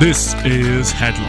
[0.00, 1.28] This is Headlock.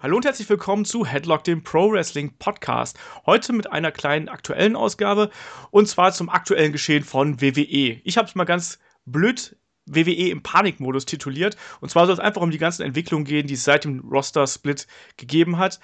[0.00, 2.96] Hallo und herzlich willkommen zu Headlock, dem Pro Wrestling Podcast.
[3.26, 5.28] Heute mit einer kleinen aktuellen Ausgabe
[5.72, 8.00] und zwar zum aktuellen Geschehen von WWE.
[8.04, 9.56] Ich habe es mal ganz blöd
[9.86, 13.54] WWE im Panikmodus tituliert und zwar soll es einfach um die ganzen Entwicklungen gehen, die
[13.54, 15.80] es seit dem Roster-Split gegeben hat.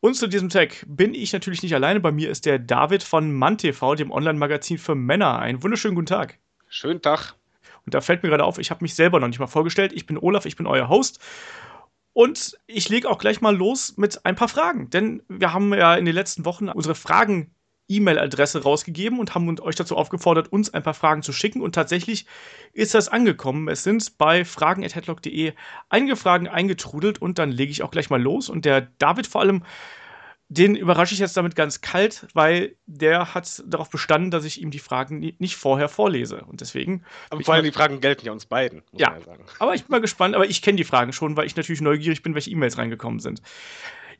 [0.00, 2.00] Und zu diesem Tag bin ich natürlich nicht alleine.
[2.00, 5.38] Bei mir ist der David von MannTV, dem Online-Magazin für Männer.
[5.38, 6.38] Einen wunderschönen guten Tag.
[6.68, 7.37] Schönen Tag.
[7.88, 9.94] Und da fällt mir gerade auf, ich habe mich selber noch nicht mal vorgestellt.
[9.94, 11.20] Ich bin Olaf, ich bin euer Host.
[12.12, 14.90] Und ich lege auch gleich mal los mit ein paar Fragen.
[14.90, 17.54] Denn wir haben ja in den letzten Wochen unsere Fragen
[17.88, 21.62] E-Mail-Adresse rausgegeben und haben euch dazu aufgefordert, uns ein paar Fragen zu schicken.
[21.62, 22.26] Und tatsächlich
[22.74, 23.68] ist das angekommen.
[23.68, 25.54] Es sind bei fragen.headlock.de
[25.88, 28.50] einige Fragen eingetrudelt und dann lege ich auch gleich mal los.
[28.50, 29.62] Und der David vor allem
[30.50, 34.70] den überrasche ich jetzt damit ganz kalt, weil der hat darauf bestanden, dass ich ihm
[34.70, 36.44] die Fragen nicht vorher vorlese.
[36.46, 37.04] Und deswegen.
[37.28, 39.44] Aber vor allem die Fragen gelten ja uns beiden, muss ja, man ja sagen.
[39.58, 42.22] Aber ich bin mal gespannt, aber ich kenne die Fragen schon, weil ich natürlich neugierig
[42.22, 43.42] bin, welche E-Mails reingekommen sind.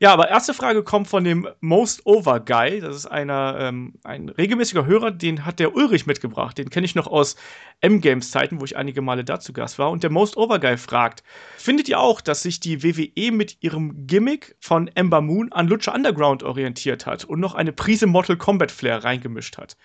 [0.01, 2.79] Ja, aber erste Frage kommt von dem Most Over Guy.
[2.79, 6.57] Das ist einer, ähm, ein regelmäßiger Hörer, den hat der Ulrich mitgebracht.
[6.57, 7.35] Den kenne ich noch aus
[7.81, 9.91] M-Games-Zeiten, wo ich einige Male dazu Gast war.
[9.91, 11.21] Und der Most Over Guy fragt:
[11.57, 15.93] Findet ihr auch, dass sich die WWE mit ihrem Gimmick von Ember Moon an Lucha
[15.93, 19.75] Underground orientiert hat und noch eine Prise Mortal Kombat Flair reingemischt hat?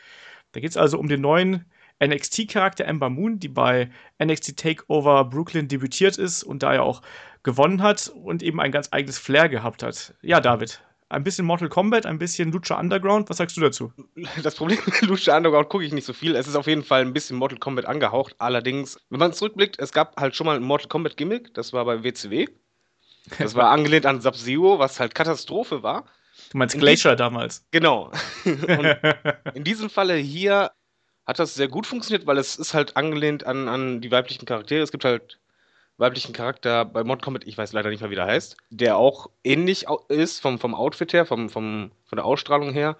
[0.53, 1.65] Da geht es also um den neuen
[2.03, 3.91] NXT-Charakter Ember Moon, die bei
[4.23, 7.03] NXT Takeover Brooklyn debütiert ist und da ja auch
[7.45, 10.15] gewonnen hat und eben ein ganz eigenes Flair gehabt hat.
[10.23, 13.31] Ja, David, ein bisschen Mortal Kombat, ein bisschen Lucha Underground.
[13.31, 13.93] Was sagst du dazu?
[14.43, 16.35] Das Problem mit Lucha Underground gucke ich nicht so viel.
[16.35, 18.35] Es ist auf jeden Fall ein bisschen Mortal Kombat angehaucht.
[18.39, 21.55] Allerdings, wenn man zurückblickt, es gab halt schon mal ein Mortal Kombat Gimmick.
[21.55, 22.49] Das war bei WCW.
[23.39, 26.07] Das war angelehnt an Sub-Zero, was halt Katastrophe war.
[26.51, 27.65] Du meinst Glacier damals?
[27.71, 28.11] Genau.
[28.45, 28.97] Und
[29.55, 30.73] in diesem Falle hier
[31.27, 34.83] hat das sehr gut funktioniert, weil es ist halt angelehnt an, an die weiblichen Charaktere.
[34.83, 35.39] Es gibt halt
[35.99, 39.31] weiblichen Charakter bei Mod Combat, ich weiß leider nicht mehr, wie der heißt, der auch
[39.45, 42.97] ähnlich ist vom, vom Outfit her, vom, vom, von der Ausstrahlung her.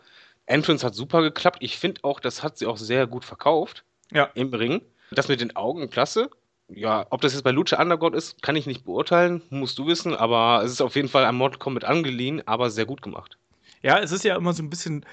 [0.47, 1.59] Entrance hat super geklappt.
[1.61, 3.85] Ich finde auch, das hat sie auch sehr gut verkauft.
[4.13, 4.31] Ja.
[4.35, 4.83] Im Ring.
[5.11, 6.31] Das mit den Augen, klasse.
[6.69, 10.15] Ja, ob das jetzt bei Lucha Underground ist, kann ich nicht beurteilen, musst du wissen,
[10.15, 13.37] aber es ist auf jeden Fall an Mortal Kombat angeliehen, aber sehr gut gemacht.
[13.83, 15.05] Ja, es ist ja immer so ein bisschen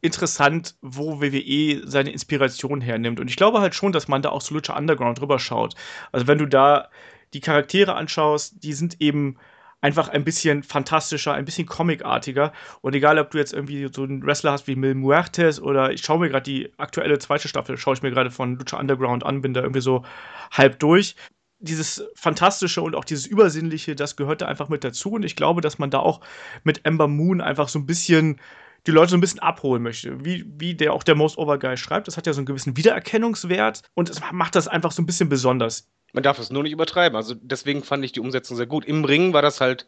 [0.00, 3.20] interessant, wo WWE seine Inspiration hernimmt.
[3.20, 5.74] Und ich glaube halt schon, dass man da auch zu Lucha Underground drüber schaut.
[6.12, 6.88] Also wenn du da
[7.34, 9.36] die Charaktere anschaust, die sind eben
[9.80, 12.52] einfach ein bisschen fantastischer, ein bisschen comicartiger.
[12.80, 16.02] Und egal, ob du jetzt irgendwie so einen Wrestler hast wie Mil Muertes oder ich
[16.02, 19.40] schaue mir gerade die aktuelle zweite Staffel, schaue ich mir gerade von Lucha Underground an,
[19.40, 20.04] bin da irgendwie so
[20.50, 21.14] halb durch.
[21.60, 25.12] Dieses Fantastische und auch dieses Übersinnliche, das gehört da einfach mit dazu.
[25.12, 26.20] Und ich glaube, dass man da auch
[26.64, 28.40] mit Ember Moon einfach so ein bisschen
[28.86, 30.24] die Leute so ein bisschen abholen möchte.
[30.24, 32.76] Wie, wie der auch der Most Over Guy schreibt, das hat ja so einen gewissen
[32.76, 35.88] Wiedererkennungswert und es macht das einfach so ein bisschen besonders.
[36.12, 37.16] Man darf es nur nicht übertreiben.
[37.16, 38.84] Also deswegen fand ich die Umsetzung sehr gut.
[38.84, 39.86] Im Ring war das halt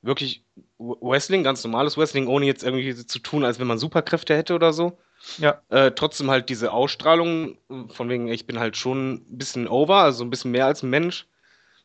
[0.00, 0.44] wirklich
[0.78, 4.72] Wrestling, ganz normales Wrestling, ohne jetzt irgendwie zu tun, als wenn man Superkräfte hätte oder
[4.72, 4.98] so.
[5.38, 5.60] Ja.
[5.68, 10.24] Äh, trotzdem halt diese Ausstrahlung, von wegen, ich bin halt schon ein bisschen over, also
[10.24, 11.26] ein bisschen mehr als ein Mensch.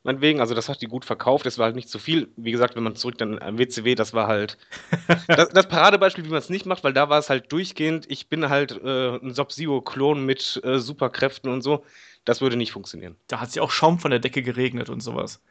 [0.04, 2.30] Meinetwegen, also das hat die gut verkauft, das war halt nicht zu viel.
[2.36, 4.58] Wie gesagt, wenn man zurück dann am WCW, das war halt
[5.28, 8.28] das, das, Paradebeispiel, wie man es nicht macht, weil da war es halt durchgehend, ich
[8.28, 11.86] bin halt äh, ein Sub-Zero-Klon mit äh, Superkräften und so.
[12.26, 13.16] Das würde nicht funktionieren.
[13.28, 15.42] Da hat sich auch Schaum von der Decke geregnet und sowas.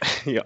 [0.24, 0.42] ja.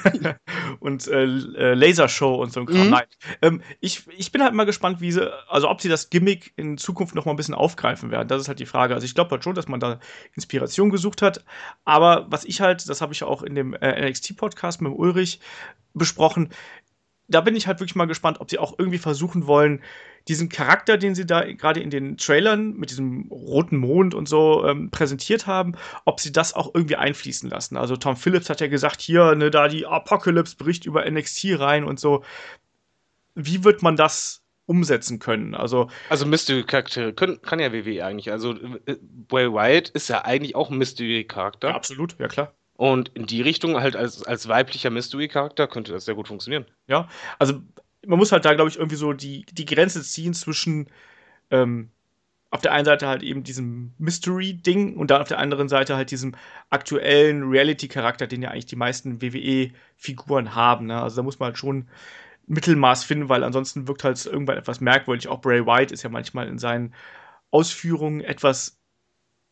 [0.80, 2.84] und äh, äh, Lasershow und so ein Kram.
[2.84, 2.90] Mhm.
[2.90, 3.06] Nein.
[3.42, 6.78] Ähm, ich, ich bin halt mal gespannt, wie sie, also ob sie das Gimmick in
[6.78, 8.28] Zukunft noch mal ein bisschen aufgreifen werden.
[8.28, 8.94] Das ist halt die Frage.
[8.94, 10.00] Also ich glaube halt schon, dass man da
[10.34, 11.44] Inspiration gesucht hat.
[11.84, 15.40] Aber was ich halt, das habe ich auch in dem äh, NXT-Podcast mit Ulrich
[15.94, 16.50] besprochen,
[17.28, 19.82] da bin ich halt wirklich mal gespannt, ob sie auch irgendwie versuchen wollen,
[20.28, 24.66] diesen Charakter, den sie da gerade in den Trailern mit diesem roten Mond und so
[24.66, 25.72] ähm, präsentiert haben,
[26.04, 27.76] ob sie das auch irgendwie einfließen lassen.
[27.76, 31.84] Also Tom Phillips hat ja gesagt, hier, ne, da die Apocalypse bricht über NXT rein
[31.84, 32.22] und so.
[33.34, 35.54] Wie wird man das umsetzen können?
[35.54, 38.30] Also, also Mystery-Charaktere kann ja WWE eigentlich.
[38.30, 38.52] Also
[38.86, 41.68] äh, Bray Wyatt ist ja eigentlich auch ein Mystery-Charakter.
[41.68, 42.52] Ja, absolut, ja klar.
[42.74, 46.66] Und in die Richtung, halt als, als weiblicher Mystery-Charakter, könnte das sehr gut funktionieren.
[46.86, 47.08] Ja,
[47.38, 47.62] also
[48.06, 50.88] man muss halt da, glaube ich, irgendwie so die, die Grenze ziehen zwischen
[51.50, 51.90] ähm,
[52.50, 56.10] auf der einen Seite halt eben diesem Mystery-Ding und dann auf der anderen Seite halt
[56.10, 56.34] diesem
[56.70, 60.86] aktuellen Reality-Charakter, den ja eigentlich die meisten WWE-Figuren haben.
[60.86, 61.00] Ne?
[61.00, 61.88] Also da muss man halt schon
[62.46, 65.28] Mittelmaß finden, weil ansonsten wirkt halt irgendwann etwas merkwürdig.
[65.28, 66.94] Auch Bray White ist ja manchmal in seinen
[67.50, 68.77] Ausführungen etwas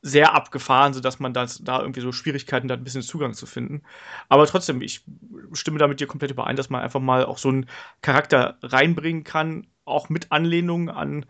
[0.06, 3.82] sehr abgefahren, sodass man das, da irgendwie so Schwierigkeiten hat, ein bisschen Zugang zu finden.
[4.28, 5.04] Aber trotzdem, ich
[5.52, 7.66] stimme da mit dir komplett überein, dass man einfach mal auch so einen
[8.02, 11.26] Charakter reinbringen kann, auch mit Anlehnungen an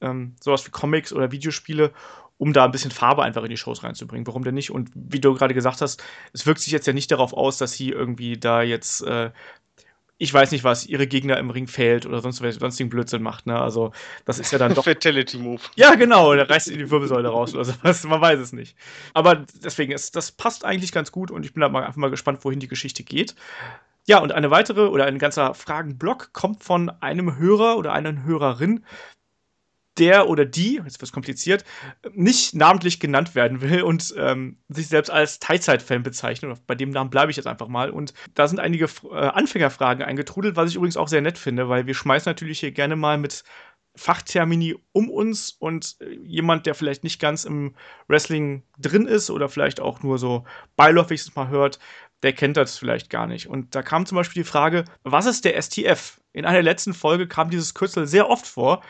[0.00, 1.92] ähm, sowas wie Comics oder Videospiele.
[2.38, 4.26] um da ein bisschen Farbe einfach in die Shows reinzubringen.
[4.26, 4.70] Warum denn nicht?
[4.70, 6.02] Und wie du gerade gesagt hast,
[6.32, 9.30] es wirkt sich jetzt ja nicht darauf aus, dass sie irgendwie da jetzt äh,
[10.20, 13.58] ich weiß nicht was, ihre Gegner im Ring fehlt oder sonst sonstigen Blödsinn macht, ne?
[13.58, 13.92] Also,
[14.26, 14.84] das ist ja dann doch.
[14.90, 15.62] Fatality Move.
[15.76, 18.76] Ja, genau, der reißt die Wirbelsäule raus oder sowas, man weiß es nicht.
[19.14, 22.10] Aber deswegen, ist, das passt eigentlich ganz gut und ich bin da mal, einfach mal
[22.10, 23.34] gespannt, wohin die Geschichte geht.
[24.06, 28.84] Ja, und eine weitere oder ein ganzer Fragenblock kommt von einem Hörer oder einer Hörerin,
[29.98, 31.64] der oder die, jetzt wird es kompliziert,
[32.12, 36.60] nicht namentlich genannt werden will und ähm, sich selbst als Teilzeit-Fan bezeichnet.
[36.66, 37.90] Bei dem Namen bleibe ich jetzt einfach mal.
[37.90, 41.86] Und da sind einige äh, Anfängerfragen eingetrudelt, was ich übrigens auch sehr nett finde, weil
[41.86, 43.44] wir schmeißen natürlich hier gerne mal mit
[43.96, 47.74] Fachtermini um uns und äh, jemand, der vielleicht nicht ganz im
[48.08, 50.44] Wrestling drin ist oder vielleicht auch nur so
[50.76, 51.78] beiläufig es mal hört,
[52.22, 53.48] der kennt das vielleicht gar nicht.
[53.48, 56.20] Und da kam zum Beispiel die Frage, was ist der STF?
[56.32, 58.82] In einer letzten Folge kam dieses Kürzel sehr oft vor.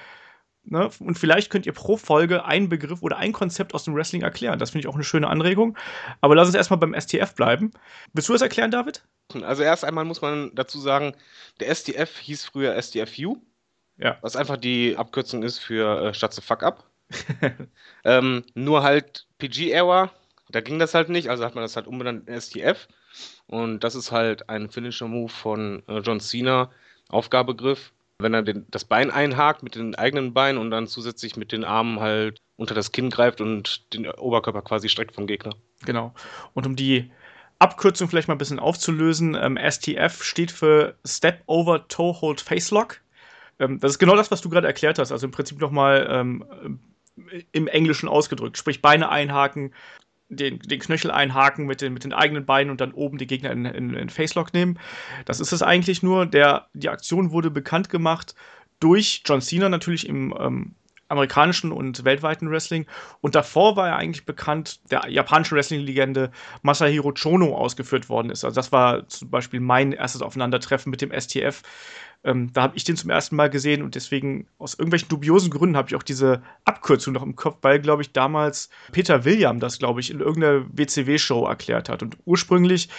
[0.71, 0.89] Ne?
[1.01, 4.61] Und vielleicht könnt ihr pro Folge einen Begriff oder ein Konzept aus dem Wrestling erklären.
[4.61, 5.77] Das finde ich auch eine schöne Anregung.
[6.21, 7.73] Aber lass uns erstmal beim STF bleiben.
[8.13, 9.03] Willst du das erklären, David?
[9.43, 11.15] Also erst einmal muss man dazu sagen,
[11.59, 13.39] der STF hieß früher STFU.
[13.99, 14.19] Ja.
[14.21, 16.85] Was einfach die Abkürzung ist für äh, Statt Fuck Up.
[18.05, 20.13] ähm, nur halt PG-Era,
[20.51, 22.87] da ging das halt nicht, also hat man das halt umbenannt in STF.
[23.49, 26.71] Und das ist halt ein Finisher-Move von äh, John Cena,
[27.09, 31.53] Aufgabegriff wenn er den, das Bein einhakt mit den eigenen Beinen und dann zusätzlich mit
[31.53, 35.55] den Armen halt unter das Kinn greift und den Oberkörper quasi streckt vom Gegner.
[35.85, 36.15] Genau.
[36.55, 37.11] Und um die
[37.59, 42.71] Abkürzung vielleicht mal ein bisschen aufzulösen, ähm, STF steht für Step Over Toe Hold Face
[42.71, 43.01] Lock.
[43.59, 45.13] Ähm, das ist genau das, was du gerade erklärt hast.
[45.13, 46.81] Also im Prinzip nochmal ähm,
[47.53, 48.57] im Englischen ausgedrückt.
[48.57, 49.75] Sprich Beine einhaken,
[50.31, 53.51] den, den Knöchel einhaken mit den, mit den eigenen Beinen und dann oben die Gegner
[53.51, 54.79] in, in, in Facelock nehmen.
[55.27, 56.25] Das ist es eigentlich nur.
[56.27, 58.35] Der, die Aktion wurde bekannt gemacht
[58.79, 60.75] durch John Cena natürlich im ähm,
[61.11, 62.87] amerikanischen und weltweiten Wrestling.
[63.21, 66.31] Und davor war er eigentlich bekannt, der japanische Wrestling-Legende
[66.63, 68.45] Masahiro Chono ausgeführt worden ist.
[68.45, 71.63] Also das war zum Beispiel mein erstes Aufeinandertreffen mit dem STF.
[72.23, 75.77] Ähm, da habe ich den zum ersten Mal gesehen und deswegen aus irgendwelchen dubiosen Gründen
[75.77, 79.79] habe ich auch diese Abkürzung noch im Kopf, weil, glaube ich, damals Peter William das,
[79.79, 82.03] glaube ich, in irgendeiner WCW-Show erklärt hat.
[82.03, 82.91] Und ursprünglich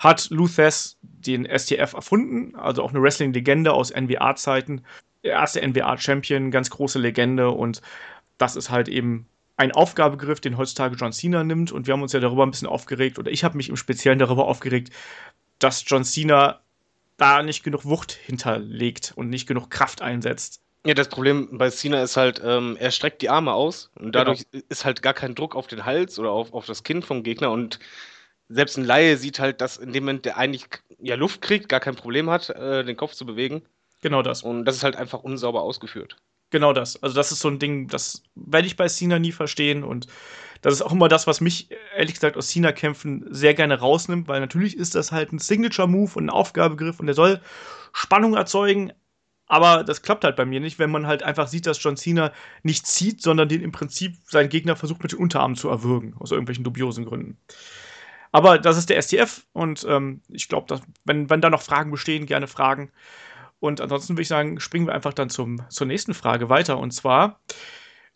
[0.00, 4.82] hat Luthes den STF erfunden, also auch eine Wrestling-Legende aus NWA-Zeiten.
[5.22, 7.80] Der erste NWA-Champion, ganz große Legende und
[8.38, 9.26] das ist halt eben
[9.56, 12.68] ein Aufgabegriff, den heutzutage John Cena nimmt und wir haben uns ja darüber ein bisschen
[12.68, 14.92] aufgeregt oder ich habe mich im Speziellen darüber aufgeregt,
[15.60, 16.60] dass John Cena
[17.16, 20.60] da nicht genug Wucht hinterlegt und nicht genug Kraft einsetzt.
[20.86, 24.50] Ja, das Problem bei Cena ist halt, ähm, er streckt die Arme aus und dadurch
[24.50, 24.64] genau.
[24.68, 27.50] ist halt gar kein Druck auf den Hals oder auf, auf das Kinn vom Gegner
[27.50, 27.78] und
[28.50, 30.66] selbst ein Laie sieht halt, dass in dem Moment der eigentlich
[30.98, 33.62] ja Luft kriegt, gar kein Problem hat, äh, den Kopf zu bewegen.
[34.02, 34.42] Genau das.
[34.42, 36.16] Und das ist halt einfach unsauber ausgeführt.
[36.50, 37.02] Genau das.
[37.02, 40.06] Also das ist so ein Ding, das werde ich bei Cena nie verstehen und
[40.64, 44.40] das ist auch immer das, was mich, ehrlich gesagt, aus Cena-Kämpfen sehr gerne rausnimmt, weil
[44.40, 47.42] natürlich ist das halt ein Signature-Move und ein Aufgabegriff und der soll
[47.92, 48.90] Spannung erzeugen,
[49.46, 52.32] aber das klappt halt bei mir nicht, wenn man halt einfach sieht, dass John Cena
[52.62, 56.30] nicht zieht, sondern den im Prinzip seinen Gegner versucht mit den Unterarmen zu erwürgen, aus
[56.30, 57.36] irgendwelchen dubiosen Gründen.
[58.32, 62.24] Aber das ist der STF und ähm, ich glaube, wenn, wenn da noch Fragen bestehen,
[62.24, 62.90] gerne Fragen.
[63.60, 66.78] Und ansonsten würde ich sagen, springen wir einfach dann zum, zur nächsten Frage weiter.
[66.78, 67.40] Und zwar,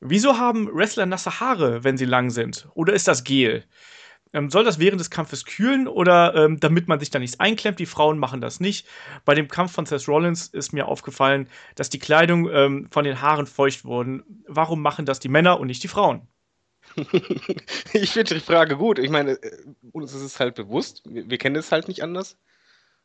[0.01, 2.69] Wieso haben Wrestler nasse Haare, wenn sie lang sind?
[2.75, 3.65] Oder ist das Gel?
[4.33, 7.79] Ähm, soll das während des Kampfes kühlen oder ähm, damit man sich da nichts einklemmt?
[7.79, 8.87] Die Frauen machen das nicht.
[9.25, 13.23] Bei dem Kampf von Seth Rollins ist mir aufgefallen, dass die Kleidung ähm, von den
[13.23, 14.23] Haaren feucht wurde.
[14.47, 16.29] Warum machen das die Männer und nicht die Frauen?
[17.93, 18.99] ich finde die Frage gut.
[18.99, 21.03] Ich meine, äh, uns ist es halt bewusst.
[21.07, 22.37] Wir, wir kennen es halt nicht anders.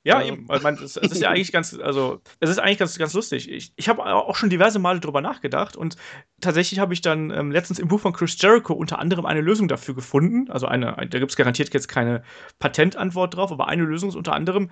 [0.06, 0.50] Ja, eben.
[0.50, 3.50] Also, man, es, es, ist ja eigentlich ganz, also es ist eigentlich ganz, ganz lustig.
[3.50, 5.96] Ich, ich habe auch schon diverse Male drüber nachgedacht und
[6.42, 9.70] tatsächlich habe ich dann ähm, letztens im Buch von Chris Jericho unter anderem eine Lösung
[9.70, 10.52] dafür gefunden.
[10.52, 12.24] Also eine, da gibt es garantiert jetzt keine
[12.60, 14.70] Patentantwort drauf, aber eine Lösung ist unter anderem,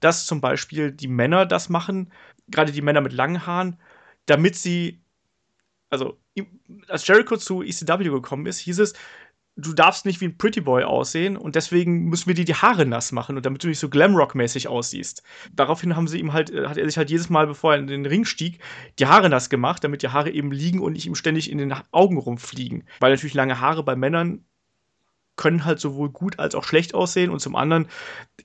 [0.00, 2.12] dass zum Beispiel die Männer das machen,
[2.48, 3.78] gerade die Männer mit langen Haaren,
[4.26, 5.00] damit sie,
[5.90, 6.18] also
[6.88, 8.94] als Jericho zu ECW gekommen ist, hieß es,
[9.56, 12.86] du darfst nicht wie ein Pretty Boy aussehen und deswegen müssen wir dir die Haare
[12.86, 15.22] nass machen und damit du nicht so Glamrock-mäßig aussiehst.
[15.52, 17.86] Daraufhin haben sie ihm halt, äh, hat er sich halt jedes Mal, bevor er in
[17.86, 18.60] den Ring stieg,
[18.98, 21.74] die Haare nass gemacht, damit die Haare eben liegen und nicht ihm ständig in den
[21.92, 22.84] Augen rumfliegen.
[23.00, 24.44] Weil natürlich lange Haare bei Männern
[25.36, 27.88] können halt sowohl gut als auch schlecht aussehen und zum anderen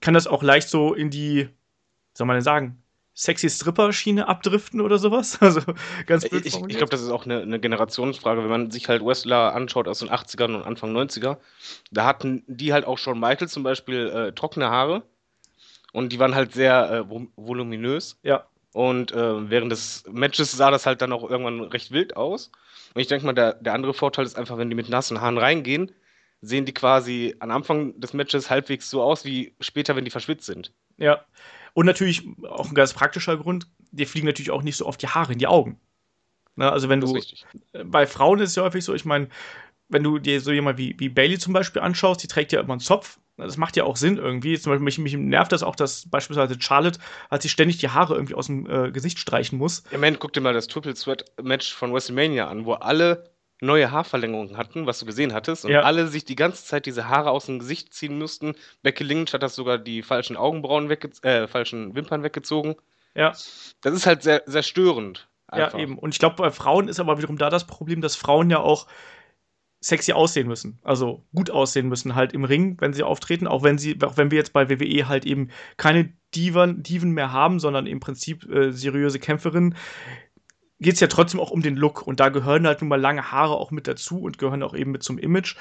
[0.01, 1.49] kann das auch leicht so in die,
[2.13, 2.81] soll man denn sagen,
[3.17, 5.39] sexy Stripper-Schiene abdriften oder sowas.
[5.47, 5.61] Also
[6.05, 8.43] ganz blöd Ich, ich glaube, das ist auch eine, eine, Generationsfrage.
[8.43, 11.37] Wenn man sich halt Wrestler anschaut aus den 80ern und Anfang 90er,
[11.91, 15.01] da hatten die halt auch schon Michael zum Beispiel äh, trockene Haare
[15.93, 18.19] und die waren halt sehr äh, voluminös.
[18.21, 18.45] Ja.
[18.73, 22.51] Und äh, während des Matches sah das halt dann auch irgendwann recht wild aus.
[22.93, 25.39] Und ich denke mal, der, der andere Vorteil ist einfach, wenn die mit nassen Haaren
[25.39, 25.91] reingehen,
[26.41, 30.45] sehen die quasi am Anfang des Matches halbwegs so aus wie später, wenn die verschwitzt
[30.45, 30.71] sind.
[30.97, 31.25] Ja.
[31.77, 35.09] Und natürlich auch ein ganz praktischer Grund, dir fliegen natürlich auch nicht so oft die
[35.09, 35.79] Haare in die Augen.
[36.55, 37.21] Ne, also wenn du
[37.85, 39.29] bei Frauen ist es ja häufig so, ich meine,
[39.87, 42.73] wenn du dir so jemand wie, wie Bailey zum Beispiel anschaust, die trägt ja immer
[42.73, 43.19] einen Zopf.
[43.37, 44.57] Das macht ja auch Sinn irgendwie.
[44.57, 48.15] Zum Beispiel mich, mich nervt das auch, dass beispielsweise Charlotte, als sie ständig die Haare
[48.15, 49.83] irgendwie aus dem äh, Gesicht streichen muss.
[49.91, 53.29] Im Moment guck dir mal das Triple Threat Match von WrestleMania an, wo alle
[53.59, 55.81] neue Haarverlängerungen hatten, was du gesehen hattest, und ja.
[55.81, 58.55] alle sich die ganze Zeit diese Haare aus dem Gesicht ziehen mussten.
[58.83, 62.75] Becky Lynch hat das sogar die falschen Augenbrauen wegge äh, falschen Wimpern weggezogen.
[63.15, 63.29] Ja.
[63.81, 65.27] Das ist halt sehr, sehr störend.
[65.47, 65.73] Einfach.
[65.73, 65.97] Ja, eben.
[65.97, 68.85] Und ich glaube, bei Frauen ist aber wiederum da das Problem, dass Frauen ja auch
[69.79, 70.79] sexy aussehen müssen.
[70.83, 74.31] Also gut aussehen müssen halt im Ring, wenn sie auftreten, auch wenn sie, auch wenn
[74.31, 78.71] wir jetzt bei WWE halt eben keine Diven, Diven mehr haben, sondern im Prinzip äh,
[78.71, 79.75] seriöse Kämpferinnen,
[80.79, 82.05] geht es ja trotzdem auch um den Look.
[82.05, 84.91] Und da gehören halt nun mal lange Haare auch mit dazu und gehören auch eben
[84.91, 85.55] mit zum Image.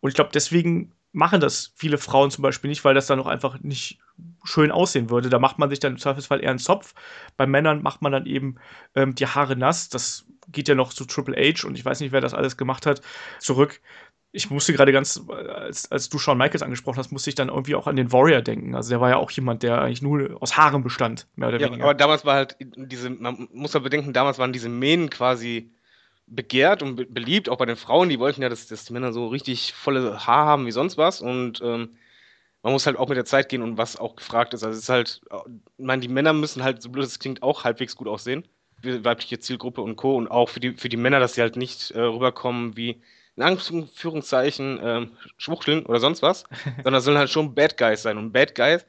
[0.00, 3.26] Und ich glaube, deswegen machen das viele Frauen zum Beispiel nicht, weil das dann auch
[3.26, 3.98] einfach nicht
[4.44, 5.28] schön aussehen würde.
[5.28, 6.94] Da macht man sich dann im Zweifelsfall eher einen Zopf.
[7.36, 8.56] Bei Männern macht man dann eben
[8.94, 9.90] ähm, die Haare nass.
[9.90, 12.86] Das geht ja noch zu Triple H und ich weiß nicht, wer das alles gemacht
[12.86, 13.02] hat,
[13.38, 13.80] zurück.
[14.32, 17.74] Ich musste gerade ganz, als, als du Shawn Michaels angesprochen hast, musste ich dann irgendwie
[17.74, 18.74] auch an den Warrior denken.
[18.74, 21.66] Also der war ja auch jemand, der eigentlich nur aus Haaren bestand, mehr oder ja,
[21.66, 21.84] weniger.
[21.84, 25.70] Aber damals war halt diese, man muss ja bedenken, damals waren diese Mähnen quasi
[26.26, 29.12] begehrt und be beliebt, auch bei den Frauen, die wollten ja, dass, dass die Männer
[29.12, 31.90] so richtig volle Haar haben wie sonst was und ähm,
[32.62, 34.62] man muss halt auch mit der Zeit gehen und was auch gefragt ist.
[34.62, 35.20] Also es ist halt,
[35.76, 38.46] ich meine, die Männer müssen halt, so blöd es klingt, auch halbwegs gut aussehen
[38.82, 40.16] weibliche Zielgruppe und Co.
[40.16, 43.00] Und auch für die, für die Männer, dass sie halt nicht äh, rüberkommen wie
[43.36, 45.06] in Anführungszeichen äh,
[45.38, 46.44] Schwuchteln oder sonst was,
[46.84, 48.18] sondern sollen halt schon Bad Guys sein.
[48.18, 48.84] Und Bad Guys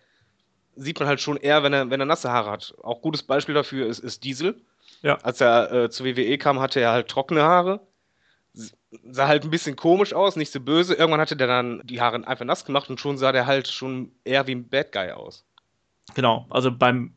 [0.76, 2.74] sieht man halt schon eher, wenn er, wenn er nasse Haare hat.
[2.82, 4.62] Auch gutes Beispiel dafür ist, ist Diesel.
[5.02, 5.16] Ja.
[5.18, 7.82] Als er äh, zur WWE kam, hatte er halt trockene Haare.
[9.10, 10.94] Sah halt ein bisschen komisch aus, nicht so böse.
[10.94, 14.12] Irgendwann hatte der dann die Haare einfach nass gemacht und schon sah der halt schon
[14.24, 15.46] eher wie ein Bad Guy aus.
[16.16, 17.14] Genau, also beim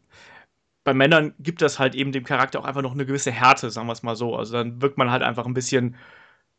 [0.84, 3.88] bei Männern gibt das halt eben dem Charakter auch einfach noch eine gewisse Härte, sagen
[3.88, 4.36] wir es mal so.
[4.36, 5.96] Also dann wirkt man halt einfach ein bisschen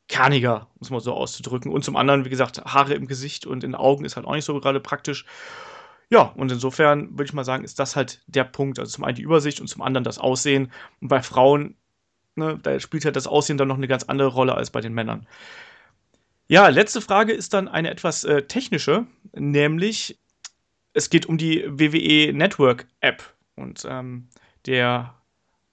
[0.07, 1.71] kerniger, muss man so auszudrücken.
[1.71, 4.45] Und zum anderen, wie gesagt, Haare im Gesicht und in Augen ist halt auch nicht
[4.45, 5.25] so gerade praktisch.
[6.09, 8.79] Ja, und insofern würde ich mal sagen, ist das halt der Punkt.
[8.79, 10.71] Also zum einen die Übersicht und zum anderen das Aussehen.
[11.01, 11.75] Und bei Frauen,
[12.35, 14.93] ne, da spielt halt das Aussehen dann noch eine ganz andere Rolle als bei den
[14.93, 15.27] Männern.
[16.47, 20.17] Ja, letzte Frage ist dann eine etwas äh, technische, nämlich
[20.93, 23.21] es geht um die WWE Network App.
[23.55, 24.29] Und ähm,
[24.65, 25.16] der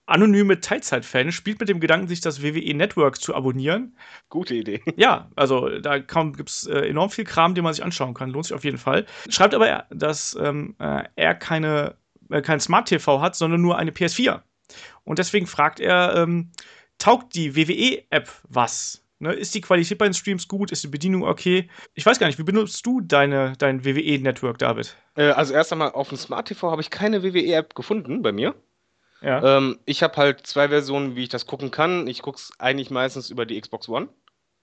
[0.06, 3.96] anonyme Teilzeit-Fan spielt mit dem Gedanken, sich das WWE Network zu abonnieren.
[4.28, 4.82] Gute Idee.
[4.96, 8.30] Ja, also da gibt es äh, enorm viel Kram, den man sich anschauen kann.
[8.30, 9.06] Lohnt sich auf jeden Fall.
[9.28, 11.96] Schreibt aber, dass ähm, äh, er keine,
[12.30, 14.40] äh, kein Smart TV hat, sondern nur eine PS4.
[15.04, 16.52] Und deswegen fragt er, ähm,
[16.98, 19.04] taugt die WWE-App was?
[19.20, 20.70] Ne, ist die Qualität bei den Streams gut?
[20.70, 21.68] Ist die Bedienung okay?
[21.94, 24.96] Ich weiß gar nicht, wie benutzt du deine, dein WWE-Network, David?
[25.16, 28.54] Äh, also erst einmal auf dem Smart TV habe ich keine WWE-App gefunden bei mir.
[29.24, 29.56] Ja.
[29.56, 32.06] Ähm, ich habe halt zwei Versionen, wie ich das gucken kann.
[32.06, 34.08] Ich gucke es eigentlich meistens über die Xbox One.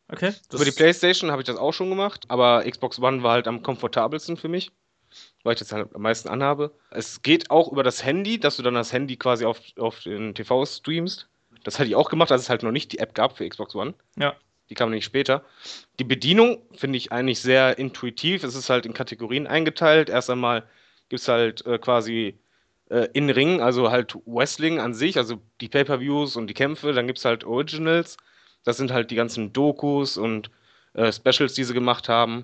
[0.08, 0.34] Okay.
[0.54, 3.64] Über die PlayStation habe ich das auch schon gemacht, aber Xbox One war halt am
[3.64, 4.72] komfortabelsten für mich,
[5.44, 6.76] weil ich das halt am meisten anhabe.
[6.92, 10.36] Es geht auch über das Handy, dass du dann das Handy quasi auf, auf den
[10.36, 11.28] TV streamst.
[11.64, 13.74] Das hatte ich auch gemacht, als es halt noch nicht die App gab für Xbox
[13.74, 13.94] One.
[14.18, 14.36] Ja.
[14.70, 15.44] Die kam nämlich später.
[16.00, 18.44] Die Bedienung finde ich eigentlich sehr intuitiv.
[18.44, 20.10] Es ist halt in Kategorien eingeteilt.
[20.10, 20.64] Erst einmal
[21.10, 22.40] gibt es halt äh, quasi
[22.92, 26.92] äh, in Ring, also halt Wrestling an sich, also die Pay-Per-Views und die Kämpfe.
[26.92, 28.18] Dann gibt es halt Originals.
[28.66, 30.52] Das sind halt die ganzen Dokus und
[30.94, 32.44] äh, Specials, die sie gemacht haben.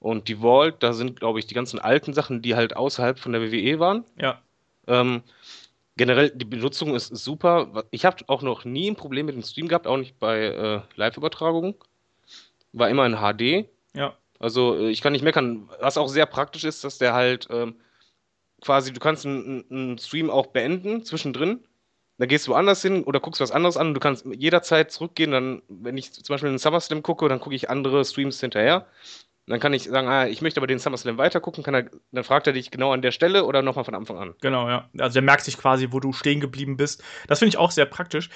[0.00, 3.32] Und die Vault, da sind, glaube ich, die ganzen alten Sachen, die halt außerhalb von
[3.32, 4.04] der WWE waren.
[4.20, 4.42] Ja.
[4.88, 5.22] Ähm,
[5.96, 7.84] generell, die Benutzung ist, ist super.
[7.90, 10.80] Ich habe auch noch nie ein Problem mit dem Stream gehabt, auch nicht bei äh,
[10.96, 11.74] Live-Übertragungen.
[12.72, 13.68] War immer in HD.
[13.96, 14.14] Ja.
[14.40, 15.70] Also äh, ich kann nicht meckern.
[15.80, 17.76] Was auch sehr praktisch ist, dass der halt ähm,
[18.64, 21.64] quasi, du kannst einen Stream auch beenden zwischendrin.
[22.18, 23.92] Dann gehst du woanders hin oder guckst was anderes an.
[23.92, 25.32] Du kannst jederzeit zurückgehen.
[25.32, 28.86] Dann, wenn ich zum Beispiel einen SummerSlam gucke, dann gucke ich andere Streams hinterher
[29.46, 32.46] dann kann ich sagen, ah, ich möchte aber den SummerSlam weitergucken, kann er, dann fragt
[32.46, 34.34] er dich genau an der Stelle oder nochmal von Anfang an.
[34.40, 34.88] Genau, ja.
[34.98, 37.02] Also der merkt sich quasi, wo du stehen geblieben bist.
[37.26, 38.30] Das finde ich auch sehr praktisch.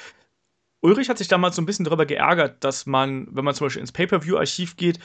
[0.81, 3.81] Ulrich hat sich damals so ein bisschen darüber geärgert, dass man, wenn man zum Beispiel
[3.81, 4.99] ins Pay-Per-View-Archiv geht,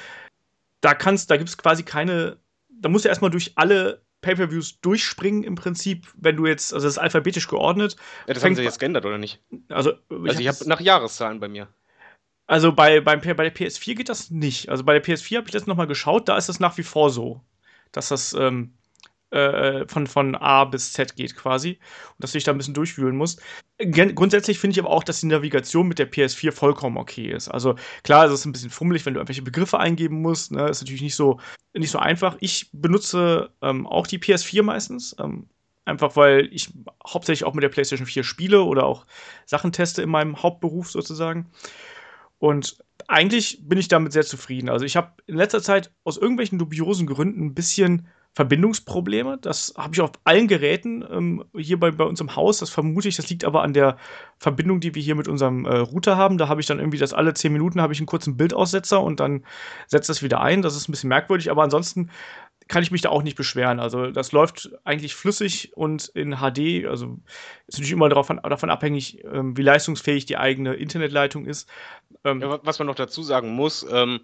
[0.82, 2.38] da kannst, da gibt es quasi keine,
[2.70, 6.96] da musst du erstmal durch alle Pay-Per-Views durchspringen im Prinzip, wenn du jetzt, also das
[6.96, 7.96] ist alphabetisch geordnet.
[8.28, 9.40] Ja, das haben sie jetzt geändert, oder nicht?
[9.70, 11.68] Also, ich also ich habe nach Jahreszahlen bei mir.
[12.48, 14.70] Also bei, beim, bei der PS4 geht das nicht.
[14.70, 17.10] Also bei der PS4 habe ich das nochmal geschaut, da ist das nach wie vor
[17.10, 17.42] so,
[17.92, 18.74] dass das ähm,
[19.34, 21.72] äh, von, von A bis Z geht quasi
[22.12, 23.42] und dass du dich da ein bisschen durchwühlen musst.
[23.80, 27.50] Gen grundsätzlich finde ich aber auch, dass die Navigation mit der PS4 vollkommen okay ist.
[27.50, 30.52] Also klar, es ist ein bisschen fummelig, wenn du irgendwelche Begriffe eingeben musst.
[30.52, 30.70] Ne?
[30.70, 31.40] Ist natürlich nicht so,
[31.74, 32.38] nicht so einfach.
[32.40, 35.16] Ich benutze ähm, auch die PS4 meistens.
[35.20, 35.48] Ähm,
[35.86, 36.70] einfach weil ich
[37.06, 39.06] hauptsächlich auch mit der PlayStation 4 spiele oder auch
[39.46, 41.50] Sachen teste in meinem Hauptberuf sozusagen.
[42.40, 44.70] Und eigentlich bin ich damit sehr zufrieden.
[44.70, 49.38] Also ich habe in letzter Zeit aus irgendwelchen dubiosen Gründen ein bisschen Verbindungsprobleme.
[49.40, 52.58] Das habe ich auf allen Geräten ähm, hier bei, bei uns im Haus.
[52.60, 53.98] Das vermute ich, das liegt aber an der
[54.38, 56.40] Verbindung, die wir hier mit unserem äh, Router haben.
[56.40, 59.20] Da habe ich dann irgendwie das alle 10 Minuten habe ich einen kurzen Bildaussetzer und
[59.20, 59.46] dann
[59.88, 60.64] setzt das wieder ein.
[60.64, 62.10] Das ist ein bisschen merkwürdig, aber ansonsten
[62.68, 63.80] kann ich mich da auch nicht beschweren.
[63.80, 66.88] Also das läuft eigentlich flüssig und in HD.
[66.88, 67.18] Also
[67.68, 71.70] ist natürlich immer davon, davon abhängig, ähm, wie leistungsfähig die eigene Internetleitung ist.
[72.24, 74.22] Ähm, ja, was man noch dazu sagen muss, ähm,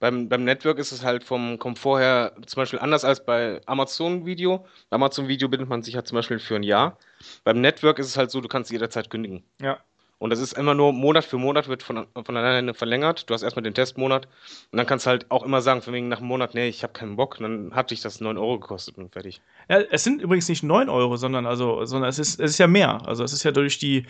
[0.00, 4.26] beim, beim Network ist es halt vom Komfort her zum Beispiel anders als bei Amazon
[4.26, 4.66] Video.
[4.90, 6.98] Bei Amazon Video bindet man sich halt zum Beispiel für ein Jahr.
[7.44, 9.44] Beim Network ist es halt so, du kannst jederzeit kündigen.
[9.60, 9.80] Ja.
[10.18, 13.30] Und das ist immer nur Monat für Monat wird von, von alleine verlängert.
[13.30, 14.26] Du hast erstmal den Testmonat
[14.72, 16.82] und dann kannst du halt auch immer sagen, von wegen nach einem Monat, nee, ich
[16.82, 19.40] habe keinen Bock, dann hat dich das 9 Euro gekostet und fertig.
[19.68, 22.66] Ja, es sind übrigens nicht 9 Euro, sondern also, sondern es ist, es ist ja
[22.66, 23.06] mehr.
[23.06, 24.06] Also es ist ja durch die.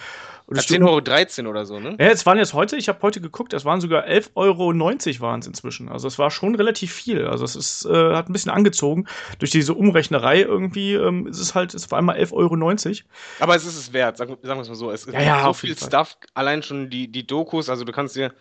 [0.47, 1.97] Durch 10 Euro 13 oder so, ne?
[2.01, 4.73] Ja, es waren jetzt heute, ich habe heute geguckt, es waren sogar 11,90 Euro
[5.21, 5.91] waren es inzwischen.
[5.91, 7.27] Also es war schon relativ viel.
[7.27, 9.07] Also es ist, äh, hat ein bisschen angezogen.
[9.41, 13.09] Durch diese Umrechnerei irgendwie ähm, ist es halt, es war einmal 11,90 Euro.
[13.41, 14.91] Aber es ist es wert, sagen, sagen wir es mal so.
[14.91, 18.33] Es ja, ja, so viel Stuff, allein schon die, die Dokus, also du kannst dir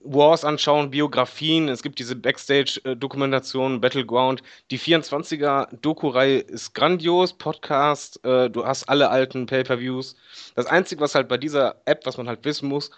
[0.00, 4.42] Wars anschauen, Biografien, es gibt diese Backstage-Dokumentation, Battleground.
[4.70, 10.16] Die 24er-Doku-Reihe ist grandios, Podcast, äh, du hast alle alten Pay-Per-Views.
[10.54, 12.90] Das Einzige, was halt bei dieser App, was man halt wissen muss,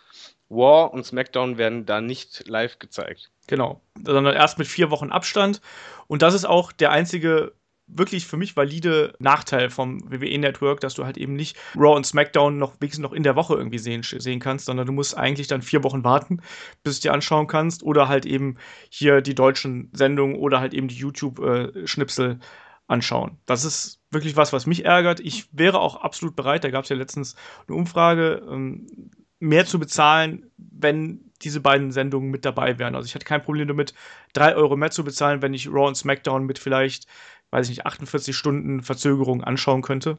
[0.51, 3.31] War und SmackDown werden da nicht live gezeigt.
[3.47, 5.61] Genau, sondern erst mit vier Wochen Abstand.
[6.07, 7.53] Und das ist auch der einzige
[7.93, 12.59] wirklich für mich valide Nachteil vom WWE-Network, dass du halt eben nicht Raw und SmackDown
[12.59, 15.63] noch wenigstens noch in der Woche irgendwie sehen, sehen kannst, sondern du musst eigentlich dann
[15.63, 16.41] vier Wochen warten,
[16.83, 18.57] bis du dir anschauen kannst oder halt eben
[18.89, 22.39] hier die deutschen Sendungen oder halt eben die YouTube-Schnipsel
[22.87, 23.39] anschauen.
[23.47, 25.21] Das ist wirklich was, was mich ärgert.
[25.21, 27.37] Ich wäre auch absolut bereit, da gab es ja letztens
[27.69, 32.95] eine Umfrage, ähm, mehr zu bezahlen, wenn diese beiden Sendungen mit dabei wären.
[32.95, 33.95] Also ich hatte kein Problem damit,
[34.35, 37.07] drei Euro mehr zu bezahlen, wenn ich Raw und SmackDown mit vielleicht
[37.51, 40.19] weiß ich nicht, 48 Stunden Verzögerung anschauen könnte.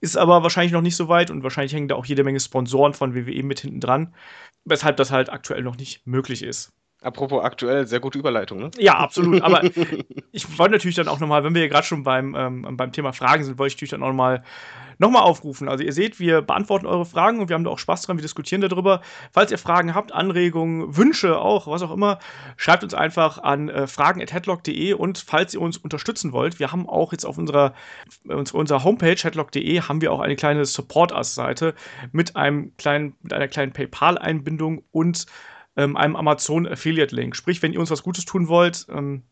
[0.00, 2.94] Ist aber wahrscheinlich noch nicht so weit und wahrscheinlich hängen da auch jede Menge Sponsoren
[2.94, 4.14] von WWE mit hinten dran,
[4.64, 6.72] weshalb das halt aktuell noch nicht möglich ist.
[7.00, 8.70] Apropos aktuell, sehr gute Überleitung, ne?
[8.76, 9.40] Ja, absolut.
[9.42, 9.62] Aber
[10.32, 13.12] ich wollte natürlich dann auch nochmal, wenn wir hier gerade schon beim, ähm, beim Thema
[13.12, 14.42] Fragen sind, wollte ich natürlich dann auch nochmal
[14.98, 15.68] nochmal aufrufen.
[15.68, 18.22] Also ihr seht, wir beantworten eure Fragen und wir haben da auch Spaß dran, wir
[18.22, 19.00] diskutieren darüber.
[19.32, 22.18] Falls ihr Fragen habt, Anregungen, Wünsche auch, was auch immer,
[22.56, 27.12] schreibt uns einfach an äh, fragen.headlock.de und falls ihr uns unterstützen wollt, wir haben auch
[27.12, 27.74] jetzt auf unserer,
[28.26, 31.74] unserer Homepage headlock.de haben wir auch eine kleine Support Us-Seite
[32.12, 35.26] mit mit einer kleinen PayPal-Einbindung und
[35.78, 37.36] ähm, einem Amazon Affiliate-Link.
[37.36, 39.22] Sprich, wenn ihr uns was Gutes tun wollt, ähm,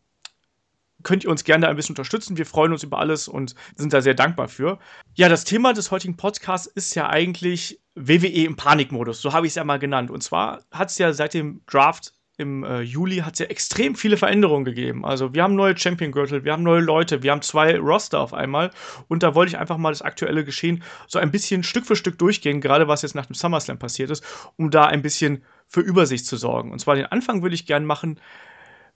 [1.03, 2.37] könnt ihr uns gerne ein bisschen unterstützen.
[2.37, 4.79] Wir freuen uns über alles und sind da sehr dankbar für.
[5.13, 9.21] Ja, das Thema des heutigen Podcasts ist ja eigentlich WWE im Panikmodus.
[9.21, 10.09] So habe ich es ja mal genannt.
[10.09, 13.95] Und zwar hat es ja seit dem Draft im äh, Juli hat es ja extrem
[13.95, 15.05] viele Veränderungen gegeben.
[15.05, 18.69] Also wir haben neue Champion-Gürtel, wir haben neue Leute, wir haben zwei Roster auf einmal.
[19.07, 22.19] Und da wollte ich einfach mal das aktuelle Geschehen so ein bisschen Stück für Stück
[22.19, 24.23] durchgehen, gerade was jetzt nach dem SummerSlam passiert ist,
[24.55, 26.71] um da ein bisschen für Übersicht zu sorgen.
[26.71, 28.19] Und zwar den Anfang würde ich gerne machen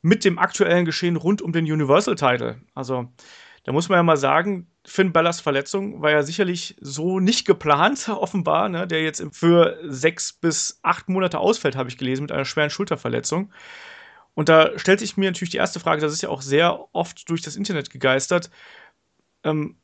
[0.03, 2.61] mit dem aktuellen Geschehen rund um den Universal-Title.
[2.75, 3.09] Also,
[3.63, 8.09] da muss man ja mal sagen, Finn Ballas Verletzung war ja sicherlich so nicht geplant,
[8.09, 12.45] offenbar, ne, der jetzt für sechs bis acht Monate ausfällt, habe ich gelesen, mit einer
[12.45, 13.51] schweren Schulterverletzung.
[14.33, 17.29] Und da stellt sich mir natürlich die erste Frage, das ist ja auch sehr oft
[17.29, 18.49] durch das Internet gegeistert.
[19.43, 19.77] Ähm,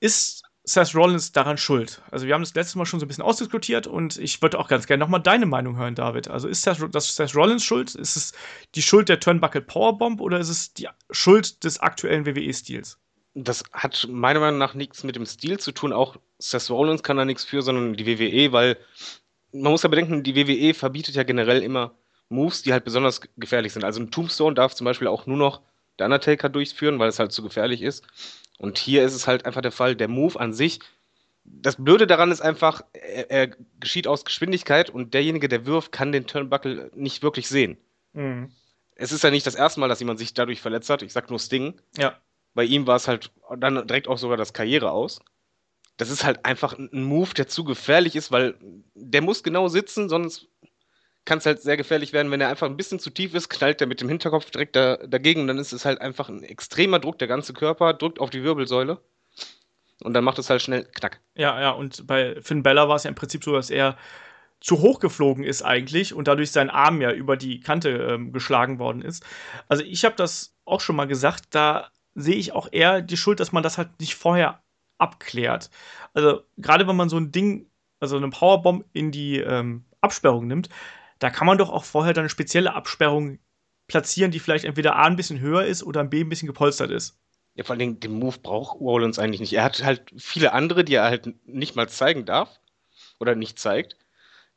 [0.00, 2.02] ist Seth Rollins daran schuld?
[2.10, 4.68] Also, wir haben das letzte Mal schon so ein bisschen ausdiskutiert und ich würde auch
[4.68, 6.28] ganz gerne nochmal deine Meinung hören, David.
[6.28, 7.94] Also, ist Seth, das Seth Rollins schuld?
[7.94, 8.32] Ist es
[8.74, 13.01] die Schuld der Turnbuckle Powerbomb oder ist es die Schuld des aktuellen WWE-Stils?
[13.34, 15.92] Das hat meiner Meinung nach nichts mit dem Stil zu tun.
[15.92, 18.76] Auch Seth Rollins kann da nichts für, sondern die WWE, weil
[19.52, 21.94] man muss ja bedenken, die WWE verbietet ja generell immer
[22.28, 23.84] Moves, die halt besonders gefährlich sind.
[23.84, 25.60] Also ein Tombstone darf zum Beispiel auch nur noch
[25.98, 28.04] der Undertaker durchführen, weil es halt zu gefährlich ist.
[28.58, 30.80] Und hier ist es halt einfach der Fall, der Move an sich.
[31.44, 36.12] Das Blöde daran ist einfach, er, er geschieht aus Geschwindigkeit und derjenige, der wirft, kann
[36.12, 37.76] den Turnbuckle nicht wirklich sehen.
[38.12, 38.52] Mhm.
[38.94, 41.02] Es ist ja nicht das erste Mal, dass jemand sich dadurch verletzt hat.
[41.02, 41.80] Ich sag nur Sting.
[41.96, 42.16] Ja.
[42.54, 45.20] Bei ihm war es halt dann direkt auch sogar das Karriere aus.
[45.96, 48.54] Das ist halt einfach ein Move, der zu gefährlich ist, weil
[48.94, 50.48] der muss genau sitzen, sonst
[51.24, 53.80] kann es halt sehr gefährlich werden, wenn er einfach ein bisschen zu tief ist, knallt
[53.80, 55.46] er mit dem Hinterkopf direkt da, dagegen.
[55.46, 57.18] Dann ist es halt einfach ein extremer Druck.
[57.18, 59.00] Der ganze Körper drückt auf die Wirbelsäule.
[60.02, 61.20] Und dann macht es halt schnell Knack.
[61.36, 63.96] Ja, ja, und bei Finn Bella war es ja im Prinzip so, dass er
[64.60, 68.78] zu hoch geflogen ist eigentlich und dadurch sein Arm ja über die Kante ähm, geschlagen
[68.78, 69.24] worden ist.
[69.68, 73.40] Also ich habe das auch schon mal gesagt, da sehe ich auch eher die Schuld,
[73.40, 74.62] dass man das halt nicht vorher
[74.98, 75.70] abklärt.
[76.14, 77.66] Also gerade wenn man so ein Ding,
[78.00, 80.68] also eine Powerbomb in die ähm, Absperrung nimmt,
[81.18, 83.38] da kann man doch auch vorher dann eine spezielle Absperrung
[83.86, 87.18] platzieren, die vielleicht entweder A ein bisschen höher ist oder B ein bisschen gepolstert ist.
[87.54, 89.52] Ja, vor allem den Move braucht Rollins eigentlich nicht.
[89.52, 92.60] Er hat halt viele andere, die er halt nicht mal zeigen darf
[93.20, 93.96] oder nicht zeigt,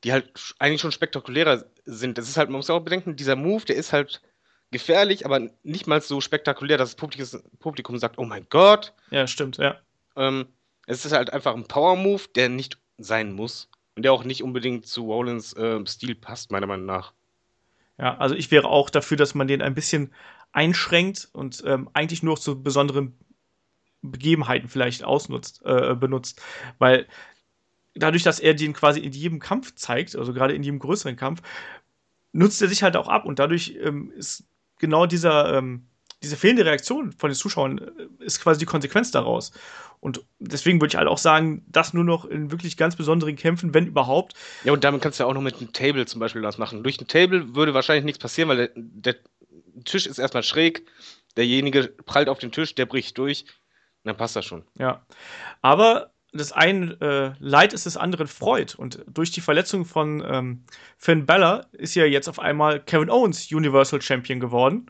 [0.03, 2.17] die halt eigentlich schon spektakulärer sind.
[2.17, 4.21] Das ist halt, man muss auch bedenken, dieser Move, der ist halt
[4.75, 8.93] gefährlich, aber nicht mal so spektakulär, dass das Publikum, sagt, oh mein Gott.
[9.09, 9.79] Ja, stimmt, ja.
[10.17, 10.47] Ähm,
[10.85, 13.69] es ist halt einfach ein Power-Move, der nicht sein muss.
[13.95, 17.13] Und der auch nicht unbedingt zu Rollins äh, Stil passt, meiner Meinung nach.
[17.97, 20.13] Ja, also ich wäre auch dafür, dass man den ein bisschen
[20.51, 23.17] einschränkt und ähm, eigentlich nur zu besonderen
[24.01, 26.41] Begebenheiten vielleicht ausnutzt, äh, benutzt.
[26.79, 27.07] Weil
[27.93, 31.41] dadurch, dass er den quasi in jedem Kampf zeigt, also gerade in jedem größeren Kampf,
[32.33, 34.43] nutzt er sich halt auch ab und dadurch ähm, ist
[34.79, 35.87] genau dieser, ähm,
[36.23, 39.51] diese fehlende Reaktion von den Zuschauern äh, ist quasi die Konsequenz daraus.
[39.99, 43.73] Und deswegen würde ich halt auch sagen, das nur noch in wirklich ganz besonderen Kämpfen,
[43.73, 44.33] wenn überhaupt.
[44.63, 46.83] Ja, und damit kannst du ja auch noch mit einem Table zum Beispiel was machen.
[46.83, 49.15] Durch ein Table würde wahrscheinlich nichts passieren, weil der, der
[49.83, 50.85] Tisch ist erstmal schräg,
[51.37, 53.45] derjenige prallt auf den Tisch, der bricht durch,
[54.03, 54.63] dann passt das schon.
[54.77, 55.05] Ja.
[55.61, 58.75] Aber das einen äh, Leid ist des anderen Freud.
[58.77, 60.63] Und durch die Verletzung von ähm,
[60.97, 64.87] Finn Bella ist ja jetzt auf einmal Kevin Owens Universal Champion geworden.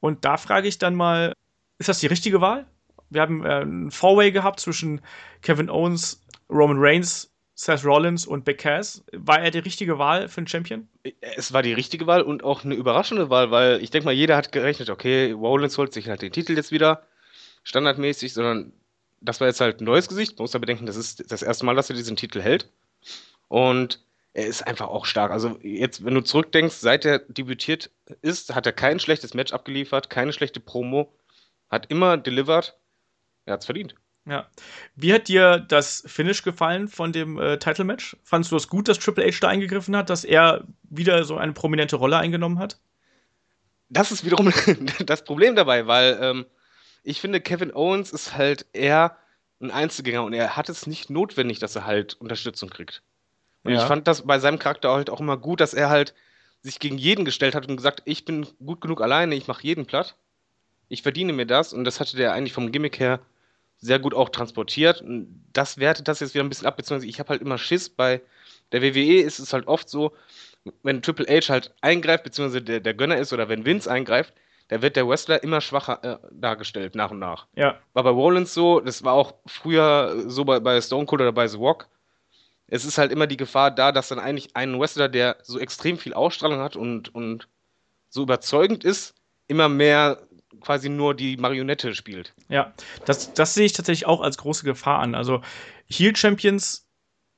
[0.00, 1.32] Und da frage ich dann mal,
[1.78, 2.66] ist das die richtige Wahl?
[3.10, 5.00] Wir haben äh, ein Four-Way gehabt zwischen
[5.42, 9.04] Kevin Owens, Roman Reigns, Seth Rollins und Big Cass.
[9.12, 10.88] War er die richtige Wahl für einen Champion?
[11.20, 14.36] Es war die richtige Wahl und auch eine überraschende Wahl, weil ich denke mal, jeder
[14.36, 17.02] hat gerechnet, okay, Rollins holt sich halt den Titel jetzt wieder,
[17.64, 18.72] standardmäßig, sondern
[19.20, 20.38] das war jetzt halt ein neues Gesicht.
[20.38, 22.70] Man muss ja bedenken, das ist das erste Mal, dass er diesen Titel hält.
[23.48, 24.04] Und
[24.34, 25.32] er ist einfach auch stark.
[25.32, 27.90] Also jetzt, wenn du zurückdenkst, seit er debütiert
[28.22, 31.12] ist, hat er kein schlechtes Match abgeliefert, keine schlechte Promo,
[31.70, 32.76] hat immer delivered.
[33.46, 33.94] Er hat es verdient.
[34.26, 34.46] Ja.
[34.94, 38.16] Wie hat dir das Finish gefallen von dem äh, Title-Match?
[38.22, 41.52] Fandest du es gut, dass Triple H da eingegriffen hat, dass er wieder so eine
[41.52, 42.78] prominente Rolle eingenommen hat?
[43.88, 44.52] Das ist wiederum
[45.06, 46.46] das Problem dabei, weil ähm,
[47.08, 49.16] ich finde, Kevin Owens ist halt eher
[49.60, 53.02] ein Einzelgänger und er hat es nicht notwendig, dass er halt Unterstützung kriegt.
[53.64, 53.80] Und ja.
[53.80, 56.14] ich fand das bei seinem Charakter halt auch immer gut, dass er halt
[56.62, 59.86] sich gegen jeden gestellt hat und gesagt, ich bin gut genug alleine, ich mache jeden
[59.86, 60.16] platt.
[60.90, 63.20] Ich verdiene mir das und das hatte der eigentlich vom Gimmick her
[63.78, 65.00] sehr gut auch transportiert.
[65.00, 67.88] Und das wertet das jetzt wieder ein bisschen ab, beziehungsweise ich habe halt immer Schiss.
[67.88, 68.20] Bei
[68.72, 70.12] der WWE ist es halt oft so,
[70.82, 74.34] wenn Triple H halt eingreift, beziehungsweise der, der Gönner ist oder wenn Vince eingreift,
[74.68, 77.46] da wird der Wrestler immer schwacher äh, dargestellt, nach und nach.
[77.56, 77.78] Ja.
[77.94, 81.48] War bei Rollins so, das war auch früher so bei, bei Stone Cold oder bei
[81.48, 81.88] The Rock.
[82.66, 85.96] Es ist halt immer die Gefahr da, dass dann eigentlich ein Wrestler, der so extrem
[85.96, 87.48] viel Ausstrahlung hat und, und
[88.10, 89.14] so überzeugend ist,
[89.46, 90.22] immer mehr
[90.60, 92.34] quasi nur die Marionette spielt.
[92.48, 92.74] Ja,
[93.06, 95.14] das, das sehe ich tatsächlich auch als große Gefahr an.
[95.14, 95.40] Also
[95.86, 96.86] Heel Champions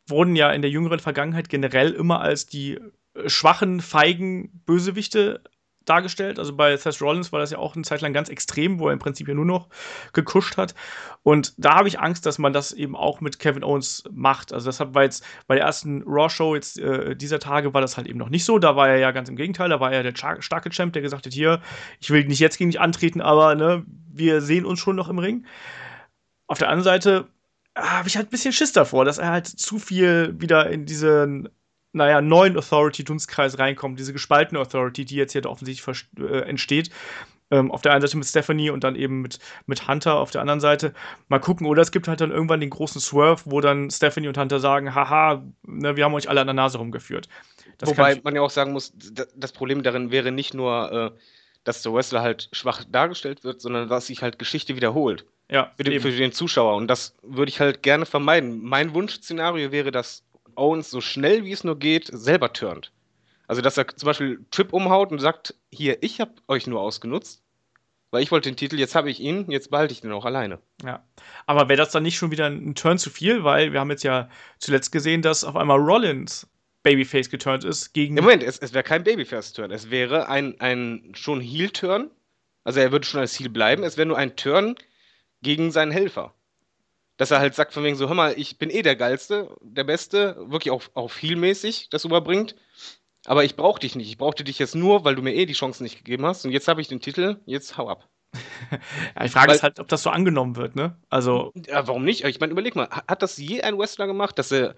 [0.08, 2.80] wurden ja in der jüngeren Vergangenheit generell immer als die
[3.26, 5.42] schwachen, feigen Bösewichte
[5.84, 6.38] dargestellt.
[6.38, 8.92] Also bei Seth Rollins war das ja auch eine Zeit lang ganz extrem, wo er
[8.92, 9.68] im Prinzip ja nur noch
[10.12, 10.74] gekuscht hat.
[11.22, 14.52] Und da habe ich Angst, dass man das eben auch mit Kevin Owens macht.
[14.52, 18.06] Also das war jetzt bei der ersten Raw-Show jetzt äh, dieser Tage war das halt
[18.06, 18.58] eben noch nicht so.
[18.58, 19.68] Da war er ja ganz im Gegenteil.
[19.68, 21.60] Da war er der starke Champ, der gesagt hat, hier,
[21.98, 25.18] ich will nicht jetzt gegen dich antreten, aber ne, wir sehen uns schon noch im
[25.18, 25.46] Ring.
[26.46, 27.28] Auf der anderen Seite
[27.76, 31.48] habe ich halt ein bisschen Schiss davor, dass er halt zu viel wieder in diesen
[31.92, 36.90] naja, neuen Authority-Dunstkreis reinkommt, diese gespaltene Authority, die jetzt hier offensichtlich äh, entsteht.
[37.52, 40.40] Ähm, auf der einen Seite mit Stephanie und dann eben mit, mit Hunter auf der
[40.40, 40.94] anderen Seite.
[41.28, 44.38] Mal gucken, oder es gibt halt dann irgendwann den großen Swerve, wo dann Stephanie und
[44.38, 47.28] Hunter sagen, haha, ne, wir haben euch alle an der Nase rumgeführt.
[47.78, 48.92] Das Wobei man ja auch sagen muss,
[49.34, 51.18] das Problem darin wäre nicht nur, äh,
[51.64, 55.24] dass der Wrestler halt schwach dargestellt wird, sondern dass sich halt Geschichte wiederholt.
[55.50, 56.76] Ja, für den, für den Zuschauer.
[56.76, 58.62] Und das würde ich halt gerne vermeiden.
[58.62, 60.22] Mein Wunschszenario wäre, dass
[60.60, 62.92] Owens so schnell wie es nur geht selber turnt.
[63.48, 67.42] Also, dass er zum Beispiel Trip umhaut und sagt: Hier, ich habe euch nur ausgenutzt,
[68.12, 70.60] weil ich wollte den Titel, jetzt habe ich ihn, jetzt behalte ich den auch alleine.
[70.84, 71.04] Ja.
[71.46, 73.42] Aber wäre das dann nicht schon wieder ein Turn zu viel?
[73.42, 76.46] Weil wir haben jetzt ja zuletzt gesehen, dass auf einmal Rollins
[76.82, 78.16] Babyface geturnt ist gegen.
[78.16, 79.70] Im Moment, es, es wäre kein Babyface-Turn.
[79.70, 82.10] Es wäre ein, ein schon Heel-Turn.
[82.62, 83.82] Also, er würde schon als Heel bleiben.
[83.82, 84.76] Es wäre nur ein Turn
[85.42, 86.34] gegen seinen Helfer
[87.20, 89.84] dass er halt sagt von wegen so, hör mal, ich bin eh der Geilste, der
[89.84, 92.56] Beste, wirklich auch, auch vielmäßig das überbringt.
[93.26, 94.08] Aber ich brauche dich nicht.
[94.08, 96.46] Ich brauchte dich jetzt nur, weil du mir eh die Chancen nicht gegeben hast.
[96.46, 97.38] Und jetzt habe ich den Titel.
[97.44, 98.08] Jetzt hau ab.
[98.70, 100.96] ja, die Frage ist halt, ob das so angenommen wird, ne?
[101.10, 101.52] Also.
[101.66, 102.24] Ja, warum nicht?
[102.24, 104.74] Ich meine, überleg mal, hat das je ein Wrestler gemacht, dass er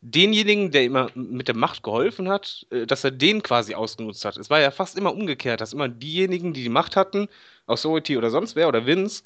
[0.00, 4.36] denjenigen, der immer mit der Macht geholfen hat, äh, dass er den quasi ausgenutzt hat?
[4.36, 7.28] Es war ja fast immer umgekehrt, dass immer diejenigen, die die Macht hatten,
[7.66, 9.22] Authority oder sonst wer oder Vince,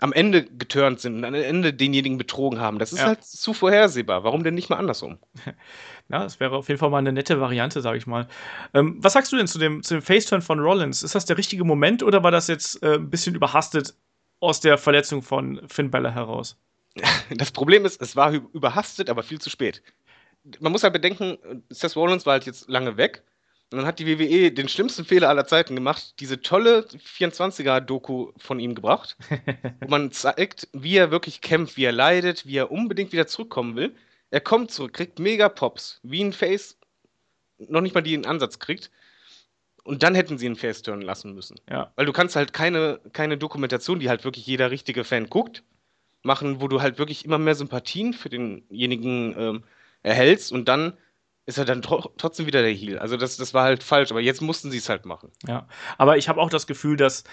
[0.00, 2.78] am Ende geturnt sind und am Ende denjenigen betrogen haben.
[2.78, 3.06] Das ist ja.
[3.06, 4.22] halt zu vorhersehbar.
[4.22, 5.18] Warum denn nicht mal andersrum?
[6.10, 8.28] Ja, das wäre auf jeden Fall mal eine nette Variante, sage ich mal.
[8.72, 11.02] Ähm, was sagst du denn zu dem, zu dem Faceturn von Rollins?
[11.02, 13.92] Ist das der richtige Moment oder war das jetzt äh, ein bisschen überhastet
[14.40, 16.56] aus der Verletzung von Finn Balor heraus?
[17.36, 19.82] Das Problem ist, es war überhastet, aber viel zu spät.
[20.60, 23.22] Man muss halt bedenken, Seth Rollins war halt jetzt lange weg
[23.70, 28.60] und dann hat die WWE den schlimmsten Fehler aller Zeiten gemacht, diese tolle 24er-Doku von
[28.60, 29.16] ihm gebracht,
[29.80, 33.76] wo man zeigt, wie er wirklich kämpft, wie er leidet, wie er unbedingt wieder zurückkommen
[33.76, 33.94] will.
[34.30, 36.78] Er kommt zurück, kriegt mega Pops, wie ein Face
[37.58, 38.90] noch nicht mal die einen Ansatz kriegt.
[39.84, 41.58] Und dann hätten sie ihn Face turnen lassen müssen.
[41.68, 41.92] Ja.
[41.96, 45.62] Weil du kannst halt keine, keine Dokumentation, die halt wirklich jeder richtige Fan guckt,
[46.22, 49.64] machen, wo du halt wirklich immer mehr Sympathien für denjenigen ähm,
[50.02, 50.94] erhältst und dann
[51.48, 52.98] ist er dann tro trotzdem wieder der Heal.
[52.98, 55.32] Also das, das war halt falsch, aber jetzt mussten sie es halt machen.
[55.46, 57.24] Ja, aber ich habe auch das Gefühl, dass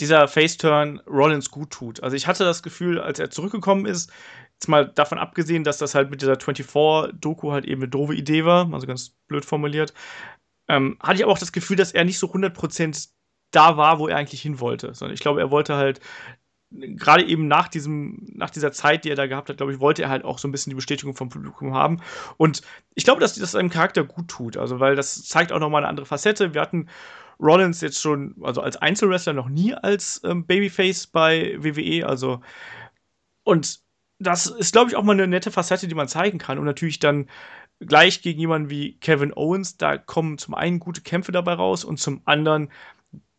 [0.00, 2.02] dieser Face-Turn Rollins gut tut.
[2.02, 4.12] Also ich hatte das Gefühl, als er zurückgekommen ist,
[4.54, 8.44] jetzt mal davon abgesehen, dass das halt mit dieser 24-Doku halt eben eine doofe Idee
[8.44, 9.94] war, also ganz blöd formuliert,
[10.66, 13.10] ähm, hatte ich aber auch das Gefühl, dass er nicht so 100%
[13.52, 14.92] da war, wo er eigentlich hin wollte.
[14.92, 16.00] Sondern ich glaube, er wollte halt
[16.80, 20.02] gerade eben nach diesem, nach dieser Zeit, die er da gehabt hat, glaube ich, wollte
[20.02, 22.00] er halt auch so ein bisschen die Bestätigung vom Publikum haben.
[22.36, 22.62] Und
[22.94, 24.56] ich glaube, dass das seinem Charakter gut tut.
[24.56, 26.54] Also, weil das zeigt auch nochmal eine andere Facette.
[26.54, 26.88] Wir hatten
[27.40, 32.06] Rollins jetzt schon, also als Einzelwrestler noch nie als ähm, Babyface bei WWE.
[32.06, 32.40] Also,
[33.44, 33.80] und
[34.18, 36.58] das ist, glaube ich, auch mal eine nette Facette, die man zeigen kann.
[36.58, 37.28] Und natürlich dann
[37.80, 41.98] gleich gegen jemanden wie Kevin Owens, da kommen zum einen gute Kämpfe dabei raus und
[41.98, 42.70] zum anderen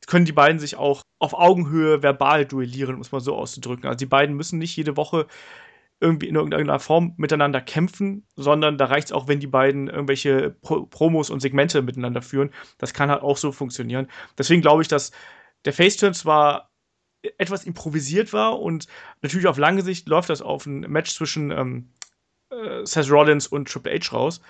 [0.05, 3.85] können die beiden sich auch auf Augenhöhe verbal duellieren, um es mal so auszudrücken.
[3.85, 5.27] Also die beiden müssen nicht jede Woche
[5.99, 10.51] irgendwie in irgendeiner Form miteinander kämpfen, sondern da reicht es auch, wenn die beiden irgendwelche
[10.61, 12.51] Pro Promos und Segmente miteinander führen.
[12.77, 14.07] Das kann halt auch so funktionieren.
[14.37, 15.11] Deswegen glaube ich, dass
[15.65, 16.71] der Faceturn zwar
[17.39, 18.87] etwas improvisiert war und
[19.21, 21.89] natürlich auf lange Sicht läuft das auf ein Match zwischen ähm,
[22.51, 24.41] äh, Seth Rollins und Triple H raus.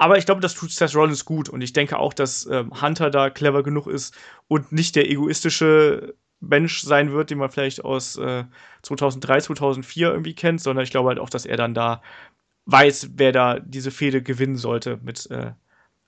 [0.00, 3.10] Aber ich glaube, das tut Seth Rollins gut und ich denke auch, dass ähm, Hunter
[3.10, 4.16] da clever genug ist
[4.48, 8.44] und nicht der egoistische Mensch sein wird, den man vielleicht aus äh,
[8.80, 12.00] 2003, 2004 irgendwie kennt, sondern ich glaube halt auch, dass er dann da
[12.64, 15.52] weiß, wer da diese Fehde gewinnen sollte mit äh,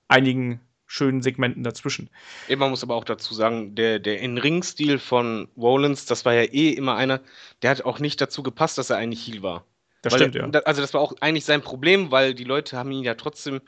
[0.08, 2.08] einigen schönen Segmenten dazwischen.
[2.48, 6.70] Man muss aber auch dazu sagen, der, der In-Ring-Stil von Rollins, das war ja eh
[6.70, 7.20] immer einer,
[7.60, 9.66] der hat auch nicht dazu gepasst, dass er eigentlich Heal war.
[10.00, 10.60] Das weil, stimmt, ja.
[10.62, 13.60] Also das war auch eigentlich sein Problem, weil die Leute haben ihn ja trotzdem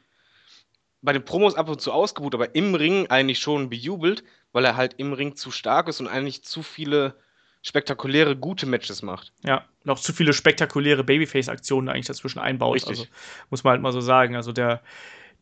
[1.05, 4.77] bei den Promos ab und zu ausgebucht, aber im Ring eigentlich schon bejubelt, weil er
[4.77, 7.15] halt im Ring zu stark ist und eigentlich zu viele
[7.63, 9.33] spektakuläre, gute Matches macht.
[9.45, 12.77] Ja, noch zu viele spektakuläre Babyface-Aktionen eigentlich dazwischen einbaut.
[12.77, 12.91] Richtig.
[12.91, 13.07] Also,
[13.51, 14.35] muss man halt mal so sagen.
[14.35, 14.83] Also der,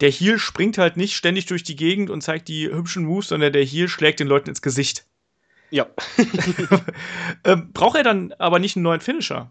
[0.01, 3.53] der Heel springt halt nicht ständig durch die Gegend und zeigt die hübschen Moves, sondern
[3.53, 5.07] der Heel schlägt den Leuten ins Gesicht.
[5.70, 5.87] Ja.
[7.44, 9.51] ähm, braucht er dann aber nicht einen neuen Finisher?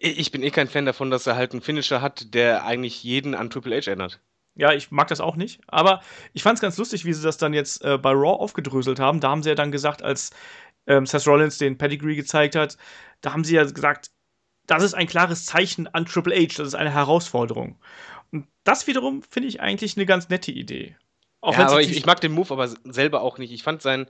[0.00, 3.36] Ich bin eh kein Fan davon, dass er halt einen Finisher hat, der eigentlich jeden
[3.36, 4.20] an Triple H erinnert.
[4.56, 5.60] Ja, ich mag das auch nicht.
[5.66, 6.00] Aber
[6.32, 9.20] ich fand es ganz lustig, wie sie das dann jetzt äh, bei Raw aufgedröselt haben.
[9.20, 10.30] Da haben sie ja dann gesagt, als
[10.86, 12.76] ähm, Seth Rollins den Pedigree gezeigt hat,
[13.20, 14.10] da haben sie ja gesagt,
[14.66, 17.78] das ist ein klares Zeichen an Triple H, das ist eine Herausforderung.
[18.32, 20.96] Und das wiederum finde ich eigentlich eine ganz nette Idee.
[21.40, 23.52] Auch ja, aber ich, ich, mag den Move aber selber auch nicht.
[23.52, 24.06] Ich fand seinen,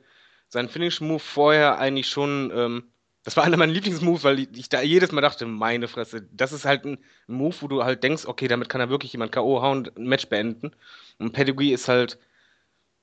[0.48, 2.84] seinen Finish-Move vorher eigentlich schon ähm,
[3.26, 6.64] das war einer meiner Lieblingsmoves, weil ich da jedes Mal dachte, meine Fresse, das ist
[6.64, 9.62] halt ein Move, wo du halt denkst, okay, damit kann er wirklich jemand K.O.
[9.62, 10.70] hauen und ein Match beenden.
[11.18, 12.20] Und Pedigree ist halt.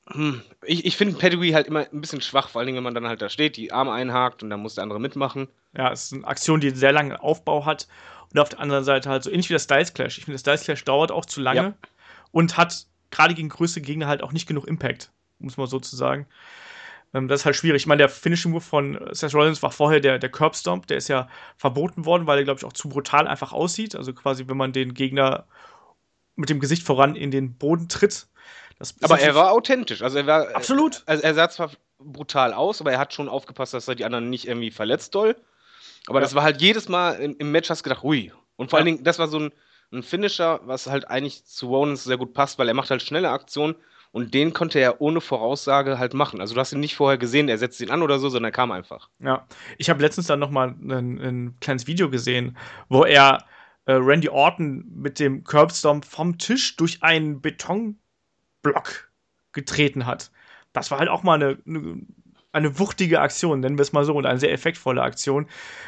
[0.07, 3.05] Hm, ich, ich finde Pedigree halt immer ein bisschen schwach, vor allem wenn man dann
[3.05, 5.49] halt da steht, die Arme einhakt und dann muss der andere mitmachen.
[5.75, 7.89] Ja, es ist eine Aktion, die einen sehr langen Aufbau hat.
[8.31, 10.17] Und auf der anderen Seite halt so ähnlich wie der Styles Clash.
[10.17, 11.73] Ich finde, der Styles Clash dauert auch zu lange ja.
[12.31, 15.97] und hat gerade gegen größere Gegner halt auch nicht genug Impact, muss man so zu
[15.97, 16.27] sagen.
[17.13, 17.84] Ähm, das ist halt schwierig.
[17.84, 20.88] Ich meine, der Finishing Move von Seth Rollins war vorher der, der Curb Stomp.
[20.88, 23.95] Der ist ja verboten worden, weil er, glaube ich, auch zu brutal einfach aussieht.
[23.95, 25.45] Also quasi, wenn man den Gegner
[26.36, 28.28] mit dem Gesicht voran in den Boden tritt.
[29.02, 30.02] aber er war authentisch.
[30.02, 30.56] Also er war.
[30.56, 31.04] Absolut.
[31.06, 34.30] Also er sah zwar brutal aus, aber er hat schon aufgepasst, dass er die anderen
[34.30, 35.36] nicht irgendwie verletzt doll.
[36.08, 36.23] Aber ja.
[36.23, 38.32] das war halt jedes Mal im, im Match hast du gedacht, hui.
[38.56, 38.82] Und vor ja.
[38.82, 39.52] allen Dingen, das war so ein,
[39.91, 43.30] ein Finisher, was halt eigentlich zu Rollins sehr gut passt, weil er macht halt schnelle
[43.30, 43.76] Aktionen
[44.13, 46.39] und den konnte er ohne Voraussage halt machen.
[46.39, 48.56] Also du hast ihn nicht vorher gesehen, er setzt ihn an oder so, sondern er
[48.56, 49.10] kam einfach.
[49.19, 49.47] Ja,
[49.80, 52.56] ich habe letztens dann noch mal ein, ein kleines Video gesehen,
[52.89, 53.43] wo er
[53.86, 59.12] äh, Randy Orton mit dem Curbstomp vom Tisch durch einen Betonblock
[59.52, 60.32] getreten hat.
[60.73, 62.06] Das war halt auch mal eine,
[62.52, 65.47] eine, wuchtige Aktion, nennen wir es mal so, und eine sehr effektvolle Aktion,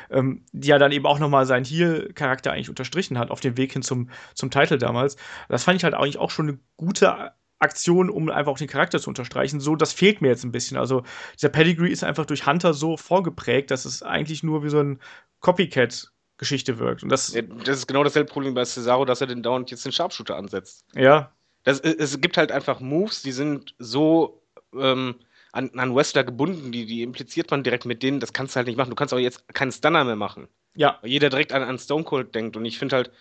[0.09, 3.73] ähm, die ja dann eben auch nochmal seinen Heal-Charakter eigentlich unterstrichen hat, auf dem Weg
[3.73, 5.15] hin zum, zum Titel damals.
[5.47, 7.33] Das fand ich halt eigentlich auch schon eine gute
[7.65, 9.59] Aktion, um einfach auch den Charakter zu unterstreichen.
[9.59, 10.77] So, das fehlt mir jetzt ein bisschen.
[10.77, 11.03] Also,
[11.35, 14.99] dieser Pedigree ist einfach durch Hunter so vorgeprägt, dass es eigentlich nur wie so ein
[15.41, 17.03] Copycat Geschichte wirkt.
[17.03, 19.85] Und das, ja, das ist genau dasselbe Problem bei Cesaro, dass er den dauernd jetzt
[19.85, 20.85] den Sharpshooter ansetzt.
[20.93, 21.31] Ja.
[21.63, 24.43] Das, es gibt halt einfach Moves, die sind so
[24.77, 25.15] ähm,
[25.51, 28.67] an, an Wrestler gebunden, die, die impliziert man direkt mit denen, das kannst du halt
[28.67, 28.89] nicht machen.
[28.89, 30.47] Du kannst auch jetzt keinen Stunner mehr machen.
[30.75, 30.99] Ja.
[31.01, 32.57] Weil jeder direkt an, an Stone Cold denkt.
[32.57, 33.11] Und ich finde halt,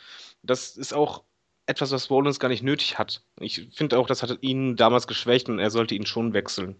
[0.43, 1.23] das ist auch
[1.67, 3.23] etwas, was Rollins gar nicht nötig hat.
[3.41, 6.77] Ich finde auch, das hat ihn damals geschwächt und er sollte ihn schon wechseln.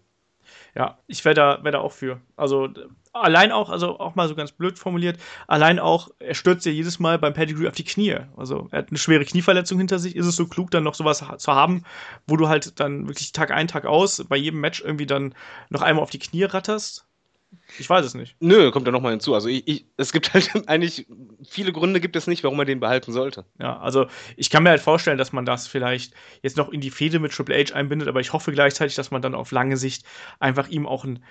[0.75, 2.19] Ja, ich wäre da, wär da auch für.
[2.35, 2.69] Also
[3.13, 5.17] allein auch, also auch mal so ganz blöd formuliert,
[5.47, 8.17] allein auch, er stürzt ja jedes Mal beim Pedigree auf die Knie.
[8.35, 10.15] Also er hat eine schwere Knieverletzung hinter sich.
[10.15, 11.83] Ist es so klug, dann noch sowas zu haben,
[12.27, 15.33] wo du halt dann wirklich Tag ein, Tag aus bei jedem Match irgendwie dann
[15.69, 17.05] noch einmal auf die Knie ratterst?
[17.79, 18.35] Ich weiß es nicht.
[18.39, 19.33] Nö, kommt da nochmal hinzu.
[19.33, 21.07] Also ich, ich, es gibt halt eigentlich
[21.43, 23.45] viele Gründe gibt es nicht, warum man den behalten sollte.
[23.59, 26.91] Ja, also ich kann mir halt vorstellen, dass man das vielleicht jetzt noch in die
[26.91, 30.05] Fehde mit Triple H einbindet, aber ich hoffe gleichzeitig, dass man dann auf lange Sicht
[30.39, 31.23] einfach ihm auch einen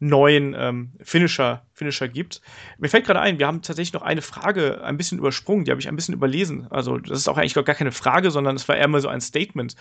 [0.00, 2.40] neuen ähm, Finisher, Finisher gibt.
[2.78, 5.80] Mir fällt gerade ein, wir haben tatsächlich noch eine Frage ein bisschen übersprungen, die habe
[5.80, 6.68] ich ein bisschen überlesen.
[6.70, 9.20] Also das ist auch eigentlich gar keine Frage, sondern es war eher mal so ein
[9.20, 9.74] Statement.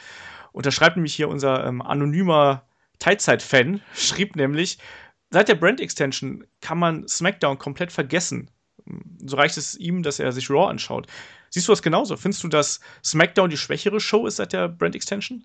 [0.52, 2.64] Und da schreibt nämlich hier unser ähm, anonymer
[3.00, 4.80] Teilzeit-Fan, schrieb nämlich,
[5.30, 8.50] Seit der Brand Extension kann man SmackDown komplett vergessen.
[9.26, 11.08] So reicht es ihm, dass er sich Raw anschaut.
[11.50, 12.16] Siehst du das genauso?
[12.16, 15.44] Findest du, dass SmackDown die schwächere Show ist seit der Brand Extension?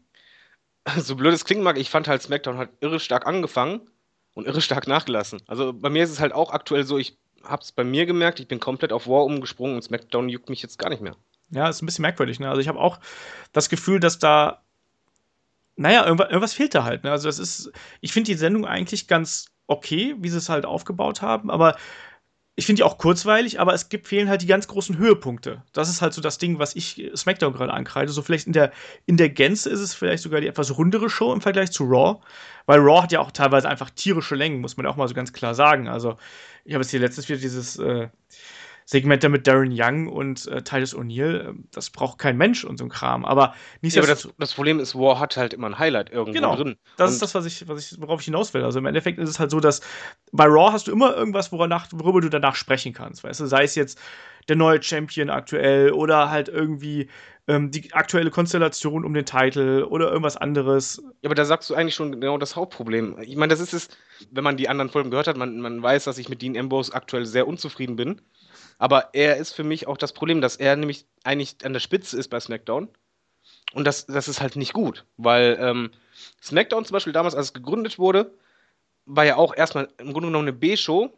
[0.99, 3.83] So blöd es klingen mag, ich fand halt SmackDown hat irre stark angefangen
[4.35, 5.41] und irre stark nachgelassen.
[5.47, 8.49] Also bei mir ist es halt auch aktuell so, ich hab's bei mir gemerkt, ich
[8.49, 11.17] bin komplett auf Raw umgesprungen und SmackDown juckt mich jetzt gar nicht mehr.
[11.51, 12.41] Ja, ist ein bisschen merkwürdig.
[12.41, 12.49] Ne?
[12.49, 12.99] Also ich habe auch
[13.53, 14.63] das Gefühl, dass da,
[15.77, 17.05] naja, irgendwas, irgendwas fehlt da halt.
[17.05, 17.11] Ne?
[17.11, 21.23] Also das ist, ich finde die Sendung eigentlich ganz okay, wie sie es halt aufgebaut
[21.23, 21.77] haben, aber
[22.55, 25.63] ich finde die auch kurzweilig, aber es gibt, fehlen halt die ganz großen Höhepunkte.
[25.73, 28.13] Das ist halt so das Ding, was ich SmackDown gerade ankreide.
[28.13, 28.73] So vielleicht in der,
[29.07, 32.21] in der Gänze ist es vielleicht sogar die etwas rundere Show im Vergleich zu Raw,
[32.67, 35.33] weil Raw hat ja auch teilweise einfach tierische Längen, muss man auch mal so ganz
[35.33, 35.89] klar sagen.
[35.89, 36.19] Also,
[36.65, 38.09] ich habe jetzt hier letztes wieder dieses äh,
[38.85, 42.85] Segmente mit Darren Young und äh, Titus O'Neill, ähm, das braucht kein Mensch und so
[42.85, 43.25] ein Kram.
[43.25, 46.33] Aber nicht ja, aber das, das, Problem ist, War hat halt immer ein Highlight irgendwo
[46.33, 46.77] genau, drin.
[46.97, 48.65] Das und ist das, was ich, was ich, worauf ich hinaus will.
[48.65, 49.81] Also im Endeffekt ist es halt so, dass
[50.33, 53.25] bei Raw hast du immer irgendwas, worüber, worüber du danach sprechen kannst.
[53.25, 53.99] Weißt du, sei es jetzt
[54.49, 57.09] der neue Champion aktuell oder halt irgendwie
[57.49, 61.03] ähm, die aktuelle Konstellation um den Titel oder irgendwas anderes.
[61.23, 63.17] Ja, aber da sagst du eigentlich schon genau das Hauptproblem.
[63.23, 63.89] Ich meine, das ist es,
[64.31, 66.95] wenn man die anderen Folgen gehört hat, man, man weiß, dass ich mit Dean Ambrose
[66.95, 68.21] aktuell sehr unzufrieden bin.
[68.83, 72.19] Aber er ist für mich auch das Problem, dass er nämlich eigentlich an der Spitze
[72.19, 72.89] ist bei SmackDown.
[73.75, 75.93] Und das, das ist halt nicht gut, weil ähm,
[76.43, 78.35] SmackDown zum Beispiel damals, als es gegründet wurde,
[79.07, 81.17] war ja auch erstmal im Grunde genommen eine B-Show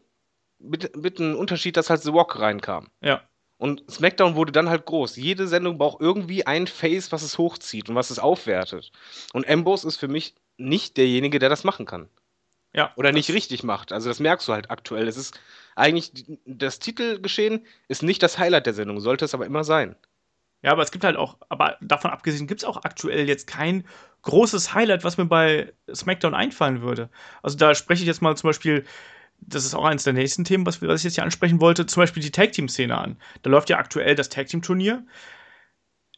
[0.59, 2.89] mit, mit einem Unterschied, dass halt The Rock reinkam.
[3.01, 3.23] Ja.
[3.57, 5.17] Und SmackDown wurde dann halt groß.
[5.17, 8.93] Jede Sendung braucht irgendwie ein Face, was es hochzieht und was es aufwertet.
[9.33, 12.11] Und Ambrose ist für mich nicht derjenige, der das machen kann.
[12.75, 12.93] Ja.
[12.97, 13.93] Oder nicht richtig macht.
[13.93, 15.07] Also das merkst du halt aktuell.
[15.07, 15.41] Es ist
[15.77, 16.13] eigentlich,
[16.45, 19.97] das Titelgeschehen ist nicht das Highlight der Sendung, sollte es aber immer sein.
[20.63, 23.87] Ja, aber es gibt halt auch, aber davon abgesehen gibt es auch aktuell jetzt kein
[24.23, 27.11] großes Highlight, was mir bei SmackDown einfallen würde.
[27.43, 28.85] Also da spreche ich jetzt mal zum Beispiel,
[29.41, 32.01] das ist auch eines der nächsten Themen, was, was ich jetzt hier ansprechen wollte, zum
[32.01, 33.19] Beispiel die Tag Team Szene an.
[33.43, 35.05] Da läuft ja aktuell das Tag Team Turnier.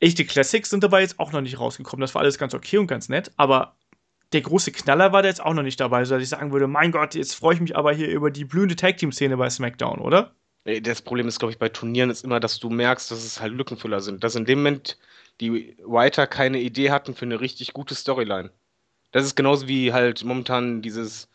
[0.01, 2.03] Echte Classics sind dabei jetzt auch noch nicht rausgekommen.
[2.03, 3.77] Das war alles ganz okay und ganz nett, aber
[4.33, 6.93] der große Knaller war da jetzt auch noch nicht dabei, sodass ich sagen würde, mein
[6.93, 10.35] Gott, jetzt freue ich mich aber hier über die blühende Tag-Team-Szene bei SmackDown, oder?
[10.83, 13.53] Das Problem ist, glaube ich, bei Turnieren ist immer, dass du merkst, dass es halt
[13.53, 14.25] Lückenfüller sind.
[14.25, 14.99] Dass in dem Moment
[15.41, 18.51] die Writer keine Idee hatten für eine richtig gute Storyline.
[19.13, 21.31] Das ist genauso wie halt momentan dieses,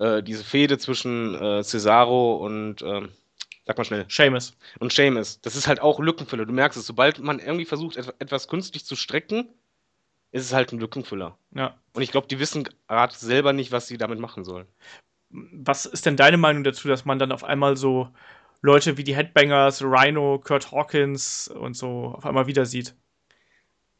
[0.00, 3.02] äh, diese Fehde zwischen äh, Cesaro und, äh,
[3.66, 4.06] sag mal schnell.
[4.08, 4.56] Seamus.
[4.80, 5.40] Und Seamus.
[5.40, 6.44] Das ist halt auch Lückenfüller.
[6.44, 9.48] Du merkst es, sobald man irgendwie versucht, etwas künstlich zu strecken,
[10.32, 11.36] ist es halt ein Lückenfüller.
[11.54, 11.76] Ja.
[11.92, 14.66] Und ich glaube, die wissen gerade selber nicht, was sie damit machen sollen.
[15.30, 18.08] Was ist denn deine Meinung dazu, dass man dann auf einmal so
[18.62, 22.94] Leute wie die Headbangers, Rhino, Kurt Hawkins und so auf einmal wieder sieht?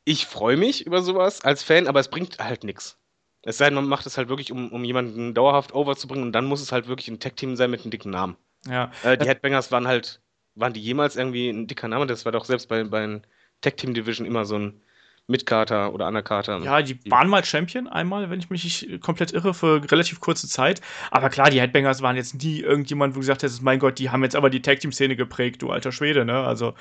[0.05, 2.99] Ich freue mich über sowas als Fan, aber es bringt halt nichts.
[3.43, 6.45] Es sei denn, man macht es halt wirklich, um, um jemanden dauerhaft overzubringen und dann
[6.45, 8.37] muss es halt wirklich ein Tech-Team sein mit einem dicken Namen.
[8.67, 8.91] Ja.
[9.03, 10.21] Äh, die Headbangers waren halt,
[10.55, 12.07] waren die jemals irgendwie ein dicker Name?
[12.07, 13.21] Das war doch selbst bei, bei
[13.61, 14.81] Tech-Team-Division immer so ein
[15.29, 16.59] mit Kater oder Underkater.
[16.59, 20.49] Ja, die waren mal Champion einmal, wenn ich mich nicht komplett irre, für relativ kurze
[20.49, 20.81] Zeit.
[21.11, 24.23] Aber klar, die Headbangers waren jetzt nie irgendjemand, wo gesagt hättest, mein Gott, die haben
[24.25, 26.45] jetzt aber die Tag-Team-Szene geprägt, du alter Schwede, ne?
[26.45, 26.75] Also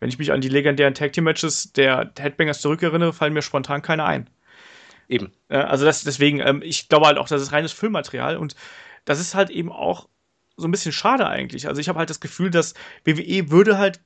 [0.00, 3.82] Wenn ich mich an die legendären Tag Team Matches der Headbangers zurückerinnere, fallen mir spontan
[3.82, 4.28] keine ein.
[5.08, 5.32] Eben.
[5.48, 8.56] Äh, also das, deswegen, ähm, ich glaube halt auch, das ist reines Füllmaterial und
[9.04, 10.08] das ist halt eben auch
[10.56, 11.68] so ein bisschen schade eigentlich.
[11.68, 12.74] Also ich habe halt das Gefühl, dass
[13.04, 14.00] WWE würde halt,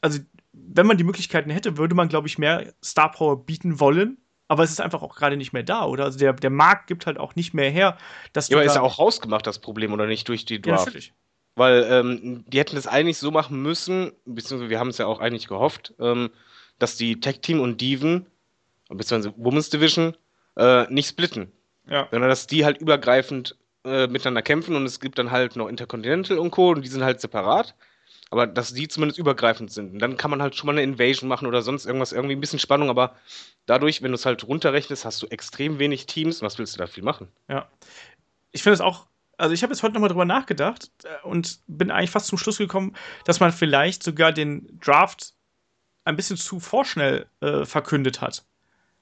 [0.00, 0.20] also
[0.56, 4.18] wenn man die Möglichkeiten hätte, würde man, glaube ich, mehr Star Power bieten wollen.
[4.48, 6.04] Aber es ist einfach auch gerade nicht mehr da, oder?
[6.04, 7.98] Also der, der Markt gibt halt auch nicht mehr her,
[8.32, 10.86] dass Ja, aber ist ja auch rausgemacht, das Problem, oder nicht, durch die Ja, Draft.
[10.86, 11.12] natürlich.
[11.56, 15.20] Weil ähm, die hätten es eigentlich so machen müssen, beziehungsweise wir haben es ja auch
[15.20, 16.30] eigentlich gehofft, ähm,
[16.78, 18.26] dass die Tag Team und Diven,
[18.88, 20.16] beziehungsweise Women's Division,
[20.56, 21.50] äh, nicht splitten.
[21.88, 22.06] Ja.
[22.10, 26.38] Sondern dass die halt übergreifend äh, miteinander kämpfen und es gibt dann halt noch Intercontinental
[26.38, 26.70] und Co.
[26.70, 27.74] und die sind halt separat.
[28.30, 29.92] Aber dass die zumindest übergreifend sind.
[29.92, 32.40] Und dann kann man halt schon mal eine Invasion machen oder sonst irgendwas, irgendwie ein
[32.40, 33.14] bisschen Spannung, aber
[33.66, 36.42] dadurch, wenn du es halt runterrechnest, hast du extrem wenig Teams.
[36.42, 37.28] Was willst du da viel machen?
[37.48, 37.68] Ja.
[38.50, 39.06] Ich finde es auch,
[39.36, 42.58] also ich habe jetzt heute nochmal drüber nachgedacht äh, und bin eigentlich fast zum Schluss
[42.58, 45.34] gekommen, dass man vielleicht sogar den Draft
[46.04, 48.44] ein bisschen zu vorschnell äh, verkündet hat.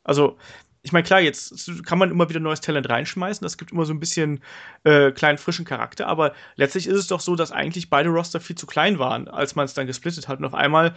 [0.02, 0.38] Also,
[0.84, 3.94] ich meine, klar, jetzt kann man immer wieder neues Talent reinschmeißen, das gibt immer so
[3.94, 4.40] ein bisschen
[4.84, 8.54] äh, kleinen frischen Charakter, aber letztlich ist es doch so, dass eigentlich beide Roster viel
[8.54, 10.40] zu klein waren, als man es dann gesplittet hat.
[10.40, 10.94] Und auf einmal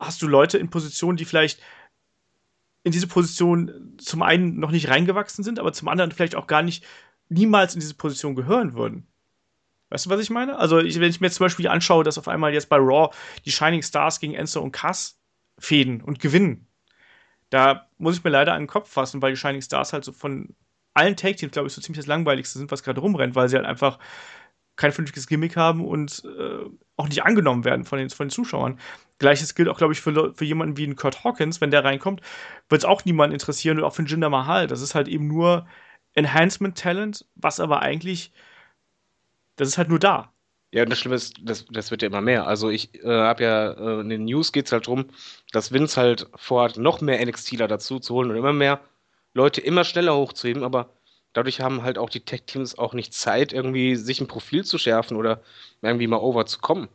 [0.00, 1.60] hast du Leute in Positionen, die vielleicht
[2.82, 6.62] in diese Position zum einen noch nicht reingewachsen sind, aber zum anderen vielleicht auch gar
[6.62, 6.84] nicht
[7.28, 9.06] niemals in diese Position gehören würden.
[9.90, 10.58] Weißt du, was ich meine?
[10.58, 13.14] Also, ich, wenn ich mir zum Beispiel anschaue, dass auf einmal jetzt bei Raw
[13.44, 15.20] die Shining Stars gegen Enzo und Cass
[15.58, 16.66] fäden und gewinnen,
[17.52, 20.12] da muss ich mir leider an den Kopf fassen, weil die Shining Stars halt so
[20.12, 20.54] von
[20.94, 23.66] allen Take-Teams, glaube ich, so ziemlich das langweiligste sind, was gerade rumrennt, weil sie halt
[23.66, 23.98] einfach
[24.76, 26.64] kein vernünftiges Gimmick haben und äh,
[26.96, 28.78] auch nicht angenommen werden von den, von den Zuschauern.
[29.18, 32.22] Gleiches gilt auch, glaube ich, für, für jemanden wie einen Kurt Hawkins, wenn der reinkommt,
[32.70, 34.66] wird es auch niemanden interessieren und auch für einen Jinder Mahal.
[34.66, 35.66] Das ist halt eben nur
[36.14, 38.32] Enhancement-Talent, was aber eigentlich,
[39.56, 40.31] das ist halt nur da.
[40.72, 42.46] Ja, und das Schlimme ist, das, das wird ja immer mehr.
[42.46, 45.06] Also ich äh, habe ja, äh, in den News geht es halt drum,
[45.52, 48.80] dass Vince halt vorhat, noch mehr NXTler dazu zu holen und immer mehr
[49.34, 50.88] Leute immer schneller hochzuheben, aber
[51.34, 55.16] dadurch haben halt auch die Tech-Teams auch nicht Zeit, irgendwie sich ein Profil zu schärfen
[55.16, 55.42] oder
[55.82, 56.88] irgendwie mal over zu kommen.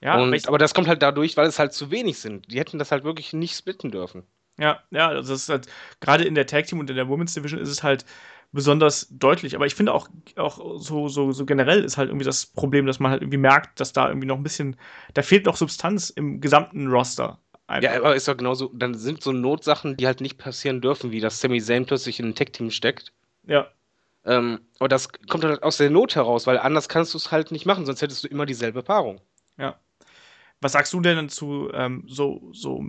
[0.00, 2.50] Ja, aber und, aber das kommt halt dadurch, weil es halt zu wenig sind.
[2.50, 4.24] Die hätten das halt wirklich nicht splitten dürfen.
[4.58, 5.66] Ja, ja, also das ist halt,
[6.00, 8.04] gerade in der Tag Team und in der Women's Division ist es halt
[8.52, 9.54] besonders deutlich.
[9.56, 13.00] Aber ich finde auch, auch so, so, so generell ist halt irgendwie das Problem, dass
[13.00, 14.76] man halt irgendwie merkt, dass da irgendwie noch ein bisschen,
[15.14, 17.38] da fehlt noch Substanz im gesamten Roster.
[17.66, 17.90] Einfach.
[17.90, 21.20] Ja, aber ist doch genauso, dann sind so Notsachen, die halt nicht passieren dürfen, wie
[21.20, 23.12] dass Sami Zayn plötzlich in ein Tech-Team steckt.
[23.46, 23.66] ja.
[24.24, 27.50] Ähm, aber das kommt halt aus der Not heraus, weil anders kannst du es halt
[27.50, 29.20] nicht machen, sonst hättest du immer dieselbe Paarung.
[29.58, 29.80] Ja.
[30.60, 32.84] Was sagst du denn zu ähm, so, so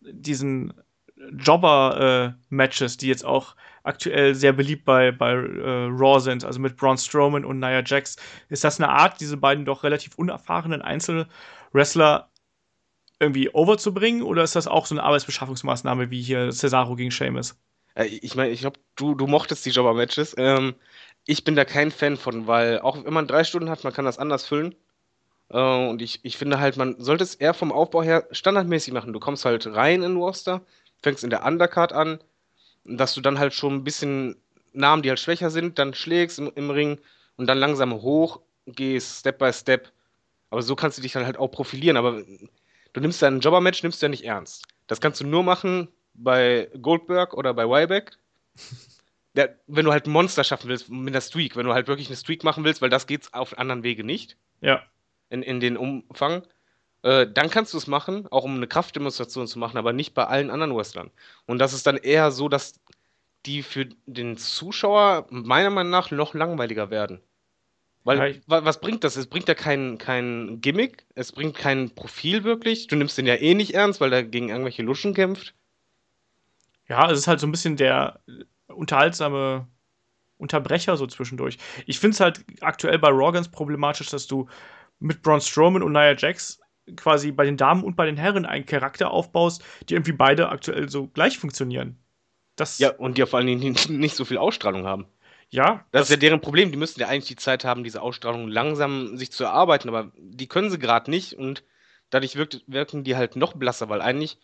[0.00, 0.74] diesen
[1.16, 3.56] Jobber-Matches, die jetzt auch
[3.88, 8.16] aktuell sehr beliebt bei, bei äh, Raw sind, also mit Braun Strowman und Nia Jax?
[8.48, 12.30] Ist das eine Art, diese beiden doch relativ unerfahrenen Einzelwrestler
[13.20, 17.58] irgendwie overzubringen oder ist das auch so eine Arbeitsbeschaffungsmaßnahme wie hier Cesaro gegen Sheamus?
[17.94, 20.34] Äh, ich meine, ich glaube, du, du mochtest die Jobber-Matches.
[20.38, 20.74] Ähm,
[21.26, 24.04] ich bin da kein Fan von, weil auch wenn man drei Stunden hat, man kann
[24.04, 24.74] das anders füllen.
[25.50, 29.12] Äh, und ich, ich finde halt, man sollte es eher vom Aufbau her standardmäßig machen.
[29.12, 30.62] Du kommst halt rein in Roster,
[31.02, 32.20] fängst in der Undercard an,
[32.96, 34.36] dass du dann halt schon ein bisschen
[34.72, 36.98] Namen, die halt schwächer sind, dann schlägst im, im Ring
[37.36, 39.92] und dann langsam hoch gehst, Step by Step.
[40.50, 41.96] Aber so kannst du dich dann halt auch profilieren.
[41.96, 42.22] Aber
[42.92, 44.64] du nimmst dein Jobber-Match, nimmst du ja nicht ernst.
[44.86, 48.16] Das kannst du nur machen bei Goldberg oder bei Ryback.
[49.34, 52.08] Der, wenn du halt ein Monster schaffen willst mit einer Streak, wenn du halt wirklich
[52.08, 54.82] eine Streak machen willst, weil das geht's auf anderen Wege nicht, Ja.
[55.28, 56.42] in, in den Umfang,
[57.02, 60.26] äh, dann kannst du es machen, auch um eine Kraftdemonstration zu machen, aber nicht bei
[60.26, 61.10] allen anderen Wrestlern.
[61.46, 62.80] Und das ist dann eher so, dass
[63.46, 67.20] die für den Zuschauer meiner Meinung nach noch langweiliger werden.
[68.04, 69.16] Weil, Ja, was bringt das?
[69.16, 72.86] Es bringt ja kein, kein Gimmick, es bringt kein Profil wirklich.
[72.86, 75.54] Du nimmst den ja eh nicht ernst, weil er gegen irgendwelche Luschen kämpft.
[76.88, 78.20] Ja, es ist halt so ein bisschen der
[78.66, 79.68] unterhaltsame
[80.38, 81.58] Unterbrecher so zwischendurch.
[81.86, 84.48] Ich finde es halt aktuell bei Raw ganz problematisch, dass du
[85.00, 86.60] mit Braun Strowman und Nia Jax
[86.96, 90.88] quasi bei den Damen und bei den Herren einen Charakter aufbaust, die irgendwie beide aktuell
[90.88, 91.98] so gleich funktionieren.
[92.56, 95.06] Das, Ja, und die vor allen Dingen nicht- so viel Ausstrahlung haben.
[95.50, 96.72] ja, Das ist ja deren Problem.
[96.72, 100.46] Die müssten ja eigentlich die Zeit haben, diese Ausstrahlung langsam sich zu erarbeiten, aber die
[100.48, 101.62] können sie gerade nicht und
[102.10, 104.38] dadurch wirkt, wirken die halt noch blasser, weil eigentlich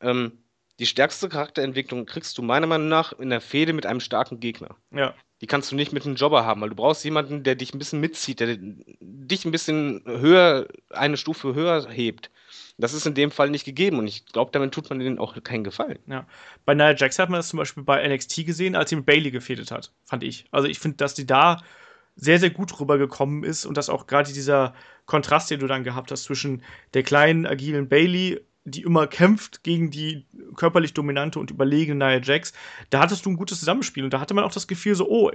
[0.00, 0.38] ähm,
[0.78, 4.76] die stärkste Charakterentwicklung kriegst du meiner Meinung nach in der Fehde mit einem starken Gegner.
[4.92, 7.72] ja, Die kannst du nicht mit einem Jobber haben, weil du brauchst jemanden, der dich
[7.72, 12.30] ein bisschen mitzieht, der dich ein bisschen höher, eine Stufe höher hebt.
[12.76, 15.40] Das ist in dem Fall nicht gegeben und ich glaube, damit tut man denen auch
[15.42, 15.98] keinen Gefallen.
[16.06, 16.26] ja.
[16.64, 19.30] Bei Nia Jax hat man das zum Beispiel bei NXT gesehen, als sie mit Bailey
[19.30, 20.46] gefädet hat, fand ich.
[20.52, 21.62] Also ich finde, dass die da
[22.14, 24.74] sehr, sehr gut rübergekommen ist und dass auch gerade dieser
[25.06, 26.62] Kontrast, den du dann gehabt hast zwischen
[26.94, 32.52] der kleinen, agilen Bailey, die immer kämpft gegen die körperlich dominante und überlegene Nia Jax,
[32.90, 35.30] da hattest du ein gutes Zusammenspiel und da hatte man auch das Gefühl so, oh,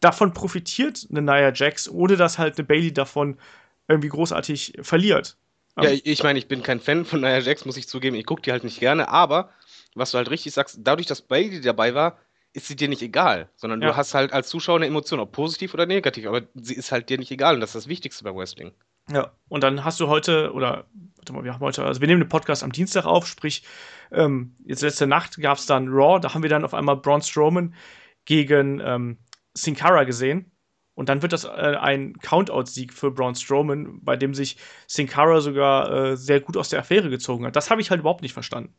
[0.00, 3.38] davon profitiert eine Nia Jax, ohne dass halt eine Bailey davon
[3.88, 5.36] irgendwie großartig verliert.
[5.80, 8.16] Ja, ich meine, ich bin kein Fan von Nia Jax, muss ich zugeben.
[8.16, 9.50] Ich gucke die halt nicht gerne, aber
[9.94, 12.18] was du halt richtig sagst, dadurch, dass Bailey dabei war,
[12.52, 13.88] ist sie dir nicht egal, sondern ja.
[13.88, 17.10] du hast halt als Zuschauer eine Emotion, ob positiv oder negativ, aber sie ist halt
[17.10, 18.72] dir nicht egal und das ist das Wichtigste bei Wrestling.
[19.10, 20.86] Ja, und dann hast du heute, oder
[21.16, 23.62] warte mal, wir haben heute, also wir nehmen den Podcast am Dienstag auf, sprich,
[24.10, 27.22] ähm, jetzt letzte Nacht gab es dann Raw, da haben wir dann auf einmal Braun
[27.22, 27.74] Strowman
[28.24, 29.18] gegen ähm,
[29.54, 30.50] Sin Cara gesehen.
[30.94, 35.40] Und dann wird das äh, ein Countout-Sieg für Braun Strowman, bei dem sich Sin Cara
[35.40, 37.54] sogar äh, sehr gut aus der Affäre gezogen hat.
[37.54, 38.74] Das habe ich halt überhaupt nicht verstanden.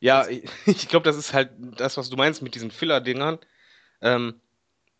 [0.00, 0.26] Ja,
[0.66, 3.38] ich glaube, das ist halt das, was du meinst mit diesen Filler-Dingern.
[4.02, 4.40] Ähm,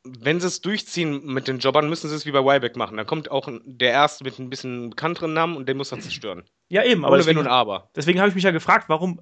[0.05, 2.97] wenn sie es durchziehen mit den Jobbern, müssen sie es wie bei Wyback machen.
[2.97, 6.45] Dann kommt auch der Erste mit ein bisschen bekannteren Namen und den muss dann zerstören.
[6.69, 7.05] Ja, eben.
[7.05, 7.91] Aber Ohne deswegen, Wenn und Aber.
[7.95, 9.21] Deswegen habe ich mich ja gefragt, warum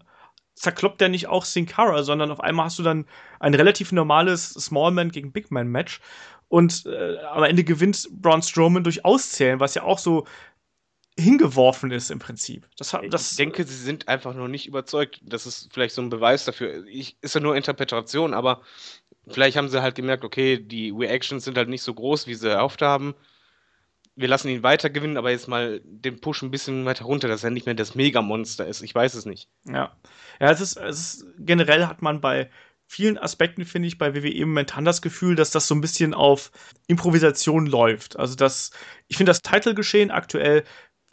[0.55, 3.07] zerkloppt der nicht auch Sin Cara, sondern auf einmal hast du dann
[3.41, 6.01] ein relativ normales Smallman gegen Big Man Match
[6.49, 10.27] und äh, am Ende gewinnt Braun Strowman durch Auszählen, was ja auch so
[11.19, 12.69] hingeworfen ist im Prinzip.
[12.77, 15.21] Das, das ich denke, sie sind einfach noch nicht überzeugt.
[15.25, 16.87] Das ist vielleicht so ein Beweis dafür.
[16.87, 18.63] Ich, ist ja nur Interpretation, aber
[19.31, 22.51] vielleicht haben sie halt gemerkt, okay, die Reactions sind halt nicht so groß, wie sie
[22.51, 23.15] erhofft haben.
[24.17, 27.45] Wir lassen ihn weiter gewinnen, aber jetzt mal den Push ein bisschen weiter runter, dass
[27.45, 28.83] er nicht mehr das Megamonster ist.
[28.83, 29.49] Ich weiß es nicht.
[29.65, 29.97] Ja.
[30.41, 32.51] Ja, es ist, es ist generell hat man bei
[32.89, 36.51] vielen Aspekten, finde ich, bei WWE momentan das Gefühl, dass das so ein bisschen auf
[36.87, 38.19] Improvisation läuft.
[38.19, 38.71] Also, das,
[39.07, 40.65] ich finde das Title-Geschehen aktuell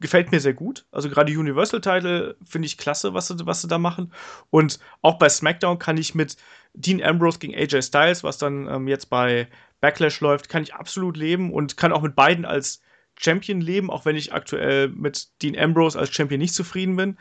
[0.05, 0.85] gefällt mir sehr gut.
[0.91, 4.13] Also gerade Universal Title finde ich klasse, was sie, was sie da machen.
[4.51, 6.37] Und auch bei SmackDown kann ich mit
[6.75, 9.47] Dean Ambrose gegen AJ Styles, was dann ähm, jetzt bei
[9.81, 12.81] Backlash läuft, kann ich absolut leben und kann auch mit beiden als
[13.17, 17.17] Champion leben, auch wenn ich aktuell mit Dean Ambrose als Champion nicht zufrieden bin.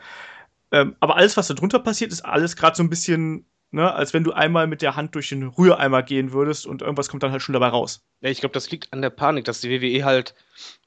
[0.71, 4.13] Ähm, aber alles, was da drunter passiert, ist alles gerade so ein bisschen, ne, als
[4.13, 7.31] wenn du einmal mit der Hand durch den Rühreimer gehen würdest und irgendwas kommt dann
[7.31, 8.05] halt schon dabei raus.
[8.21, 10.35] Ja, ich glaube, das liegt an der Panik, dass die WWE halt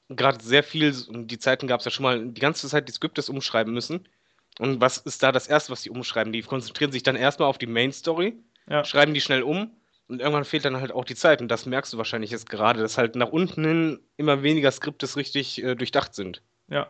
[0.09, 2.93] gerade sehr viel, und die Zeiten gab es ja schon mal, die ganze Zeit die
[2.93, 4.07] Skriptes umschreiben müssen.
[4.57, 6.33] Und was ist da das Erste, was die umschreiben?
[6.33, 8.35] Die konzentrieren sich dann erstmal auf die Main Story,
[8.67, 8.83] ja.
[8.83, 9.71] schreiben die schnell um
[10.07, 11.41] und irgendwann fehlt dann halt auch die Zeit.
[11.41, 15.15] Und das merkst du wahrscheinlich jetzt gerade, dass halt nach unten hin immer weniger Skriptes
[15.15, 16.41] richtig äh, durchdacht sind.
[16.67, 16.89] Ja.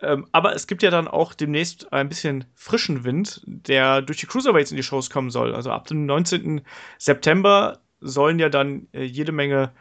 [0.00, 4.26] Ähm, aber es gibt ja dann auch demnächst ein bisschen frischen Wind, der durch die
[4.26, 5.54] Cruiserweights in die Shows kommen soll.
[5.54, 6.62] Also ab dem 19.
[6.98, 9.72] September sollen ja dann äh, jede Menge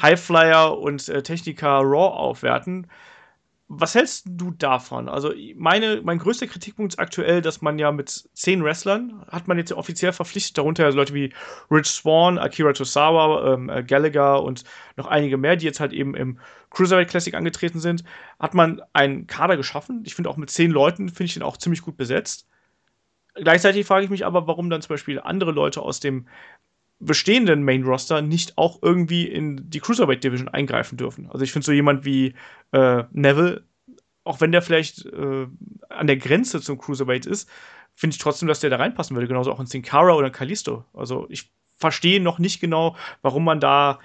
[0.00, 2.86] Highflyer und äh, Techniker Raw aufwerten.
[3.72, 5.08] Was hältst du davon?
[5.08, 9.58] Also, meine, mein größter Kritikpunkt ist aktuell, dass man ja mit zehn Wrestlern hat man
[9.58, 11.32] jetzt offiziell verpflichtet, darunter Leute wie
[11.70, 14.64] Rich Swan, Akira Tosawa, ähm, äh, Gallagher und
[14.96, 16.40] noch einige mehr, die jetzt halt eben im
[16.70, 18.04] Cruiserweight Classic angetreten sind,
[18.38, 20.02] hat man einen Kader geschaffen.
[20.04, 22.46] Ich finde auch mit zehn Leuten finde ich den auch ziemlich gut besetzt.
[23.34, 26.26] Gleichzeitig frage ich mich aber, warum dann zum Beispiel andere Leute aus dem
[26.98, 31.28] bestehenden Main Roster nicht auch irgendwie in die Cruiserweight Division eingreifen dürfen.
[31.30, 32.34] Also ich finde so jemand wie
[32.72, 33.64] äh, Neville,
[34.24, 35.46] auch wenn der vielleicht äh,
[35.88, 37.48] an der Grenze zum Cruiserweight ist,
[37.94, 39.28] finde ich trotzdem, dass der da reinpassen würde.
[39.28, 40.84] Genauso auch in Sin Cara oder Kalisto.
[40.92, 43.98] Also ich verstehe noch nicht genau, warum man da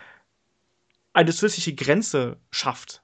[1.16, 3.02] eine zusätzliche Grenze schafft.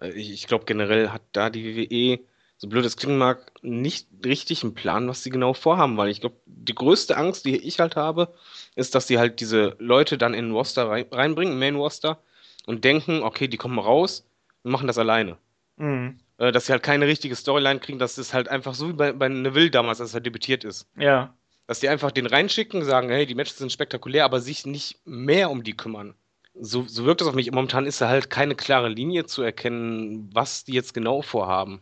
[0.00, 2.24] Äh, ich glaube, generell hat da die WWE
[2.62, 6.20] so blöd es klingen mag, nicht richtig einen Plan, was sie genau vorhaben, weil ich
[6.20, 8.32] glaube, die größte Angst, die ich halt habe,
[8.76, 12.22] ist, dass sie halt diese Leute dann in den Roster rein, reinbringen, Main Roster,
[12.64, 14.28] und denken, okay, die kommen raus
[14.62, 15.38] und machen das alleine.
[15.76, 16.20] Mhm.
[16.38, 19.12] Äh, dass sie halt keine richtige Storyline kriegen, dass es halt einfach so wie bei,
[19.12, 20.86] bei Neville damals, als er debütiert ist.
[20.96, 21.34] Ja.
[21.66, 25.50] Dass die einfach den reinschicken, sagen, hey, die Matches sind spektakulär, aber sich nicht mehr
[25.50, 26.14] um die kümmern.
[26.54, 27.50] So, so wirkt das auf mich.
[27.50, 31.80] Momentan ist da halt keine klare Linie zu erkennen, was die jetzt genau vorhaben.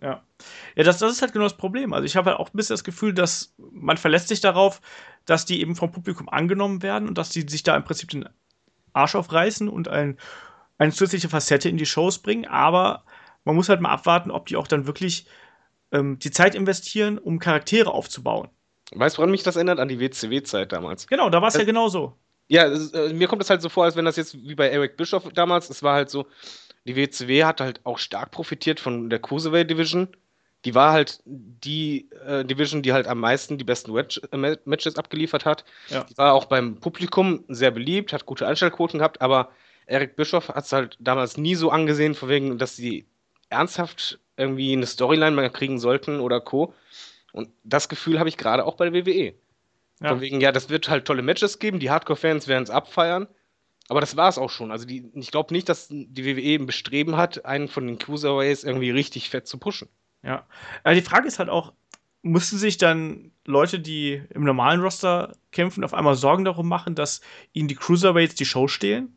[0.00, 0.22] Ja.
[0.74, 1.92] Ja, das, das ist halt genau das Problem.
[1.92, 4.80] Also ich habe halt auch ein bisschen das Gefühl, dass man verlässt sich darauf,
[5.24, 8.28] dass die eben vom Publikum angenommen werden und dass die sich da im Prinzip den
[8.92, 10.18] Arsch aufreißen und ein,
[10.78, 12.46] eine zusätzliche Facette in die Shows bringen.
[12.46, 13.04] Aber
[13.44, 15.26] man muss halt mal abwarten, ob die auch dann wirklich
[15.92, 18.48] ähm, die Zeit investieren, um Charaktere aufzubauen.
[18.94, 19.78] Weißt du, woran mich das erinnert?
[19.78, 21.06] An die WCW-Zeit damals.
[21.06, 22.16] Genau, da war es ja genau so.
[22.48, 24.68] Ja, ist, äh, mir kommt das halt so vor, als wenn das jetzt wie bei
[24.68, 26.26] Eric Bischoff damals, es war halt so,
[26.84, 30.08] die WCW hat halt auch stark profitiert von der Cruiserweight Division.
[30.64, 34.96] Die war halt die äh, Division, die halt am meisten die besten Wedge äh, Matches
[34.96, 35.64] abgeliefert hat.
[35.88, 36.04] Ja.
[36.04, 39.50] Die war auch beim Publikum sehr beliebt, hat gute Einstellquoten gehabt, aber
[39.86, 43.06] Eric Bischoff hat es halt damals nie so angesehen, von wegen, dass sie
[43.48, 46.74] ernsthaft irgendwie eine Storyline mal kriegen sollten oder Co.
[47.32, 49.34] Und das Gefühl habe ich gerade auch bei der WWE.
[50.02, 50.08] Ja.
[50.10, 53.28] Von wegen, ja, das wird halt tolle Matches geben, die Hardcore-Fans werden es abfeiern,
[53.88, 54.70] Aber das war es auch schon.
[54.70, 58.64] Also die, ich glaube nicht, dass die WWE ein Bestreben hat, einen von den Cruiserweights
[58.64, 59.88] irgendwie richtig fett zu pushen.
[60.22, 60.46] Ja.
[60.84, 61.72] Aber die Frage ist halt auch,
[62.22, 67.20] mussten sich dann Leute, die im normalen Roster kämpfen, auf einmal Sorgen darum machen, dass
[67.52, 69.16] ihnen die Cruiserweights die Show stehlen?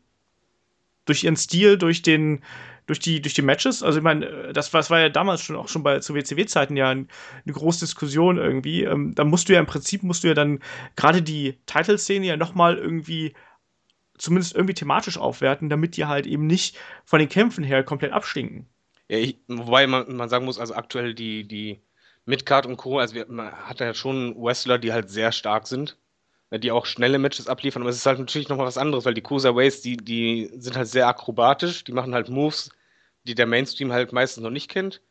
[1.06, 2.42] Durch ihren Stil, durch den,
[2.86, 3.82] durch die, durch die Matches.
[3.82, 6.90] Also ich meine, das, das war ja damals schon auch schon bei zu WCW-Zeiten ja
[6.90, 7.06] eine
[7.46, 8.84] große Diskussion irgendwie.
[8.84, 10.60] Ähm, da musst du ja im Prinzip musst du ja dann
[10.94, 13.34] gerade die Title-Szene ja nochmal irgendwie
[14.18, 18.68] zumindest irgendwie thematisch aufwerten, damit die halt eben nicht von den Kämpfen her komplett abstinken.
[19.08, 21.80] Ja, ich, wobei man, man sagen muss, also aktuell die, die
[22.24, 25.96] Midcard und Co., also wir, man hat ja schon Wrestler, die halt sehr stark sind,
[26.52, 29.22] die auch schnelle Matches abliefern, aber es ist halt natürlich nochmal was anderes, weil die
[29.22, 32.70] Cruiserweights, die, die sind halt sehr akrobatisch, die machen halt Moves,
[33.24, 35.02] die der Mainstream halt meistens noch nicht kennt.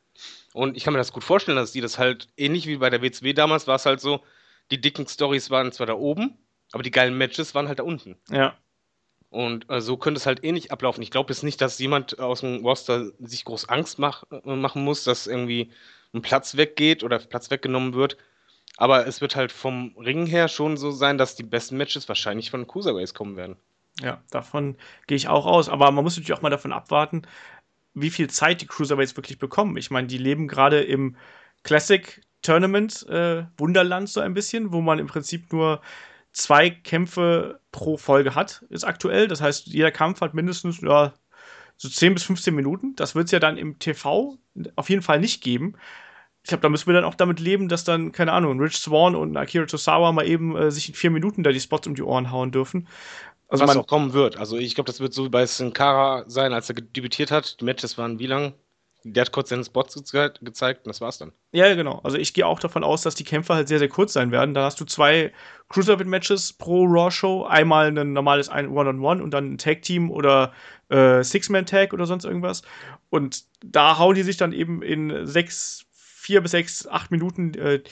[0.53, 3.01] Und ich kann mir das gut vorstellen, dass die das halt, ähnlich wie bei der
[3.01, 4.21] WCW damals, war es halt so,
[4.71, 6.37] die dicken Stories waren zwar da oben,
[6.71, 8.15] aber die geilen Matches waren halt da unten.
[8.29, 8.57] Ja.
[9.29, 11.01] Und äh, so könnte es halt ähnlich ablaufen.
[11.03, 14.83] Ich glaube jetzt nicht, dass jemand aus dem Roster sich groß Angst mach, äh, machen
[14.83, 15.71] muss, dass irgendwie
[16.13, 18.15] ein Platz weggeht oder Platz weggenommen wird.
[18.77, 22.51] Aber es wird halt vom Ring her schon so sein, dass die besten Matches wahrscheinlich
[22.51, 23.55] von Cruiserweights kommen werden.
[24.01, 24.75] Ja, davon
[25.07, 25.69] gehe ich auch aus.
[25.69, 27.23] Aber man muss natürlich auch mal davon abwarten,
[27.93, 29.77] wie viel Zeit die Cruiserweights wirklich bekommen.
[29.77, 31.15] Ich meine, die leben gerade im
[31.63, 35.81] Classic Tournament äh, Wunderland so ein bisschen, wo man im Prinzip nur
[36.31, 39.27] zwei Kämpfe pro Folge hat, ist aktuell.
[39.27, 41.13] Das heißt, jeder Kampf hat mindestens ja,
[41.77, 42.95] so 10 bis 15 Minuten.
[42.95, 44.37] Das wird es ja dann im TV
[44.75, 45.75] auf jeden Fall nicht geben.
[46.45, 49.15] Ich glaube, da müssen wir dann auch damit leben, dass dann, keine Ahnung, Rich Swan
[49.15, 52.03] und Akira Tosawa mal eben äh, sich in vier Minuten da die Spots um die
[52.03, 52.87] Ohren hauen dürfen.
[53.47, 54.37] Also Was man, auch kommen wird.
[54.37, 57.59] Also ich glaube, das wird so bei Sin Cara sein, als er debütiert hat.
[57.59, 58.53] Die Matches waren wie lang?
[59.03, 61.31] Der hat kurz seinen Spots ge gezeigt und das war's dann.
[61.51, 61.99] Ja, genau.
[62.03, 64.53] Also ich gehe auch davon aus, dass die Kämpfe halt sehr, sehr kurz sein werden.
[64.53, 65.33] Da hast du zwei
[65.69, 67.45] Cruiserweight-Matches pro Raw-Show.
[67.45, 70.53] Einmal ein normales One-on-One -on -One und dann ein Tag-Team oder
[70.89, 72.61] äh, Six-Man-Tag oder sonst irgendwas.
[73.09, 75.84] Und da hauen die sich dann eben in sechs,
[76.25, 77.83] vier bis sechs, acht Minuten äh,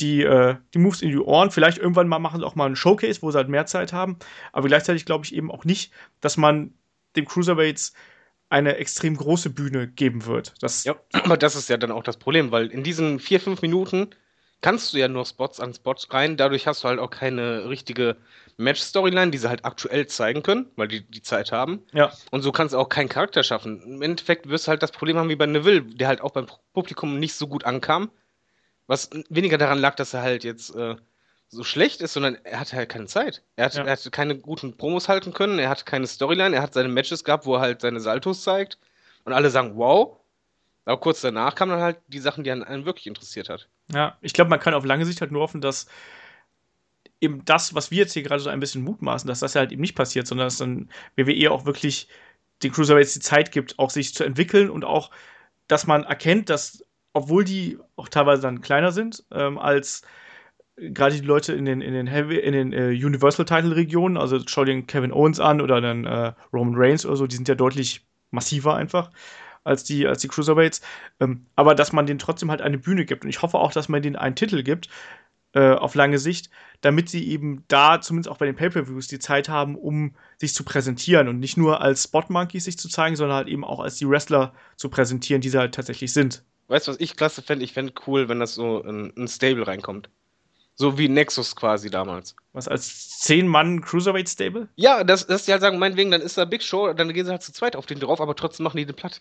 [0.00, 1.50] die, äh, die Moves in die Ohren.
[1.50, 4.18] Vielleicht irgendwann mal machen sie auch mal einen Showcase, wo sie halt mehr Zeit haben.
[4.52, 6.72] Aber gleichzeitig glaube ich eben auch nicht, dass man
[7.16, 7.92] dem Cruiserweights
[8.48, 10.54] eine extrem große Bühne geben wird.
[10.60, 13.60] Das ja, aber das ist ja dann auch das Problem, weil in diesen vier, fünf
[13.60, 14.10] Minuten
[14.60, 16.36] kannst du ja nur Spots an Spots rein.
[16.36, 18.16] Dadurch hast du halt auch keine richtige
[18.56, 21.84] Match-Storyline, die sie halt aktuell zeigen können, weil die die Zeit haben.
[21.92, 22.12] Ja.
[22.30, 23.82] Und so kannst du auch keinen Charakter schaffen.
[23.82, 26.46] Im Endeffekt wirst du halt das Problem haben wie bei Neville, der halt auch beim
[26.72, 28.10] Publikum nicht so gut ankam.
[28.86, 30.96] Was weniger daran lag, dass er halt jetzt äh,
[31.48, 33.42] so schlecht ist, sondern er hatte halt keine Zeit.
[33.56, 33.84] Er hatte, ja.
[33.84, 37.24] er hatte keine guten Promos halten können, er hat keine Storyline, er hat seine Matches
[37.24, 38.78] gehabt, wo er halt seine Saltos zeigt
[39.24, 40.17] und alle sagen, wow.
[40.88, 43.68] Aber kurz danach kamen dann halt die Sachen, die einen wirklich interessiert hat.
[43.92, 45.86] Ja, ich glaube, man kann auf lange Sicht halt nur hoffen, dass
[47.20, 49.82] eben das, was wir jetzt hier gerade so ein bisschen mutmaßen, dass das halt eben
[49.82, 52.08] nicht passiert, sondern dass dann WWE auch wirklich
[52.62, 55.10] den Cruiserweights die Zeit gibt, auch sich zu entwickeln und auch,
[55.66, 56.82] dass man erkennt, dass,
[57.12, 60.00] obwohl die auch teilweise dann kleiner sind, ähm, als
[60.76, 64.80] gerade die Leute in den, in den, Heavy, in den äh, Universal-Title-Regionen, also schau dir
[64.84, 68.74] Kevin Owens an oder dann äh, Roman Reigns oder so, die sind ja deutlich massiver
[68.74, 69.10] einfach
[69.68, 70.80] als die, als die Cruiserweights.
[71.20, 73.24] Ähm, aber dass man denen trotzdem halt eine Bühne gibt.
[73.24, 74.88] Und ich hoffe auch, dass man denen einen Titel gibt,
[75.54, 76.50] äh, auf lange Sicht,
[76.80, 80.64] damit sie eben da, zumindest auch bei den Pay-Per-Views, die Zeit haben, um sich zu
[80.64, 84.08] präsentieren und nicht nur als Spot-Monkeys sich zu zeigen, sondern halt eben auch als die
[84.08, 86.44] Wrestler zu präsentieren, die sie halt tatsächlich sind.
[86.68, 87.64] Weißt du, was ich klasse fände?
[87.64, 90.10] Ich fände cool, wenn das so in ein Stable reinkommt.
[90.80, 92.36] So wie Nexus quasi damals.
[92.52, 94.68] Was, als 10-Mann Cruiserweight-Stable?
[94.76, 97.32] Ja, das, dass die halt sagen, meinetwegen, dann ist da Big Show, dann gehen sie
[97.32, 99.20] halt zu zweit auf den drauf, aber trotzdem machen die den platt.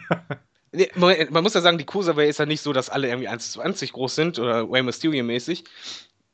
[0.72, 3.28] nee, man, man, muss ja sagen, die Cruiserweight ist ja nicht so, dass alle irgendwie
[3.28, 5.64] 1,20 groß sind oder Way Mysterio-mäßig.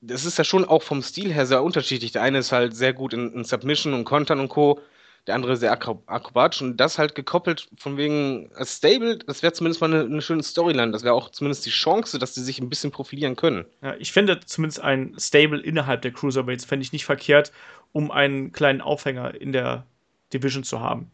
[0.01, 2.13] Das ist ja schon auch vom Stil her sehr unterschiedlich.
[2.13, 4.81] Der eine ist halt sehr gut in, in Submission und Kontern und Co
[5.27, 9.81] der andere sehr akrobatisch und das halt gekoppelt von wegen als Stable, das wäre zumindest
[9.81, 10.93] mal eine, eine, schöne Storyline.
[10.93, 13.64] Das wäre auch zumindest die Chance, dass sie sich ein bisschen profilieren können.
[13.83, 17.53] Ja, ich finde zumindest ein Stable innerhalb der Cruiserweights fände ich nicht verkehrt,
[17.93, 19.87] um einen kleinen Aufhänger in der
[20.33, 21.11] Division zu haben.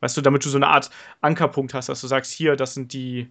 [0.00, 2.92] Weißt du, damit du so eine Art Ankerpunkt hast, dass du sagst, hier, das sind
[2.92, 3.28] die,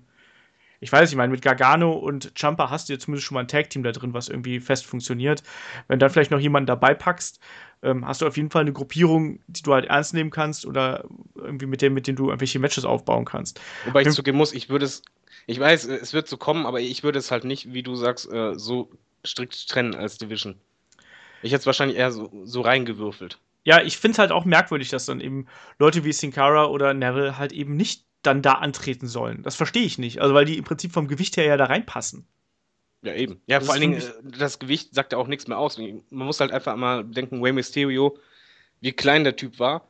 [0.80, 3.42] ich weiß nicht, ich meine, mit Gargano und Jumper hast du ja zumindest schon mal
[3.42, 5.44] ein Tag-Team da drin, was irgendwie fest funktioniert.
[5.88, 7.40] Wenn dann vielleicht noch jemanden dabei packst,
[7.84, 11.06] ähm, hast du auf jeden Fall eine Gruppierung, die du halt ernst nehmen kannst oder
[11.36, 13.60] irgendwie mit dem, mit dem du irgendwelche Matches aufbauen kannst.
[13.86, 15.04] Wobei ich zugeben muss, ich würde es,
[15.48, 18.32] ich weiß, es wird so kommen, aber ich würde es halt nicht, wie du sagst,
[18.32, 18.90] äh, so
[19.26, 20.56] strikt trennen als Division.
[21.42, 23.38] Ich hätte es wahrscheinlich eher so, so reingewürfelt.
[23.66, 25.48] Ja, ich finde es halt auch merkwürdig, dass dann eben
[25.80, 29.44] Leute wie Sin Cara oder Neville halt eben nicht dann da antreten sollen.
[29.44, 30.22] Das verstehe ich nicht.
[30.22, 32.26] Also, weil die im Prinzip vom Gewicht her ja da reinpassen.
[33.04, 33.42] Ja, eben.
[33.48, 35.78] Ja, das vor allen Dingen, das Gewicht sagt ja auch nichts mehr aus.
[35.78, 38.18] Man muss halt einfach mal denken, Way Mysterio
[38.80, 39.88] wie klein der Typ war.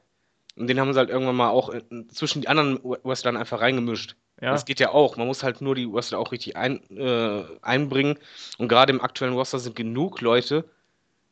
[0.55, 1.73] Und den haben sie halt irgendwann mal auch
[2.09, 4.15] zwischen die anderen Wrestlern einfach reingemischt.
[4.41, 4.51] Ja.
[4.51, 5.17] Das geht ja auch.
[5.17, 8.19] Man muss halt nur die Wrestler auch richtig ein, äh, einbringen.
[8.57, 10.65] Und gerade im aktuellen Roster sind genug Leute,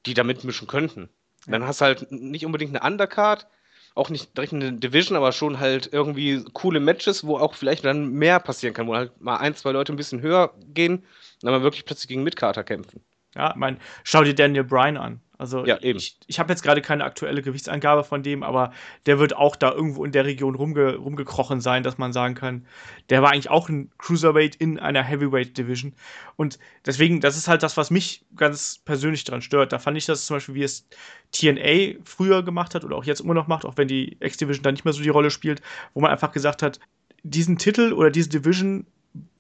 [0.06, 1.10] die da mitmischen könnten.
[1.46, 1.54] Ja.
[1.54, 3.48] Dann hast du halt nicht unbedingt eine Undercard,
[3.96, 8.12] auch nicht direkt eine Division, aber schon halt irgendwie coole Matches, wo auch vielleicht dann
[8.12, 11.06] mehr passieren kann, wo halt mal ein, zwei Leute ein bisschen höher gehen und
[11.44, 13.02] dann mal wirklich plötzlich gegen Midcarter kämpfen.
[13.36, 15.22] Ja, ich meine, schau dir Daniel Bryan an.
[15.42, 18.72] Also ja, ich, ich habe jetzt gerade keine aktuelle Gewichtsangabe von dem, aber
[19.08, 22.68] der wird auch da irgendwo in der Region rumge, rumgekrochen sein, dass man sagen kann,
[23.10, 25.94] der war eigentlich auch ein Cruiserweight in einer Heavyweight Division.
[26.36, 29.74] Und deswegen, das ist halt das, was mich ganz persönlich daran stört.
[29.74, 30.86] Da fand ich das zum Beispiel, wie es
[31.32, 34.72] TNA früher gemacht hat oder auch jetzt immer noch macht, auch wenn die X-Division da
[34.72, 35.64] nicht mehr so die Rolle spielt,
[35.96, 36.80] wo man einfach gesagt hat,
[37.24, 38.86] diesen Titel oder diese Division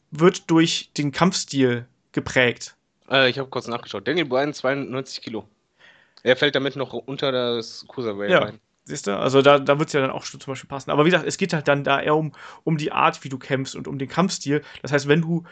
[0.10, 2.76] wird durch den Kampfstil geprägt.
[3.08, 4.08] Äh, ich habe kurz nachgeschaut.
[4.08, 5.47] Daniel Bryan 92 Kilo.
[6.24, 8.40] Er fällt damit noch unter das Cruiserweight ja.
[8.40, 8.60] rein.
[8.84, 9.18] Siehst du?
[9.18, 10.92] Also da, da wird es ja dann auch zum Beispiel passen.
[10.92, 13.38] Aber wie gesagt, es geht halt dann da eher um, um die Art, wie du
[13.38, 14.64] kämpfst und um den Kampfstil.
[14.82, 15.44] Das heißt, wenn du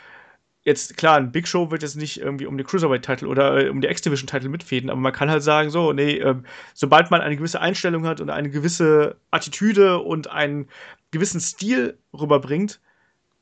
[0.64, 3.82] jetzt, klar, ein Big Show wird jetzt nicht irgendwie um den Cruiserweight-Titel oder äh, um
[3.82, 6.36] die X-Division-Titel mitfäden, aber man kann halt sagen, so, nee, äh,
[6.74, 10.68] sobald man eine gewisse Einstellung hat und eine gewisse Attitüde und einen
[11.12, 12.82] gewissen Stil rüberbringt,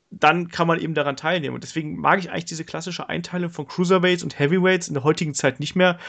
[0.09, 1.55] dann kann man eben daran teilnehmen.
[1.55, 5.33] Und deswegen mag ich eigentlich diese klassische Einteilung von Cruiserweights und Heavyweights in der heutigen
[5.33, 5.99] Zeit nicht mehr.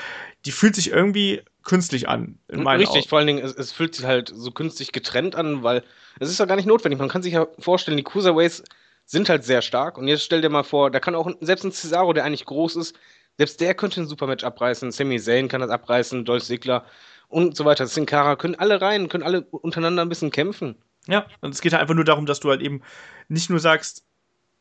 [0.45, 2.39] Die fühlt sich irgendwie künstlich an.
[2.49, 3.09] Richtig, Augen.
[3.09, 5.83] vor allen Dingen, es, es, fühlt sich halt so künstlich getrennt an, weil
[6.21, 6.99] es ist ja gar nicht notwendig.
[6.99, 8.63] Man kann sich ja vorstellen, die Cruiserweights
[9.05, 9.99] sind halt sehr stark.
[9.99, 12.77] Und jetzt stell dir mal vor, da kann auch selbst ein Cesaro, der eigentlich groß
[12.77, 12.97] ist,
[13.37, 14.93] selbst der könnte ein Supermatch abreißen.
[14.93, 16.85] Sami Zayn kann das abreißen, Dolph Ziggler
[17.29, 17.87] und so weiter.
[17.87, 20.77] Sin Cara können alle rein, können alle untereinander ein bisschen kämpfen.
[21.09, 22.83] Ja, und es geht halt einfach nur darum, dass du halt eben
[23.29, 24.05] nicht nur sagst,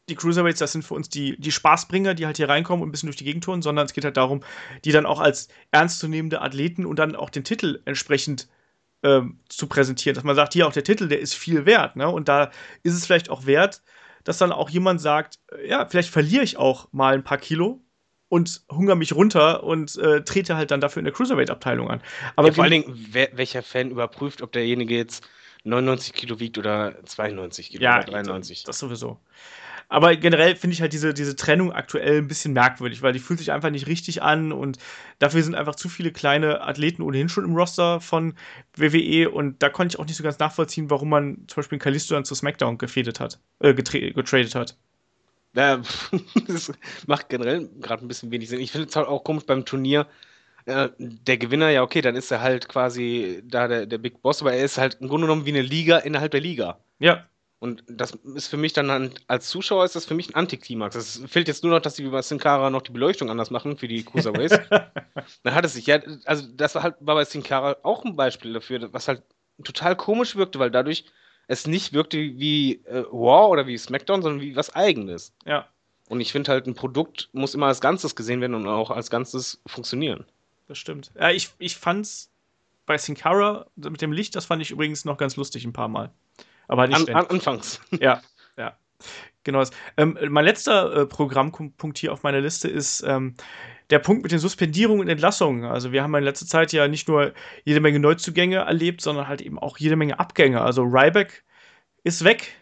[0.09, 2.91] die Cruiserweights, das sind für uns die, die Spaßbringer, die halt hier reinkommen und ein
[2.91, 4.41] bisschen durch die Gegend tun, sondern es geht halt darum,
[4.85, 8.47] die dann auch als ernstzunehmende Athleten und dann auch den Titel entsprechend
[9.03, 10.15] ähm, zu präsentieren.
[10.15, 11.97] Dass man sagt, hier auch der Titel, der ist viel wert.
[11.97, 12.07] Ne?
[12.07, 12.51] Und da
[12.83, 13.81] ist es vielleicht auch wert,
[14.23, 17.81] dass dann auch jemand sagt, äh, ja, vielleicht verliere ich auch mal ein paar Kilo
[18.29, 22.01] und hungere mich runter und äh, trete halt dann dafür in der Cruiserweight-Abteilung an.
[22.37, 25.27] Aber ja, vor allen Dingen, welcher Fan überprüft, ob derjenige jetzt
[25.67, 28.63] 99 Kilo wiegt oder 92 Kilo ja, oder 93.
[28.63, 29.19] Das sowieso.
[29.89, 33.39] Aber generell finde ich halt diese, diese Trennung aktuell ein bisschen merkwürdig, weil die fühlt
[33.39, 34.77] sich einfach nicht richtig an und
[35.19, 38.33] dafür sind einfach zu viele kleine Athleten ohnehin schon im Roster von
[38.75, 42.15] WWE und da konnte ich auch nicht so ganz nachvollziehen, warum man zum Beispiel Kalisto
[42.15, 44.75] dann zu SmackDown gefädet hat, äh, getradet hat.
[45.55, 45.81] Ja,
[46.47, 46.73] das
[47.07, 48.59] macht generell gerade ein bisschen wenig Sinn.
[48.59, 50.05] Ich finde es halt auch komisch beim Turnier,
[50.67, 54.41] äh, der Gewinner, ja, okay, dann ist er halt quasi da der, der Big Boss,
[54.41, 56.79] aber er ist halt im Grunde genommen wie eine Liga innerhalb der Liga.
[56.99, 57.25] Ja.
[57.59, 60.95] Und das ist für mich dann als Zuschauer ist das für mich ein Antiklimax.
[60.95, 63.77] Es fehlt jetzt nur noch, dass die bei Sin Cara noch die Beleuchtung anders machen
[63.77, 64.59] für die Cruiserweights.
[65.43, 68.15] dann hat es sich ja, also das war halt war bei Sin Cara auch ein
[68.15, 69.23] Beispiel dafür, was halt
[69.63, 71.05] total komisch wirkte, weil dadurch
[71.47, 75.33] es nicht wirkte wie äh, Raw oder wie SmackDown, sondern wie was Eigenes.
[75.45, 75.65] Ja.
[76.09, 79.09] Und ich finde halt, ein Produkt muss immer als Ganzes gesehen werden und auch als
[79.09, 80.25] Ganzes funktionieren
[80.67, 81.11] das stimmt.
[81.19, 82.31] Ja, ich, ich fand's
[82.85, 85.87] bei Sin Cara mit dem Licht, das fand ich übrigens noch ganz lustig ein paar
[85.87, 86.11] Mal.
[86.67, 87.81] Aber nicht an, an, anfangs.
[87.99, 88.21] Ja,
[88.57, 88.77] ja.
[89.43, 89.63] Genau.
[89.95, 93.35] Ähm, mein letzter äh, Programmpunkt hier auf meiner Liste ist ähm,
[93.89, 95.63] der Punkt mit den Suspendierungen und Entlassungen.
[95.63, 99.41] Also wir haben in letzter Zeit ja nicht nur jede Menge Neuzugänge erlebt, sondern halt
[99.41, 100.61] eben auch jede Menge Abgänge.
[100.61, 101.45] Also Ryback
[102.03, 102.55] ist weg,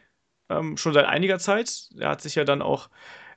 [0.49, 1.89] ähm, schon seit einiger Zeit.
[1.97, 2.89] Er hat sich ja dann auch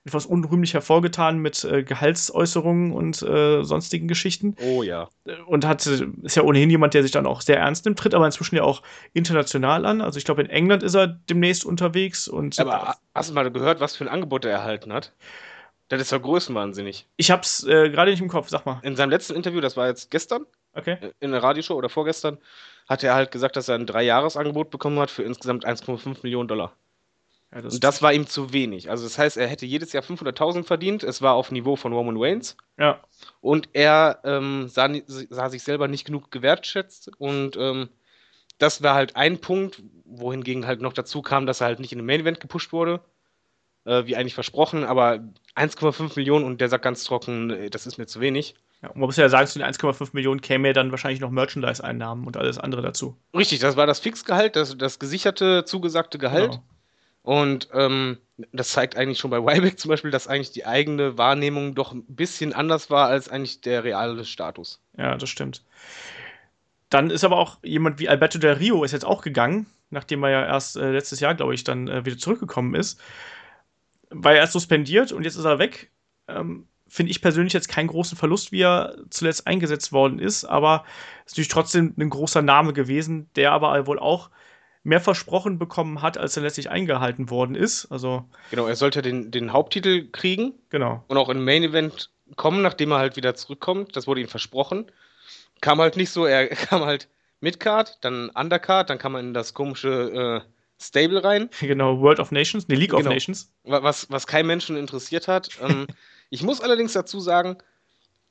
[0.08, 4.56] etwas unrühmlich hervorgetan mit äh, Gehaltsäußerungen und äh, sonstigen Geschichten.
[4.62, 5.08] Oh ja.
[5.46, 8.26] Und hat, ist ja ohnehin jemand, der sich dann auch sehr ernst nimmt, tritt aber
[8.26, 8.82] inzwischen ja auch
[9.12, 10.00] international an.
[10.00, 12.28] Also ich glaube, in England ist er demnächst unterwegs.
[12.28, 15.12] Und aber hast du mal gehört, was für ein Angebot er erhalten hat?
[15.88, 17.06] Das ist ja größenwahnsinnig.
[17.16, 18.80] Ich hab's äh, gerade nicht im Kopf, sag mal.
[18.82, 20.44] In seinem letzten Interview, das war jetzt gestern,
[20.74, 20.98] okay.
[21.00, 22.38] Äh, in der Radioshow oder vorgestern,
[22.88, 26.72] hat er halt gesagt, dass er ein Dreijahresangebot bekommen hat für insgesamt 1,5 Millionen Dollar.
[27.52, 28.90] Ja, das und das war ihm zu wenig.
[28.90, 31.02] Also das heißt, er hätte jedes Jahr 500.000 verdient.
[31.02, 32.56] Es war auf Niveau von Roman Reigns.
[32.78, 33.00] Ja.
[33.40, 37.10] Und er ähm, sah, sah, sich selber nicht genug gewertschätzt.
[37.18, 37.88] Und ähm,
[38.58, 41.98] das war halt ein Punkt, wohingegen halt noch dazu kam, dass er halt nicht in
[41.98, 43.00] den Main Event gepusht wurde,
[43.84, 44.84] äh, wie eigentlich versprochen.
[44.84, 45.20] Aber
[45.56, 48.56] 1,5 Millionen und der sagt ganz trocken, äh, das ist mir zu wenig.
[48.82, 51.30] Ja, und man muss ja sagen, zu den 1,5 Millionen käme ja dann wahrscheinlich noch
[51.30, 53.16] Merchandise-Einnahmen und alles andere dazu.
[53.34, 56.50] Richtig, das war das Fixgehalt, das, das gesicherte, zugesagte Gehalt.
[56.50, 56.62] Genau.
[57.28, 58.16] Und ähm,
[58.52, 62.02] das zeigt eigentlich schon bei Wyback zum Beispiel, dass eigentlich die eigene Wahrnehmung doch ein
[62.06, 64.80] bisschen anders war als eigentlich der reale Status.
[64.96, 65.62] Ja, das stimmt.
[66.88, 70.30] Dann ist aber auch jemand wie Alberto Del Rio ist jetzt auch gegangen, nachdem er
[70.30, 72.98] ja erst äh, letztes Jahr, glaube ich, dann äh, wieder zurückgekommen ist.
[74.08, 75.90] War er erst suspendiert und jetzt ist er weg.
[76.28, 80.86] Ähm, finde ich persönlich jetzt keinen großen Verlust, wie er zuletzt eingesetzt worden ist, aber
[81.26, 84.30] ist natürlich trotzdem ein großer Name gewesen, der aber wohl auch
[84.88, 87.86] mehr versprochen bekommen hat, als er letztlich eingehalten worden ist.
[87.92, 90.54] Also genau, er sollte den, den Haupttitel kriegen.
[90.70, 91.04] Genau.
[91.08, 93.96] Und auch im Main Event kommen, nachdem er halt wieder zurückkommt.
[93.96, 94.90] Das wurde ihm versprochen.
[95.60, 97.08] Kam halt nicht so, er kam halt
[97.40, 100.50] Midcard, dann Undercard, dann kam er in das komische äh,
[100.82, 101.50] Stable rein.
[101.60, 103.00] Genau, World of Nations, ne, League Genau.
[103.02, 103.52] of Nations.
[103.64, 105.50] was, was kein Menschen interessiert hat.
[105.62, 105.86] Ähm,
[106.30, 107.58] ich muss allerdings dazu sagen,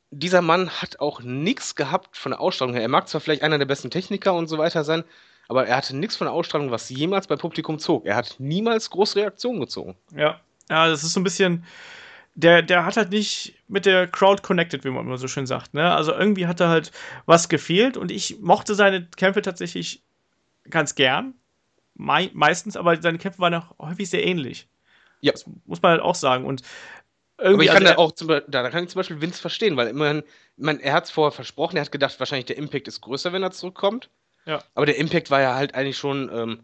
[0.09, 2.81] dieser Mann hat auch nichts gehabt von der Ausstrahlung her.
[2.81, 5.03] Er mag zwar vielleicht einer der besten Techniker und so weiter sein,
[5.47, 8.05] aber er hatte nichts von der Ausstrahlung, was jemals bei Publikum zog.
[8.05, 9.95] Er hat niemals große Reaktionen gezogen.
[10.15, 10.39] Ja.
[10.69, 11.63] Ja, das ist so ein bisschen.
[12.35, 15.73] Der, der hat halt nicht mit der Crowd connected, wie man immer so schön sagt.
[15.73, 15.91] Ne?
[15.91, 16.91] Also irgendwie hat da halt
[17.25, 20.03] was gefehlt und ich mochte seine Kämpfe tatsächlich
[20.69, 21.33] ganz gern.
[21.95, 24.67] Mei meistens, aber seine Kämpfe waren auch häufig sehr ähnlich.
[25.21, 25.31] Ja.
[25.31, 26.45] Das muss man halt auch sagen.
[26.45, 26.61] Und
[27.37, 27.65] Aber irgendwie.
[27.65, 30.21] ich kann also da auch zum, da, kann ich zum Beispiel Vince verstehen, weil immerhin,
[30.57, 33.41] meine, er hat es vorher versprochen, er hat gedacht, wahrscheinlich der Impact ist größer, wenn
[33.41, 34.11] er zurückkommt.
[34.47, 34.63] Ja.
[34.75, 36.63] Aber der Impact war ja halt eigentlich schon ähm,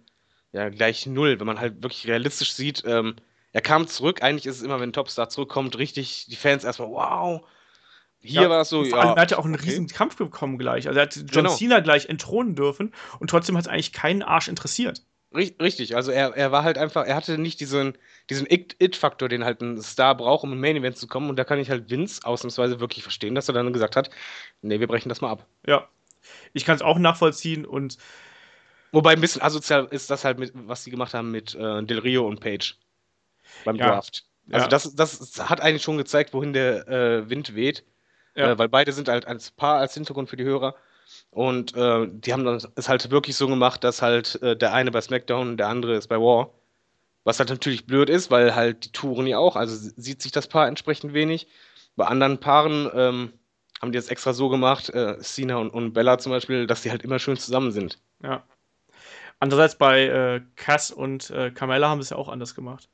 [0.51, 2.84] ja, gleich null, wenn man halt wirklich realistisch sieht.
[2.86, 3.15] Ähm,
[3.51, 6.89] er kam zurück, eigentlich ist es immer, wenn ein Topstar zurückkommt, richtig, die Fans erstmal,
[6.89, 7.45] wow.
[8.21, 9.15] Hier Ja, war es so, vor allem, ja.
[9.15, 9.65] er hat ja auch einen okay.
[9.65, 10.88] riesen Kampf bekommen gleich.
[10.88, 11.49] Also er hat John Genau.
[11.49, 15.03] Cena gleich entthronen dürfen und trotzdem hat es eigentlich keinen Arsch interessiert.
[15.34, 17.97] Ri- Richtig, also er, er war halt einfach, er hatte nicht diesen,
[18.29, 21.29] diesen It- It-Faktor, den halt ein Star braucht, um im Main Event zu kommen.
[21.29, 24.09] Und da kann ich halt Vince ausnahmsweise wirklich verstehen, dass er dann gesagt hat,
[24.61, 25.47] nee, wir brechen das mal ab.
[25.65, 25.89] Ja.
[26.53, 27.97] Ich kann es auch nachvollziehen und
[28.91, 31.99] Wobei ein bisschen asozial ist das halt, mit, was sie gemacht haben mit äh, Del
[31.99, 32.78] Rio und Page
[33.63, 33.91] beim Ja.
[33.91, 34.26] Draft.
[34.51, 34.69] Also Ja.
[34.69, 37.84] das, das hat eigentlich schon gezeigt, wohin der äh, Wind weht,
[38.36, 38.51] Ja.
[38.51, 40.76] äh, weil beide sind halt als Paar, als Hintergrund für die Hörer.
[41.32, 44.91] Und äh, die haben dann es halt wirklich so gemacht, dass halt äh, der eine
[44.91, 46.51] bei SmackDown und der andere ist bei War.
[47.24, 50.47] Was halt natürlich blöd ist, weil halt die Touren ja auch, also sieht sich das
[50.47, 51.47] Paar entsprechend wenig.
[51.95, 53.34] Bei anderen Paaren ähm,
[53.84, 56.89] haben die das extra so gemacht, äh, Cena und, und Bella zum Beispiel, dass die
[56.89, 57.99] halt immer schön zusammen sind.
[58.23, 58.41] ja.
[59.39, 62.88] Andererseits bei äh, Cass und äh, Carmella haben sie es ja auch anders gemacht.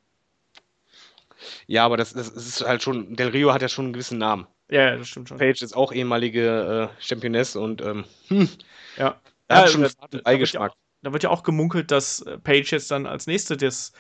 [1.68, 4.48] Ja, aber das, das ist halt schon, Del Rio hat ja schon einen gewissen Namen.
[4.72, 5.38] Ja, das stimmt schon.
[5.38, 8.50] Page ist auch ehemalige äh, Championess und ähm, hm,
[8.98, 9.22] Ja.
[9.48, 10.74] er hat Ja, schon da- einen da wird ja Beigeschmack.
[11.04, 13.94] Da wird ja auch gemunkelt, dass äh, Page jetzt dann als nächste das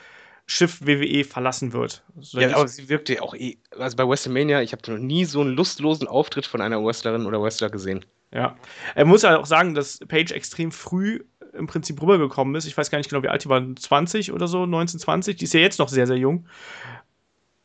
[0.50, 2.04] Schiff WWE verlassen wird.
[2.18, 5.41] Also, Ja, aber sie wirkte auch eh, also bei WrestleMania, ich habe noch nie so
[5.41, 8.04] einen lustlosen Auftritt von einer Wrestlerin oder Wrestler gesehen.
[8.34, 8.56] Ja.
[8.95, 11.24] Er muss ja auch sagen, dass Paige extrem früh
[11.54, 12.66] im Prinzip rübergekommen ist.
[12.66, 15.38] Ich weiß gar nicht genau, wie alt die war, 20 oder so, 19, 20.
[15.38, 16.47] Die ist ja jetzt noch sehr, sehr jung.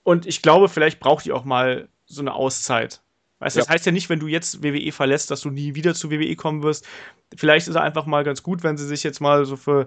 [0.03, 3.01] Und ich glaube, vielleicht braucht die auch mal so eine Auszeit.
[3.39, 3.75] Weißt du, das Ja.
[3.75, 6.63] heißt ja nicht, wenn du jetzt WWE verlässt, dass du nie wieder zu WWE kommen
[6.63, 6.87] wirst.
[7.35, 9.87] Vielleicht ist er einfach mal ganz gut, wenn sie sich jetzt mal so für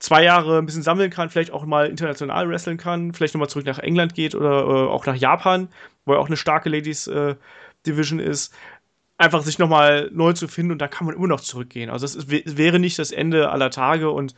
[0.00, 3.66] zwei Jahre ein bisschen sammeln kann, vielleicht auch mal international wresteln kann, vielleicht nochmal zurück
[3.66, 5.68] nach England geht oder äh, auch nach Japan,
[6.04, 7.36] wo ja auch eine starke Ladies äh,
[7.86, 8.52] Division ist.
[9.18, 11.90] Einfach sich nochmal neu zu finden und da kann man immer noch zurückgehen.
[11.90, 14.34] Also es ist, wäre nicht das Ende aller Tage und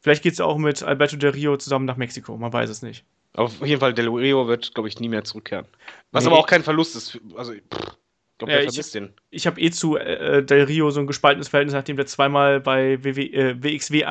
[0.00, 2.82] vielleicht geht es ja auch mit Alberto Del Rio zusammen nach Mexiko, man weiß es
[2.82, 3.04] nicht.
[3.32, 5.64] Auf jeden Fall, Del Rio wird, glaube ich, nie mehr zurückkehren.
[6.12, 6.30] Was Nee.
[6.30, 7.12] aber auch kein Verlust ist.
[7.12, 9.02] für- Also, pff, ich glaube, Ja, ich-.
[9.30, 13.02] Ich habe eh zu äh, Del Rio so ein gespaltenes Verhältnis, nachdem der zweimal bei
[13.02, 14.04] WW, äh, WXW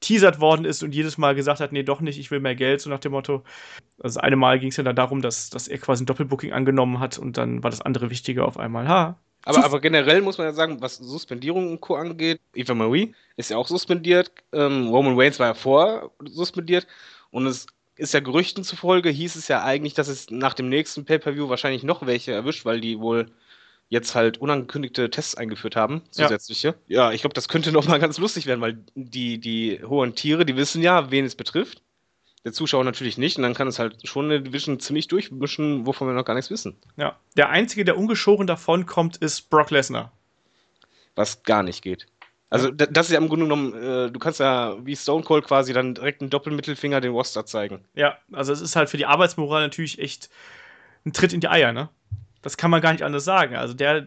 [0.00, 2.80] angeteasert worden ist und jedes Mal gesagt hat, nee, doch nicht, ich will mehr Geld,
[2.80, 3.42] so nach dem Motto.
[4.02, 6.52] Also das eine Mal ging es ja dann darum, dass, dass er quasi ein Doppelbooking
[6.52, 8.88] angenommen hat und dann war das andere wichtiger auf einmal.
[8.88, 9.18] Ha.
[9.44, 11.96] Aber, aber generell muss man ja sagen, was Suspendierung und Co.
[11.96, 14.32] angeht, Eva Marie ist ja auch suspendiert.
[14.52, 16.86] Ähm, Roman Reigns war ja vorher suspendiert.
[17.30, 21.04] Und es ist ja Gerüchten zufolge, hieß es ja eigentlich, dass es nach dem nächsten
[21.04, 23.30] Pay-Per-View wahrscheinlich noch welche erwischt, weil die wohl
[23.90, 26.24] jetzt halt unangekündigte Tests eingeführt haben, Ja.
[26.28, 26.74] zusätzliche.
[26.86, 30.46] Ja, ich glaube, das könnte noch mal ganz lustig werden, weil die, die hohen Tiere,
[30.46, 31.82] die wissen ja, wen es betrifft.
[32.44, 33.36] Der Zuschauer natürlich nicht.
[33.36, 36.50] Und dann kann es halt schon eine Division ziemlich durchmischen, wovon wir noch gar nichts
[36.50, 36.76] wissen.
[36.96, 37.18] Ja.
[37.36, 40.12] Der einzige, der ungeschoren davon kommt, ist Brock Lesnar.
[41.16, 42.06] was gar nicht geht.
[42.48, 45.44] Also da- das ist ja im Grunde genommen, äh, du kannst ja wie Stone Cold
[45.44, 47.84] quasi dann direkt einen Doppelmittelfinger den Roster zeigen.
[47.94, 50.30] Ja, also es ist halt für die Arbeitsmoral natürlich echt
[51.04, 51.90] ein Tritt in die Eier, ne?
[52.42, 53.56] Das kann man gar nicht anders sagen.
[53.56, 54.06] Also der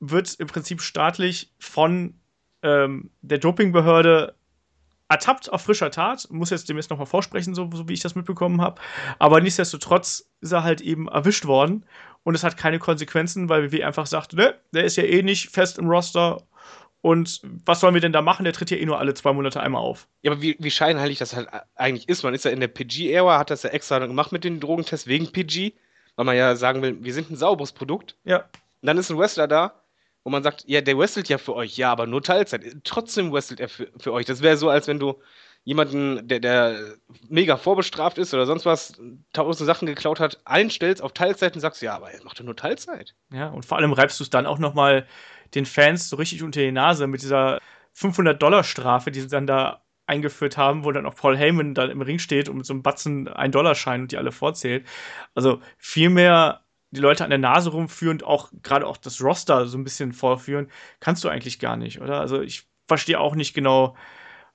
[0.00, 2.14] wird im Prinzip staatlich von
[2.62, 4.34] ähm, der Dopingbehörde
[5.08, 8.14] ertappt auf frischer Tat, muss jetzt dem jetzt nochmal vorsprechen, so, so wie ich das
[8.14, 8.80] mitbekommen habe.
[9.18, 11.84] Aber nichtsdestotrotz ist er halt eben erwischt worden
[12.22, 15.50] und es hat keine Konsequenzen, weil WWE einfach sagt, ne, der ist ja eh nicht
[15.50, 16.42] fest im Roster
[17.02, 18.44] und was sollen wir denn da machen?
[18.44, 20.08] Der tritt ja eh nur alle zwei Monate einmal auf.
[20.22, 22.22] Ja, aber wie, wie scheinheilig das halt eigentlich ist.
[22.22, 25.30] Man ist ja in der PG-Ära, hat das ja extra gemacht mit den Drogentests wegen
[25.30, 25.74] PG,
[26.16, 28.16] weil man ja sagen will, wir sind ein sauberes Produkt.
[28.24, 29.82] Ja, Und dann ist ein Wrestler da,
[30.22, 32.64] wo man sagt, ja, der wrestelt ja für euch, ja, aber nur Teilzeit.
[32.84, 34.26] Trotzdem wrestelt er für, für euch.
[34.26, 35.20] Das wäre so, als wenn du
[35.64, 36.96] jemanden, der, der
[37.28, 39.00] mega vorbestraft ist oder sonst was,
[39.32, 42.56] tausend Sachen geklaut hat, einstellst auf Teilzeit und sagst, ja, aber er macht doch nur
[42.56, 43.14] Teilzeit.
[43.32, 45.06] Ja, und vor allem reibst du es dann auch nochmal
[45.54, 47.60] den Fans so richtig unter die Nase mit dieser
[47.96, 52.18] 500-Dollar-Strafe, die sie dann da eingeführt haben, wo dann auch Paul Heyman dann im Ring
[52.18, 54.86] steht und mit so einem Batzen ein Dollarschein und die alle vorzählt.
[55.34, 59.66] Also viel mehr die Leute an der Nase rumführen und auch gerade auch das Roster
[59.66, 62.20] so ein bisschen vorführen, kannst du eigentlich gar nicht, oder?
[62.20, 63.96] Also ich verstehe auch nicht genau,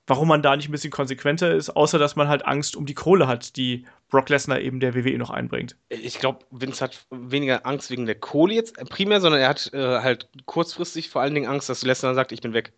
[0.06, 2.94] warum man da nicht ein bisschen konsequenter ist, außer dass man halt Angst um die
[2.94, 5.76] Kohle hat, die Brock Lesnar eben der WWE noch einbringt.
[5.88, 10.00] Ich glaube, Vince hat weniger Angst wegen der Kohle jetzt primär, sondern er hat äh,
[10.00, 12.72] halt kurzfristig vor allen Dingen Angst, dass Lesnar sagt, ich bin weg.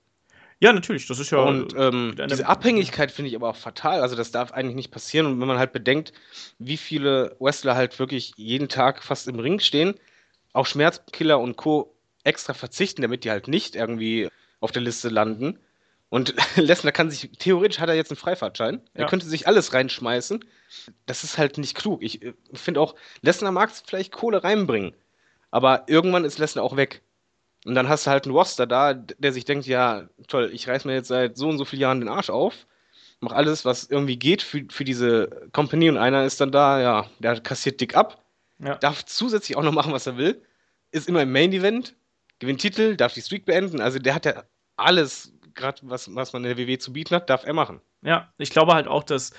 [0.63, 1.39] Ja, natürlich, das ist ja.
[1.39, 4.01] Und ähm, diese Abhängigkeit finde ich aber auch fatal.
[4.01, 5.27] Also, das darf eigentlich nicht passieren.
[5.27, 6.13] Und wenn man halt bedenkt,
[6.61, 9.95] wie viele Wrestler halt wirklich jeden Tag fast im Ring stehen,
[10.53, 11.97] auch Schmerzkiller und Co.
[12.23, 14.29] extra verzichten, damit die halt nicht irgendwie
[14.61, 15.59] auf der Liste landen.
[16.11, 18.83] Und Lesnar kann sich, theoretisch hat er jetzt einen Freifahrtschein.
[18.95, 19.01] Ja.
[19.01, 20.45] Er könnte sich alles reinschmeißen.
[21.07, 22.05] Das ist halt nicht klug.
[22.05, 24.95] Ich äh, finde auch, Lesnar mag vielleicht Kohle reinbringen.
[25.51, 27.03] Aber irgendwann ist Lesnar auch weg.
[27.65, 30.85] Und dann hast du halt einen Roster da, der sich denkt, ja, toll, ich reiß
[30.85, 32.67] mir jetzt seit so und so vielen Jahren den Arsch auf,
[33.21, 37.07] mach alles, was irgendwie geht für, für diese Company und einer ist dann da, ja,
[37.21, 38.23] der kassiert dick ab,
[38.59, 38.77] ja.
[38.77, 40.43] darf zusätzlich auch noch machen, was er will,
[40.91, 41.95] ist immer im Main Event,
[42.41, 44.43] gewinnt Titel, darf die Streak beenden, also der hat ja
[44.77, 47.81] alles, gerade was, was man in der WWE zu bieten hat, darf er machen.
[48.03, 49.33] Ja, ich glaube halt auch, dass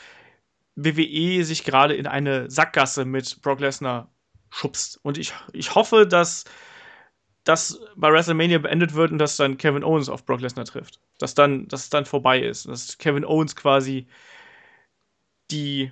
[0.75, 4.09] WWE sich gerade in eine Sackgasse mit Brock Lesnar
[4.49, 4.99] schubst.
[5.03, 6.45] Und ich, ich hoffe, dass
[7.43, 10.99] das bei WrestleMania beendet wird und dass dann Kevin Owens auf Brock Lesnar trifft.
[11.19, 12.67] Dass dann, dass es dann vorbei ist.
[12.67, 14.07] Dass Kevin Owens quasi
[15.51, 15.91] die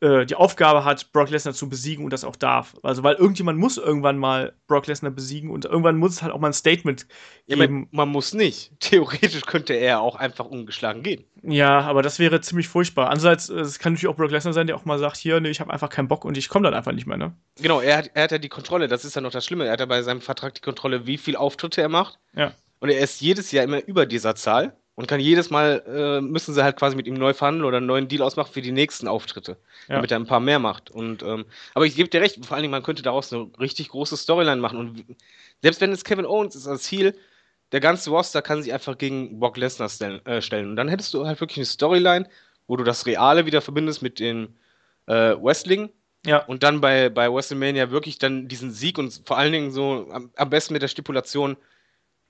[0.00, 2.76] äh, die Aufgabe hat, Brock Lesnar zu besiegen und das auch darf.
[2.82, 6.38] Also, weil irgendjemand muss irgendwann mal Brock Lesnar besiegen und irgendwann muss es halt auch
[6.38, 7.06] mal ein Statement
[7.46, 7.82] geben.
[7.82, 8.72] Ja, man, muss nicht.
[8.80, 11.24] Theoretisch könnte er auch einfach ungeschlagen gehen.
[11.42, 13.06] Ja, aber das wäre ziemlich furchtbar.
[13.06, 15.60] Andererseits, es kann natürlich auch Brock Lesnar sein, der auch mal sagt: Hier, nee, ich
[15.60, 17.34] habe einfach keinen Bock und ich komme dann einfach nicht mehr, ne?
[17.60, 18.88] Genau, er hat, er hat ja die Kontrolle.
[18.88, 19.66] Das ist ja noch das Schlimme.
[19.66, 22.18] Er hat ja bei seinem Vertrag die Kontrolle, wie viel Auftritte er macht.
[22.34, 22.52] Ja.
[22.80, 26.54] Und er ist jedes Jahr immer über dieser Zahl und kann jedes Mal, äh, müssen
[26.54, 29.06] sie halt quasi mit ihm neu verhandeln oder einen neuen Deal ausmachen für die nächsten
[29.06, 29.94] Auftritte, ja.
[29.94, 30.90] damit er ein paar mehr macht.
[30.90, 31.44] Und, ähm,
[31.74, 34.60] aber ich gebe dir recht, vor allen Dingen, man könnte daraus eine richtig große Storyline
[34.60, 34.76] machen.
[34.76, 35.04] Und
[35.62, 37.16] selbst wenn es Kevin Owens ist als Ziel,
[37.70, 40.70] der ganze Roster kann sich einfach gegen Brock Lesnar stellen, äh, stellen.
[40.70, 42.28] Und dann hättest du halt wirklich eine Storyline,
[42.66, 44.56] wo du das Reale wieder verbindest mit dem
[45.06, 45.90] äh, Wrestling.
[46.26, 46.38] Ja.
[46.38, 50.32] Und dann bei, bei WrestleMania wirklich dann diesen Sieg und vor allen Dingen so am,
[50.34, 51.56] am besten mit der Stipulation,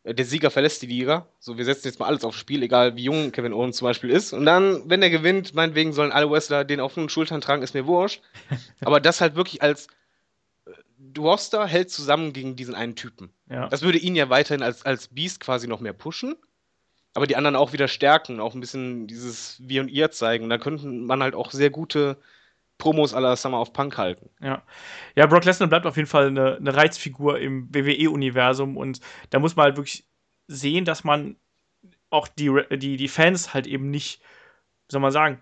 [0.05, 1.27] der Sieger verlässt die Liga.
[1.39, 4.11] So, wir setzen jetzt mal alles aufs Spiel, egal wie jung Kevin Owens zum Beispiel
[4.11, 4.33] ist.
[4.33, 7.75] Und dann, wenn er gewinnt, meinetwegen sollen alle Wrestler den auf den Schultern tragen, ist
[7.75, 8.23] mir wurscht.
[8.81, 9.89] Aber das halt wirklich als
[10.67, 13.31] äh, Roster hält zusammen gegen diesen einen Typen.
[13.51, 13.69] Ja.
[13.69, 16.37] Das würde ihn ja weiterhin als, als Beast quasi noch mehr pushen.
[17.15, 20.49] Aber die anderen auch wieder stärken, auch ein bisschen dieses Wir und Ihr zeigen.
[20.49, 22.19] Da könnte man halt auch sehr gute
[22.79, 24.31] Promos aller Summer of Punk halten.
[24.41, 24.63] Ja.
[25.17, 29.01] Ja, Brock Lesnar bleibt auf jeden Fall eine, eine Reizfigur im WWE-Universum und
[29.31, 30.07] da muss man halt wirklich
[30.47, 31.37] sehen, dass man
[32.11, 35.41] auch die, die, die Fans halt eben nicht, wie soll man sagen,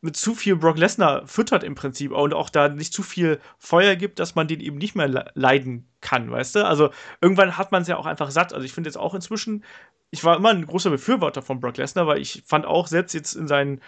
[0.00, 3.94] mit zu viel Brock Lesnar füttert im Prinzip und auch da nicht zu viel Feuer
[3.94, 6.66] gibt, dass man den eben nicht mehr leiden kann, weißt du?
[6.66, 8.54] Also irgendwann hat man es ja auch einfach satt.
[8.54, 9.64] Also ich finde jetzt auch inzwischen,
[10.10, 13.34] ich war immer ein großer Befürworter von Brock Lesnar, weil ich fand auch selbst jetzt
[13.34, 13.80] in seinen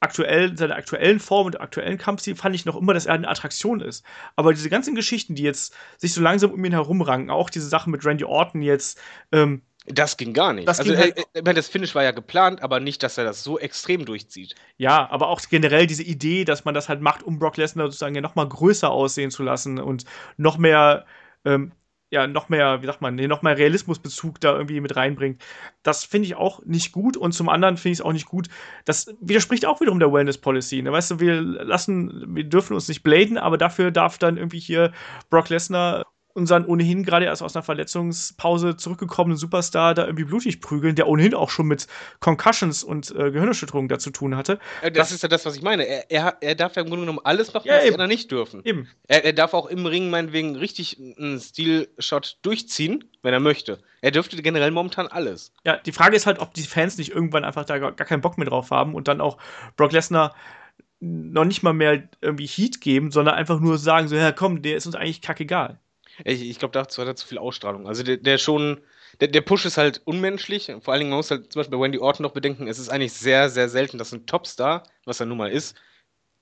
[0.00, 3.80] aktuell, seiner aktuellen Form und aktuellen Kampfstil fand ich noch immer, dass er eine Attraktion
[3.80, 4.04] ist.
[4.36, 7.90] Aber diese ganzen Geschichten, die jetzt sich so langsam um ihn herumranken, auch diese Sachen
[7.90, 9.00] mit Randy Orton jetzt,
[9.32, 10.66] ähm, das ging gar nicht.
[10.66, 13.44] Das also, halt äh, äh, das Finish war ja geplant, aber nicht, dass er das
[13.44, 14.54] so extrem durchzieht.
[14.76, 18.14] Ja, aber auch generell diese Idee, dass man das halt macht, um Brock Lesnar sozusagen
[18.14, 20.04] ja noch mal größer aussehen zu lassen und
[20.36, 21.06] noch mehr
[21.44, 21.72] ähm,
[22.10, 25.42] ja noch mehr, wie sagt man, noch mehr Realismusbezug da irgendwie mit reinbringt.
[25.82, 28.48] Das finde ich auch nicht gut und zum anderen finde ich es auch nicht gut.
[28.84, 30.82] Das widerspricht auch wiederum der Wellness Policy.
[30.82, 30.92] Ne?
[30.92, 34.92] Weißt du, wir lassen, wir dürfen uns nicht bladen, aber dafür darf dann irgendwie hier
[35.30, 36.06] Brock Lesnar
[36.36, 41.34] unseren ohnehin gerade erst aus einer Verletzungspause zurückgekommenen Superstar da irgendwie blutig prügeln, der ohnehin
[41.34, 41.86] auch schon mit
[42.20, 44.58] Concussions und äh, Gehirnerschütterungen da zu tun hatte.
[44.82, 45.86] das, das, ist ja das, was ich meine.
[45.86, 47.98] Er, er, er darf ja im Grunde genommen alles machen, ja, was eben.
[47.98, 48.60] er nicht dürfen.
[48.64, 48.86] Eben.
[49.08, 53.80] Er, er, darf auch im Ring meinetwegen richtig einen Stil-Shot durchziehen, wenn er möchte.
[54.02, 55.54] Er dürfte generell momentan alles.
[55.64, 58.20] Ja, die Frage ist halt, ob die Fans nicht irgendwann einfach da gar, gar keinen
[58.20, 59.38] Bock mehr drauf haben und dann auch
[59.76, 60.34] Brock Lesnar
[61.00, 64.76] noch nicht mal mehr irgendwie Heat geben, sondern einfach nur sagen so, ja komm, der
[64.76, 65.78] ist uns eigentlich kackegal.
[66.24, 67.86] Ich, ich glaube, dazu hat er zu viel Ausstrahlung.
[67.86, 68.80] Also der, der schon,
[69.20, 70.72] der, der, Push ist halt unmenschlich.
[70.80, 72.88] Vor allen Dingen, man muss halt zum Beispiel bei Wendy Orton noch bedenken, es ist
[72.88, 75.76] eigentlich sehr, sehr selten, dass ein Topstar, was er nun mal ist,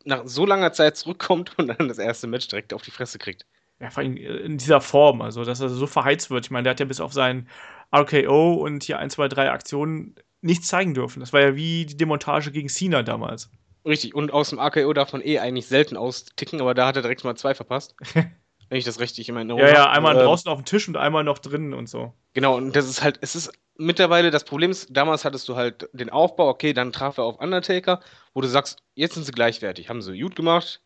[0.04, 3.46] nach so langer Zeit zurückkommt und dann das erste Match direkt auf die Fresse kriegt.
[3.80, 6.46] Ja, vor allem in dieser Form, also dass er so verheizt wird.
[6.46, 7.48] Ich meine, der hat ja bis auf seinen
[7.94, 11.20] RKO und hier ein, zwei, drei Aktionen nichts zeigen dürfen.
[11.20, 13.50] Das war ja wie die Demontage gegen Cena damals.
[13.84, 17.02] Richtig, und aus dem AKO darf man eh eigentlich selten austicken, aber da hat er
[17.02, 17.94] direkt mal zwei verpasst.
[18.68, 20.96] Wenn ich das richtig in meiner Ja, ja, einmal äh, draußen auf dem Tisch und
[20.96, 22.12] einmal noch drinnen und so.
[22.32, 25.88] Genau, und das ist halt, es ist mittlerweile, das Problem ist, damals hattest du halt
[25.92, 28.00] den Aufbau, okay, dann traf er auf Undertaker,
[28.32, 30.80] wo du sagst, jetzt sind sie gleichwertig, haben sie gut gemacht,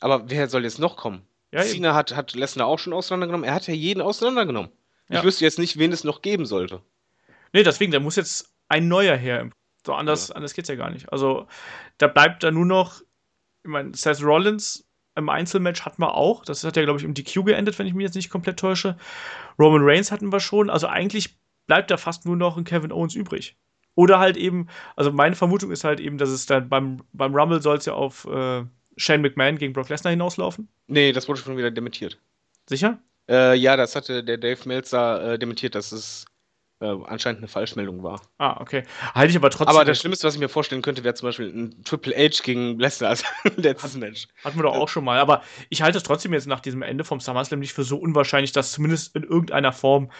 [0.00, 1.26] aber wer soll jetzt noch kommen?
[1.52, 4.70] Ja, Cena hat, hat Lesnar auch schon auseinandergenommen, er hat ja jeden auseinandergenommen.
[5.08, 5.18] Ja.
[5.18, 6.80] Ich wüsste jetzt nicht, wen es noch geben sollte.
[7.52, 9.50] Nee, deswegen, da muss jetzt ein neuer her.
[9.86, 10.36] So anders, ja.
[10.36, 11.12] anders geht's ja gar nicht.
[11.12, 11.46] Also,
[11.98, 13.00] da bleibt da nur noch,
[13.62, 14.83] ich meine, Seth Rollins
[15.16, 16.44] im Einzelmatch hatten wir auch.
[16.44, 18.96] Das hat ja, glaube ich, im DQ geendet, wenn ich mich jetzt nicht komplett täusche.
[19.58, 20.70] Roman Reigns hatten wir schon.
[20.70, 21.36] Also eigentlich
[21.66, 23.56] bleibt da fast nur noch ein Kevin Owens übrig.
[23.94, 27.62] Oder halt eben, also meine Vermutung ist halt eben, dass es dann beim, beim Rumble
[27.62, 28.64] soll es ja auf äh,
[28.96, 30.68] Shane McMahon gegen Brock Lesnar hinauslaufen.
[30.88, 32.18] Nee, das wurde schon wieder dementiert.
[32.66, 32.98] Sicher?
[33.28, 36.26] Äh, ja, das hatte der Dave Meltzer äh, dementiert, dass es
[36.80, 38.20] äh, anscheinend eine Falschmeldung war.
[38.38, 38.84] Ah, okay.
[39.14, 39.68] Halte ich aber trotzdem.
[39.68, 42.78] Aber das Schlimmste, was ich mir vorstellen könnte, wäre zum Beispiel ein Triple H gegen
[42.78, 43.24] Lesnar als
[43.56, 44.26] letztes Match.
[44.44, 45.18] Hatten wir doch auch schon mal.
[45.18, 48.52] Aber ich halte es trotzdem jetzt nach diesem Ende vom SummerSlam nicht für so unwahrscheinlich,
[48.52, 50.10] dass zumindest in irgendeiner Form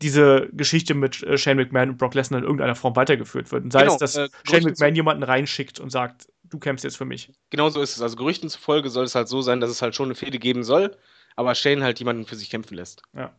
[0.00, 3.64] diese Geschichte mit äh, Shane McMahon und Brock Lesnar in irgendeiner Form weitergeführt wird.
[3.64, 6.96] Und sei genau, es, dass äh, Shane McMahon jemanden reinschickt und sagt, du kämpfst jetzt
[6.96, 7.32] für mich.
[7.50, 8.02] Genau so ist es.
[8.02, 10.62] Also Gerüchten zufolge soll es halt so sein, dass es halt schon eine Fehde geben
[10.62, 10.96] soll,
[11.36, 13.02] aber Shane halt jemanden für sich kämpfen lässt.
[13.14, 13.34] Ja.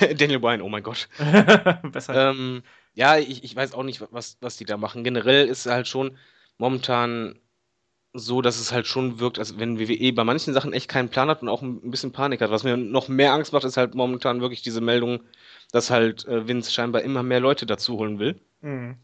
[0.16, 1.08] Daniel Bryan, oh mein Gott.
[2.08, 2.62] ähm,
[2.94, 5.04] ja, ich, ich weiß auch nicht, was, was die da machen.
[5.04, 6.16] Generell ist es halt schon
[6.58, 7.38] momentan
[8.12, 11.28] so, dass es halt schon wirkt, als wenn WWE bei manchen Sachen echt keinen Plan
[11.28, 12.50] hat und auch ein bisschen Panik hat.
[12.50, 15.20] Was mir noch mehr Angst macht, ist halt momentan wirklich diese Meldung,
[15.72, 18.40] dass halt äh, Vince scheinbar immer mehr Leute dazu holen will.
[18.60, 18.96] Mhm.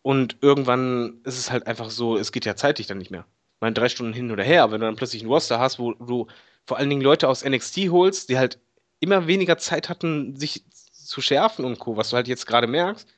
[0.00, 3.26] Und irgendwann ist es halt einfach so, es geht ja zeitlich dann nicht mehr.
[3.56, 5.78] Ich meine, drei Stunden hin oder her, aber wenn du dann plötzlich einen Roster hast,
[5.78, 6.28] wo du
[6.64, 8.58] vor allen Dingen Leute aus NXT holst, die halt
[9.00, 13.08] immer weniger Zeit hatten, sich zu schärfen und Co., was du halt jetzt gerade merkst.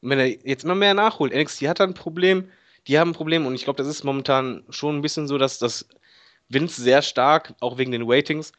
[0.00, 2.50] Und wenn er jetzt immer mehr nachholt, NXT hat da ein Problem,
[2.86, 5.58] die haben ein Problem und ich glaube, das ist momentan schon ein bisschen so, dass
[5.58, 5.88] das
[6.48, 8.52] Vince sehr stark, auch wegen den Ratings,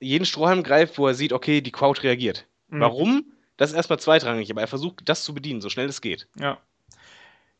[0.00, 2.46] jeden Strohhalm greift, wo er sieht, okay, die Crowd reagiert.
[2.68, 2.80] Mhm.
[2.80, 3.32] Warum?
[3.56, 6.28] Das ist erstmal zweitrangig, aber er versucht, das zu bedienen, so schnell es geht.
[6.38, 6.58] Ja.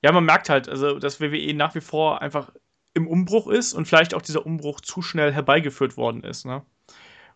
[0.02, 2.52] Ja, man merkt halt, also, dass WWE nach wie vor einfach
[2.92, 6.44] im Umbruch ist und vielleicht auch dieser Umbruch zu schnell herbeigeführt worden ist.
[6.44, 6.62] Ne?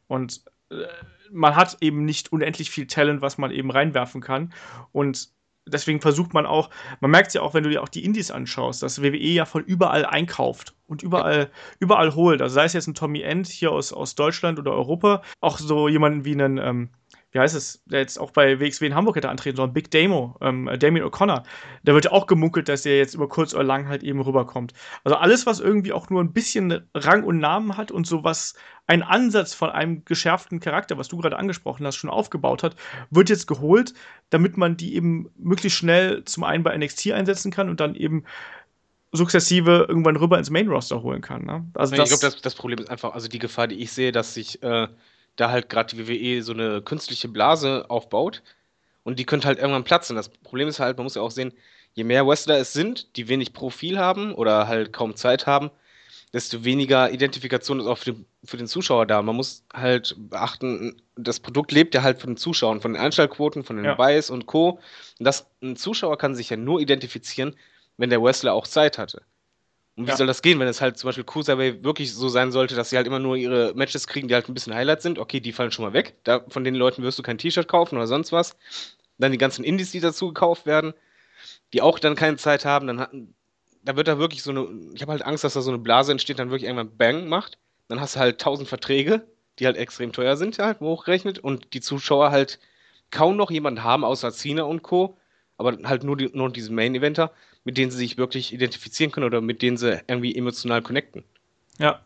[0.08, 0.86] Und äh,
[1.30, 4.52] man hat eben nicht unendlich viel Talent, was man eben reinwerfen kann.
[4.92, 5.30] Und
[5.66, 8.30] deswegen versucht man auch, man merkt es ja auch, wenn du dir auch die Indies
[8.30, 12.42] anschaust, dass WWE ja von überall einkauft und überall, überall holt.
[12.42, 15.88] Also sei es jetzt ein Tommy End hier aus, aus Deutschland oder Europa, auch so
[15.88, 16.90] jemanden wie einen, ähm,
[17.30, 20.36] wie heißt es, der jetzt auch bei WXW in Hamburg hätte antreten sollen, Big Damo,
[20.40, 21.42] ähm, Damien O'Connor,
[21.84, 24.72] da wird ja auch gemunkelt, dass er jetzt über kurz oder lang halt eben rüberkommt.
[25.04, 28.54] Also alles, was irgendwie auch nur ein bisschen Rang und Namen hat und sowas,
[28.86, 32.76] ein Ansatz von einem geschärften Charakter, was du gerade angesprochen hast, schon aufgebaut hat,
[33.10, 33.92] wird jetzt geholt,
[34.30, 38.24] damit man die eben möglichst schnell zum einen bei NXT einsetzen kann und dann eben
[39.12, 41.44] sukzessive irgendwann rüber ins Main Roster holen kann.
[41.44, 41.66] Ne?
[41.74, 44.34] Also ich glaube, das, das Problem ist einfach, also die Gefahr, die ich sehe, dass
[44.34, 44.88] sich äh,
[45.38, 48.42] da halt gerade die WWE so eine künstliche Blase aufbaut
[49.04, 50.16] und die könnte halt irgendwann platzen.
[50.16, 51.54] Das Problem ist halt, man muss ja auch sehen,
[51.94, 55.70] je mehr Wrestler es sind, die wenig Profil haben oder halt kaum Zeit haben,
[56.32, 59.22] desto weniger Identifikation ist auch für den, für den Zuschauer da.
[59.22, 63.64] Man muss halt beachten, das Produkt lebt ja halt von den Zuschauern, von den Einschaltquoten,
[63.64, 63.94] von den ja.
[63.94, 64.80] Buys und Co.
[65.18, 67.56] Und das, ein Zuschauer kann sich ja nur identifizieren,
[67.96, 69.22] wenn der Wrestler auch Zeit hatte.
[69.98, 70.16] Und wie ja.
[70.16, 72.96] soll das gehen, wenn es halt zum Beispiel Cruiserweight wirklich so sein sollte, dass sie
[72.96, 75.18] halt immer nur ihre Matches kriegen, die halt ein bisschen Highlights sind?
[75.18, 76.14] Okay, die fallen schon mal weg.
[76.22, 78.56] Da, von den Leuten wirst du kein T-Shirt kaufen oder sonst was.
[79.18, 80.94] Dann die ganzen Indies, die dazu gekauft werden,
[81.72, 82.86] die auch dann keine Zeit haben.
[82.86, 83.10] Dann hat,
[83.82, 84.68] da wird da wirklich so eine.
[84.94, 87.58] Ich habe halt Angst, dass da so eine Blase entsteht, dann wirklich irgendwann Bang macht.
[87.88, 89.26] Dann hast du halt tausend Verträge,
[89.58, 91.40] die halt extrem teuer sind, halt hochgerechnet.
[91.40, 92.60] Und die Zuschauer halt
[93.10, 95.18] kaum noch jemanden haben, außer Cena und Co.
[95.56, 97.32] Aber halt nur, die, nur diese Main-Eventer
[97.68, 101.22] mit denen sie sich wirklich identifizieren können oder mit denen sie irgendwie emotional connecten.
[101.78, 102.00] Ja.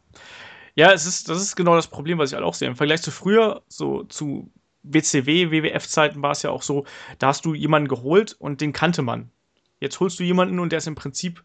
[0.74, 2.66] Ja, es ist, das ist genau das Problem, was ich halt auch sehe.
[2.66, 4.51] Im Vergleich zu früher, so zu
[4.82, 6.84] WCW, WWF-Zeiten war es ja auch so,
[7.20, 9.30] da hast du jemanden geholt und den kannte man.
[9.78, 11.44] Jetzt holst du jemanden und der ist im Prinzip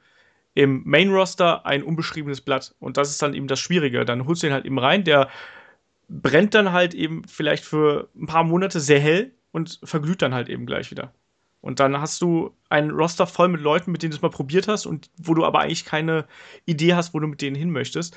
[0.55, 2.73] im Main-Roster ein unbeschriebenes Blatt.
[2.79, 4.03] Und das ist dann eben das Schwierige.
[4.03, 5.29] Dann holst du ihn halt eben rein, der
[6.09, 10.49] brennt dann halt eben vielleicht für ein paar Monate sehr hell und verglüht dann halt
[10.49, 11.13] eben gleich wieder.
[11.61, 14.67] Und dann hast du einen Roster voll mit Leuten, mit denen du es mal probiert
[14.67, 16.25] hast und wo du aber eigentlich keine
[16.65, 18.15] Idee hast, wo du mit denen hin möchtest.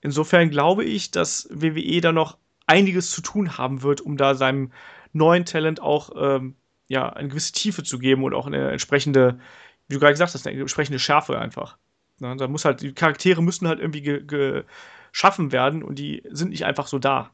[0.00, 4.72] Insofern glaube ich, dass WWE da noch einiges zu tun haben wird, um da seinem
[5.12, 6.56] neuen Talent auch ähm,
[6.88, 9.38] ja, eine gewisse Tiefe zu geben und auch eine entsprechende,
[9.88, 11.78] wie du gerade gesagt hast, eine entsprechende Schärfe einfach.
[12.20, 14.24] Ja, da muss halt, die Charaktere müssen halt irgendwie ge
[15.12, 17.30] geschaffen werden und die sind nicht einfach so da.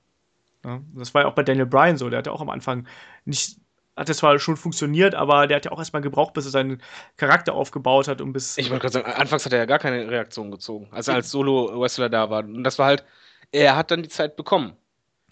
[0.64, 2.86] Ja, das war ja auch bei Daniel Bryan so, der hatte auch am Anfang
[3.24, 3.58] nicht
[3.98, 6.80] hat das zwar schon funktioniert, aber der hat ja auch erstmal gebraucht, bis er seinen
[7.16, 8.56] Charakter aufgebaut hat und bis.
[8.56, 11.30] Ich wollte gerade sagen, anfangs hat er ja gar keine Reaktion gezogen, als er als
[11.30, 12.44] Solo-Wrestler da war.
[12.44, 13.04] Und das war halt,
[13.50, 14.76] er hat dann die Zeit bekommen.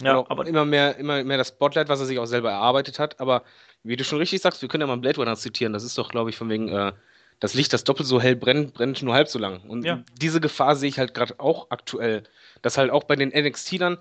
[0.02, 3.18] Ja, aber immer mehr, immer mehr das Spotlight, was er sich auch selber erarbeitet hat.
[3.20, 3.44] Aber
[3.82, 5.72] wie du schon richtig sagst, wir können ja mal Blade Runner zitieren.
[5.72, 6.92] Das ist doch, glaube ich, von wegen, äh,
[7.40, 9.60] das Licht, das doppelt so hell brennt, brennt nur halb so lang.
[9.68, 10.02] Und ja.
[10.20, 12.24] diese Gefahr sehe ich halt gerade auch aktuell.
[12.62, 13.98] Dass halt auch bei den NXT-Lern,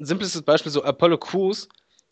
[0.00, 1.68] ein simples Beispiel, so Apollo Crews,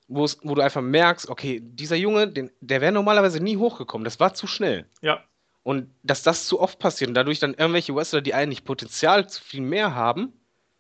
[0.08, 4.04] wo du einfach merkst, okay, dieser Junge, den, der wäre normalerweise nie hochgekommen.
[4.04, 4.86] Das war zu schnell.
[5.02, 5.22] Ja.
[5.62, 9.42] Und dass das zu oft passiert und dadurch dann irgendwelche Wrestler, die eigentlich Potenzial zu
[9.42, 10.32] viel mehr haben,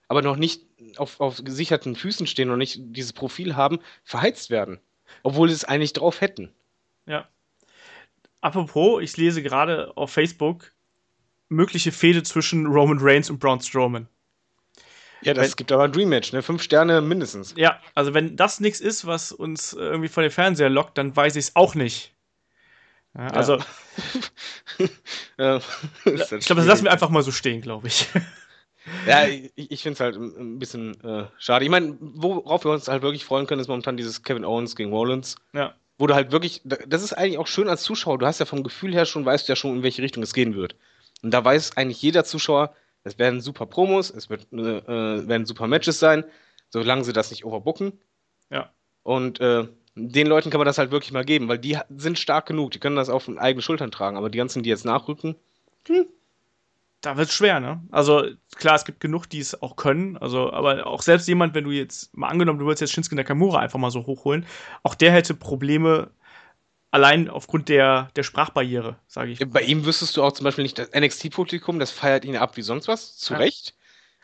[0.06, 0.62] aber noch nicht
[0.96, 4.78] auf, auf gesicherten Füßen stehen und nicht dieses Profil haben, verheizt werden.
[5.22, 6.52] Obwohl sie es eigentlich drauf hätten.
[7.06, 7.28] Ja.
[8.40, 10.72] Apropos, ich lese gerade auf Facebook
[11.48, 14.08] mögliche Fehde zwischen Roman Reigns und Braun Strowman.
[15.22, 16.42] Ja, das wenn, gibt aber ein Dream Match, ne?
[16.42, 17.54] Fünf Sterne mindestens.
[17.56, 21.36] Ja, also wenn das nichts ist, was uns irgendwie von dem Fernseher lockt, dann weiß
[21.36, 22.12] ich es auch nicht.
[23.16, 23.58] Ja, also.
[25.38, 25.56] Ja.
[26.04, 28.08] ich glaube, das lassen wir einfach mal so stehen, glaube ich.
[29.04, 31.64] Ja, ich, ich finde es halt ein bisschen äh, schade.
[31.64, 34.92] Ich meine, worauf wir uns halt wirklich freuen können, ist momentan dieses Kevin Owens gegen
[34.92, 35.34] Rollins.
[35.54, 35.74] Ja.
[35.98, 38.18] Wo du halt wirklich, das ist eigentlich auch schön als Zuschauer.
[38.18, 40.34] Du hast ja vom Gefühl her schon, weißt du ja schon, in welche Richtung es
[40.34, 40.76] gehen wird.
[41.20, 42.76] Und da weiß eigentlich jeder Zuschauer,
[43.06, 46.24] es werden super Promos, es wird, äh, äh, werden super Matches sein,
[46.70, 47.92] solange sie das nicht overbooken.
[48.50, 48.70] Ja.
[49.04, 52.46] Und äh, den Leuten kann man das halt wirklich mal geben, weil die sind stark
[52.46, 54.16] genug, die können das auf eigene Schultern tragen.
[54.16, 55.36] Aber die ganzen, die jetzt nachrücken,
[55.86, 56.06] hm,
[57.00, 57.80] da wird es schwer, ne?
[57.92, 58.24] Also
[58.56, 60.16] klar, es gibt genug, die es auch können.
[60.16, 63.60] Also, aber auch selbst jemand, wenn du jetzt mal angenommen, du würdest jetzt Shinsuke Nakamura
[63.60, 64.44] einfach mal so hochholen,
[64.82, 66.10] auch der hätte Probleme
[66.96, 69.38] allein aufgrund der, der Sprachbarriere, sage ich.
[69.50, 72.62] Bei ihm wüsstest du auch zum Beispiel nicht das NXT-Publikum, das feiert ihn ab wie
[72.62, 73.38] sonst was, zu ja.
[73.38, 73.74] Recht.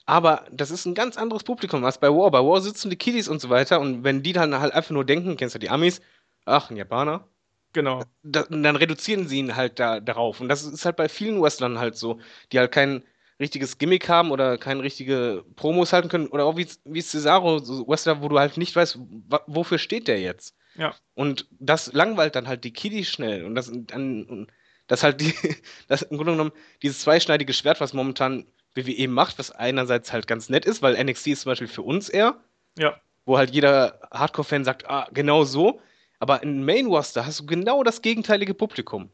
[0.06, 2.30] Aber das ist ein ganz anderes Publikum als bei War.
[2.30, 5.04] Bei War sitzen die Kiddies und so weiter und wenn die dann halt einfach nur
[5.04, 6.00] denken, kennst du die Amis,
[6.46, 7.28] ach, ein Japaner,
[7.74, 8.02] Genau.
[8.22, 10.40] Da, dann reduzieren sie ihn halt da, darauf.
[10.40, 12.20] Und das ist halt bei vielen Wrestlern halt so,
[12.52, 13.02] die halt kein
[13.40, 16.26] richtiges Gimmick haben oder keine richtige Promos halten können.
[16.28, 18.98] Oder auch wie, wie Cesaro, so Wrestler, wo du halt nicht weißt,
[19.46, 20.54] wofür steht der jetzt.
[20.76, 20.94] Ja.
[21.14, 23.44] Und das langweilt dann halt die Kiddies schnell.
[23.44, 24.46] Und das, dann,
[24.86, 25.34] das halt die,
[25.88, 30.48] das im Grunde genommen dieses zweischneidige Schwert, was momentan WWE macht, was einerseits halt ganz
[30.48, 32.36] nett ist, weil NXT ist zum Beispiel für uns eher.
[32.78, 33.00] Ja.
[33.24, 35.80] Wo halt jeder Hardcore-Fan sagt, ah, genau so.
[36.18, 39.10] Aber in Main Roster hast du genau das gegenteilige Publikum.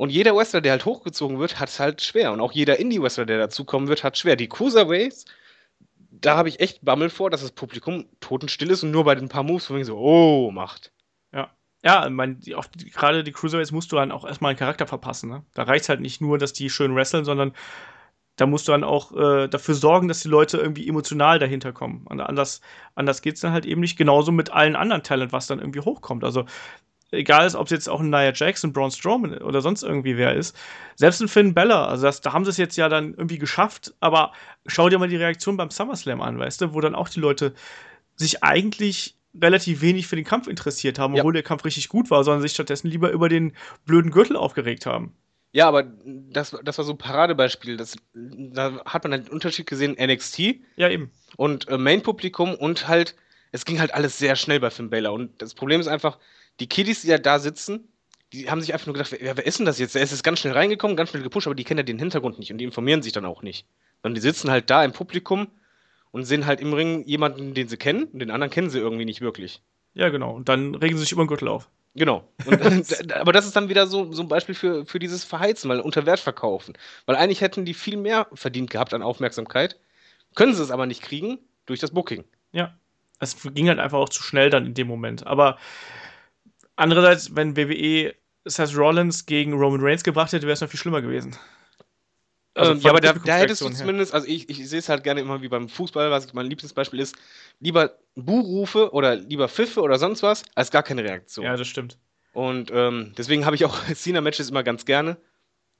[0.00, 2.32] Und jeder Wrestler, der halt hochgezogen wird, hat es halt schwer.
[2.32, 4.34] Und auch jeder Indie-Wrestler, der dazukommen wird, hat schwer.
[4.34, 5.26] Die Cruiserweights,
[6.10, 9.28] da habe ich echt Bammel vor, dass das Publikum totenstill ist und nur bei den
[9.28, 10.92] paar Moves so, oh, macht.
[11.32, 11.50] Ja.
[11.82, 15.30] Ja, gerade die Cruiserweights musst du dann auch erstmal einen Charakter verpassen.
[15.30, 15.44] Ne?
[15.54, 17.54] Da reicht halt nicht nur, dass die schön wresteln, sondern
[18.36, 22.06] da musst du dann auch äh, dafür sorgen, dass die Leute irgendwie emotional dahinter kommen.
[22.08, 22.60] Anders,
[22.94, 23.98] anders geht es dann halt eben nicht.
[23.98, 26.24] Genauso mit allen anderen Talent, was dann irgendwie hochkommt.
[26.24, 26.46] Also
[27.10, 30.34] egal ist, ob es jetzt auch ein Nia Jackson, Braun Strowman oder sonst irgendwie wer
[30.34, 30.56] ist.
[30.96, 33.94] Selbst ein Finn Bella, also das, da haben sie es jetzt ja dann irgendwie geschafft,
[34.00, 34.32] aber
[34.66, 37.54] schau dir mal die Reaktion beim SummerSlam an, weißt du, wo dann auch die Leute
[38.16, 41.40] sich eigentlich relativ wenig für den Kampf interessiert haben, obwohl ja.
[41.40, 43.52] der Kampf richtig gut war, sondern sich stattdessen lieber über den
[43.86, 45.14] blöden Gürtel aufgeregt haben.
[45.52, 47.76] Ja, aber das, das war so ein Paradebeispiel.
[47.76, 50.60] Das, da hat man den Unterschied gesehen, NXT.
[50.76, 51.10] Ja, eben.
[51.36, 53.16] Und äh, Main-Publikum und halt,
[53.50, 55.12] es ging halt alles sehr schnell bei Finn Balor.
[55.12, 56.18] Und das Problem ist einfach,
[56.60, 57.88] die Kiddies, die ja da sitzen,
[58.32, 59.96] die haben sich einfach nur gedacht, wer, wer ist denn das jetzt?
[59.96, 62.52] Er ist ganz schnell reingekommen, ganz schnell gepusht, aber die kennen ja den Hintergrund nicht
[62.52, 63.66] und die informieren sich dann auch nicht.
[64.02, 65.48] Sondern die sitzen halt da im Publikum
[66.12, 69.04] und sehen halt im Ring jemanden, den sie kennen und den anderen kennen sie irgendwie
[69.04, 69.62] nicht wirklich.
[69.94, 70.32] Ja, genau.
[70.32, 71.68] Und dann regen sie sich über den Gürtel auf.
[71.94, 72.28] Genau.
[72.46, 75.80] Und, aber das ist dann wieder so, so ein Beispiel für, für dieses Verheizen, weil
[75.80, 76.74] unter Wert verkaufen.
[77.06, 79.78] Weil eigentlich hätten die viel mehr verdient gehabt an Aufmerksamkeit,
[80.36, 82.24] können sie es aber nicht kriegen durch das Booking.
[82.52, 82.76] Ja.
[83.18, 85.26] Es ging halt einfach auch zu schnell dann in dem Moment.
[85.26, 85.58] Aber
[86.80, 91.02] andererseits, wenn WWE Seth Rollins gegen Roman Reigns gebracht hätte, wäre es noch viel schlimmer
[91.02, 91.36] gewesen.
[92.54, 95.04] Also ähm, ja, aber da, da hättest du zumindest, also ich, ich sehe es halt
[95.04, 97.14] gerne immer wie beim Fußball, was mein Lieblingsbeispiel ist,
[97.60, 101.44] lieber Buhrufe oder lieber Pfiffe oder sonst was, als gar keine Reaktion.
[101.44, 101.98] Ja, das stimmt.
[102.32, 105.16] Und ähm, deswegen habe ich auch Cena-Matches immer ganz gerne.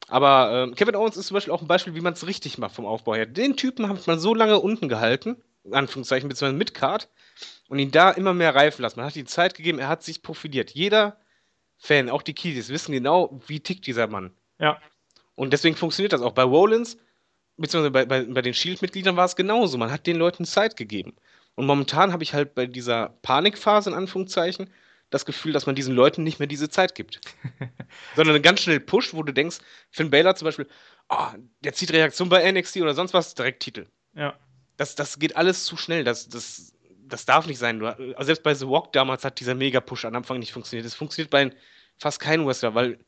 [0.08, 2.74] Aber ähm, Kevin Owens ist zum Beispiel auch ein Beispiel, wie man es richtig macht
[2.74, 3.26] vom Aufbau her.
[3.26, 7.08] Den Typen hat man so lange unten gehalten, in Anführungszeichen, beziehungsweise mit Card,
[7.68, 8.98] und ihn da immer mehr reifen lassen.
[8.98, 10.72] Man hat ihm Zeit gegeben, er hat sich profiliert.
[10.72, 11.18] Jeder
[11.78, 14.32] Fan, auch die Kiddies, wissen genau, wie tickt dieser Mann.
[14.58, 14.80] Ja.
[15.34, 16.32] Und deswegen funktioniert das auch.
[16.32, 16.98] Bei Rollins,
[17.56, 19.78] beziehungsweise bei, bei, bei den Shield-Mitgliedern war es genauso.
[19.78, 21.14] Man hat den Leuten Zeit gegeben.
[21.54, 24.70] Und momentan habe ich halt bei dieser Panikphase, in Anführungszeichen,
[25.10, 27.20] das Gefühl, dass man diesen Leuten nicht mehr diese Zeit gibt.
[28.16, 29.58] Sondern ganz schnell pusht, wo du denkst,
[29.90, 30.68] Finn Baylor zum Beispiel,
[31.08, 31.28] oh,
[31.60, 33.86] der zieht Reaktion bei NXT oder sonst was, direkt Titel.
[34.14, 34.38] Ja.
[34.76, 36.04] Das, das geht alles zu schnell.
[36.04, 36.72] Das, das,
[37.12, 37.78] das darf nicht sein.
[37.78, 40.86] Du, also selbst bei The Walk damals hat dieser Mega-Push am Anfang nicht funktioniert.
[40.86, 41.50] Das funktioniert bei
[41.98, 42.98] fast keinem Wrestler, weil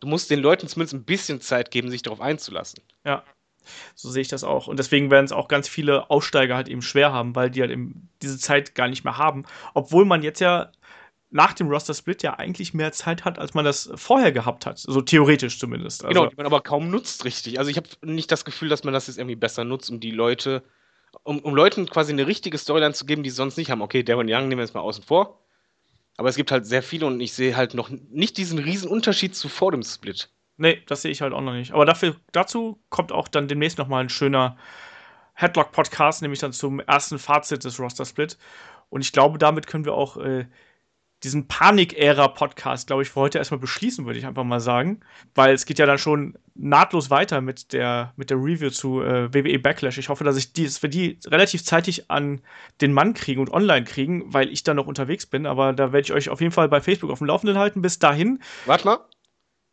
[0.00, 2.82] du musst den Leuten zumindest ein bisschen Zeit geben, sich darauf einzulassen.
[3.04, 3.24] Ja,
[3.94, 4.66] so sehe ich das auch.
[4.68, 7.70] Und deswegen werden es auch ganz viele Aussteiger halt eben schwer haben, weil die halt
[7.70, 9.44] eben diese Zeit gar nicht mehr haben.
[9.74, 10.70] Obwohl man jetzt ja
[11.30, 14.78] nach dem Roster-Split ja eigentlich mehr Zeit hat, als man das vorher gehabt hat.
[14.78, 16.04] So theoretisch zumindest.
[16.04, 17.58] Also genau, die man aber kaum nutzt, richtig.
[17.58, 20.12] Also ich habe nicht das Gefühl, dass man das jetzt irgendwie besser nutzt, um die
[20.12, 20.62] Leute,
[21.22, 23.82] um, um Leuten quasi eine richtige Storyline zu geben, die sie sonst nicht haben.
[23.82, 25.40] Okay, Darren Young nehmen wir jetzt mal außen vor.
[26.16, 29.36] Aber es gibt halt sehr viele und ich sehe halt noch nicht diesen riesen Unterschied
[29.36, 30.30] zu vor dem Split.
[30.56, 31.72] Nee, das sehe ich halt auch noch nicht.
[31.72, 34.56] Aber dafür, dazu kommt auch dann demnächst nochmal ein schöner
[35.34, 38.38] Headlock-Podcast, nämlich dann zum ersten Fazit des Roster-Split.
[38.88, 40.46] Und ich glaube, damit können wir auch äh,
[41.22, 45.00] diesen Panik-Ära-Podcast, glaube ich, für heute erstmal beschließen, würde ich einfach mal sagen.
[45.34, 49.32] Weil es geht ja dann schon nahtlos weiter mit der, mit der Review zu äh,
[49.32, 49.98] WWE Backlash.
[49.98, 52.42] Ich hoffe, dass ich die, dass wir die relativ zeitig an
[52.80, 55.46] den Mann kriegen und online kriegen, weil ich da noch unterwegs bin.
[55.46, 57.82] Aber da werde ich euch auf jeden Fall bei Facebook auf dem Laufenden halten.
[57.82, 58.42] Bis dahin.
[58.66, 58.98] Warte mal.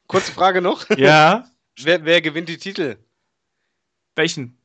[0.07, 0.89] Kurze Frage noch.
[0.97, 1.45] Ja.
[1.81, 2.97] wer, wer gewinnt die Titel?
[4.15, 4.57] Welchen?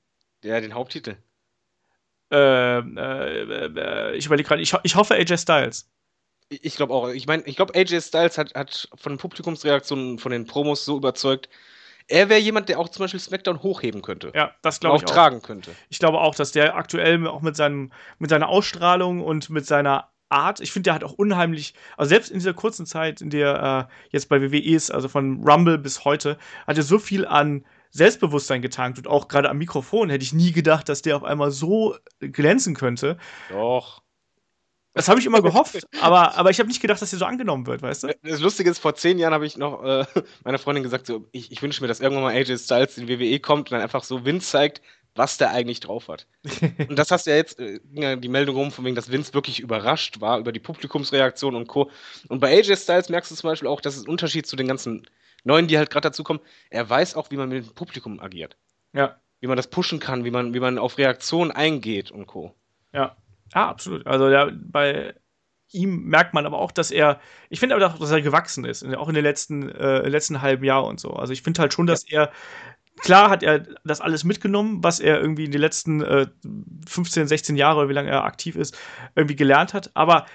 [0.45, 1.17] Ja, den Haupttitel.
[2.31, 5.89] Äh, äh, äh, ich überlege gerade, ich, ich hoffe AJ Styles.
[6.49, 7.09] Ich glaube auch.
[7.11, 10.97] Ich meine, ich glaube, AJ Styles hat, hat von den Publikumsreaktionen, von den Promos so
[10.97, 11.49] überzeugt.
[12.07, 14.33] Er wäre jemand, der auch zum Beispiel SmackDown hochheben könnte.
[14.35, 15.11] Ja, das glaube ich auch.
[15.11, 15.75] tragen könnte.
[15.91, 20.09] Ich glaube auch, dass der aktuell auch mit, seinem, mit seiner Ausstrahlung und mit seiner
[20.31, 23.51] Art, ich finde, der hat auch unheimlich, also selbst in dieser kurzen Zeit, in der
[23.51, 27.27] er äh, jetzt bei WWE ist, also von Rumble bis heute, hat er so viel
[27.27, 31.25] an Selbstbewusstsein getankt und auch gerade am Mikrofon hätte ich nie gedacht, dass der auf
[31.25, 33.16] einmal so glänzen könnte.
[33.49, 34.03] Doch.
[34.94, 37.66] Das habe ich immer gehofft, aber, aber ich habe nicht gedacht, dass er so angenommen
[37.66, 38.16] wird, weißt du?
[38.23, 40.05] Das Lustige ist, vor zehn Jahren habe ich noch äh,
[40.44, 43.39] meiner Freundin gesagt, so, ich, ich wünsche mir, dass irgendwann mal AJ Styles in WWE
[43.40, 44.82] kommt und dann einfach so Wind zeigt,
[45.15, 46.27] was der eigentlich drauf hat.
[46.89, 47.81] und das hast du ja jetzt, äh,
[48.16, 51.90] die Meldung rum, von wegen, dass Vince wirklich überrascht war über die Publikumsreaktion und Co.
[52.28, 54.69] Und bei AJ Styles merkst du zum Beispiel auch, dass es ein Unterschied zu den
[54.69, 55.06] ganzen
[55.44, 58.56] Neuen, die halt gerade dazukommen, er weiß auch, wie man mit dem Publikum agiert.
[58.93, 59.16] Ja.
[59.40, 62.55] Wie man das pushen kann, wie man, wie man auf Reaktionen eingeht und Co.
[62.93, 63.16] Ja.
[63.55, 64.07] Ja, absolut.
[64.07, 65.15] Also ja, bei
[65.73, 67.20] ihm merkt man aber auch, dass er,
[67.51, 70.65] ich finde aber auch, dass er gewachsen ist, auch in den letzten, äh, letzten halben
[70.65, 71.11] Jahr und so.
[71.12, 72.33] Also ich finde halt schon, dass er
[73.01, 76.27] klar hat er das alles mitgenommen, was er irgendwie in den letzten äh,
[76.89, 78.79] 15, 16 Jahre, wie lange er aktiv ist,
[79.16, 79.91] irgendwie gelernt hat.
[79.95, 80.27] Aber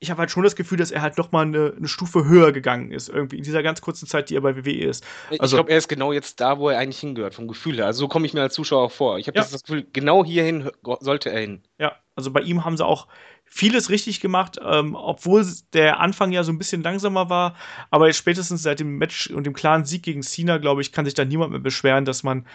[0.00, 2.52] ich habe halt schon das Gefühl, dass er halt noch mal eine, eine, Stufe höher
[2.52, 5.04] gegangen ist, irgendwie in dieser ganz kurzen Zeit, die er bei WWE ist.
[5.38, 7.86] Also, ich glaube, er ist genau jetzt da, wo er eigentlich hingehört, vom Gefühl her.
[7.86, 9.18] Also so komme ich mir als Zuschauer auch vor.
[9.18, 9.44] Ich habe ja.
[9.44, 10.70] das Gefühl, genau hierhin
[11.00, 11.62] sollte er hin.
[11.78, 13.08] Ja, also bei ihm haben sie auch
[13.44, 17.56] vieles richtig gemacht, ähm, obwohl der Anfang ja so ein bisschen langsamer war.
[17.90, 21.14] Aber spätestens seit dem Match und dem klaren Sieg gegen Cena, glaube ich, kann sich
[21.14, 22.46] da niemand mehr beschweren, dass man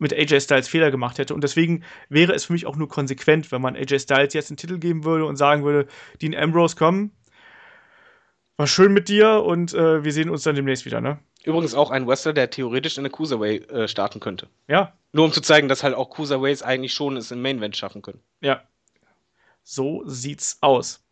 [0.00, 1.34] mit AJ Styles Fehler gemacht hätte.
[1.34, 4.56] Und deswegen wäre es für mich auch nur konsequent, wenn man AJ Styles jetzt einen
[4.56, 5.86] Titel geben würde und sagen würde,
[6.20, 7.12] Dean Ambrose, komm,
[8.56, 11.18] war schön mit dir und äh, wir sehen uns dann demnächst wieder, ne?
[11.44, 14.48] Übrigens auch ein Wrestler, der theoretisch in der Cruiserweight äh, starten könnte.
[14.68, 14.92] Ja.
[15.12, 18.02] Nur um zu zeigen, dass halt auch Cruiserweights eigentlich schon es im Main Event schaffen
[18.02, 18.20] können.
[18.40, 18.62] Ja,
[19.62, 21.06] so sieht's aus.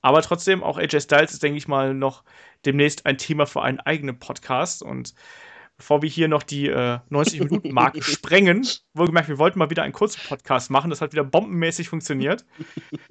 [0.00, 2.24] Aber trotzdem, auch AJ Styles ist, denke ich mal, noch
[2.64, 4.82] demnächst ein Thema für einen eigenen Podcast.
[4.82, 5.14] Und
[5.82, 8.64] bevor wir hier noch die äh, 90-Minuten-Marke sprengen,
[8.94, 10.90] wohlgemerkt, wir wollten mal wieder einen kurzen Podcast machen.
[10.90, 12.46] Das hat wieder bombenmäßig funktioniert.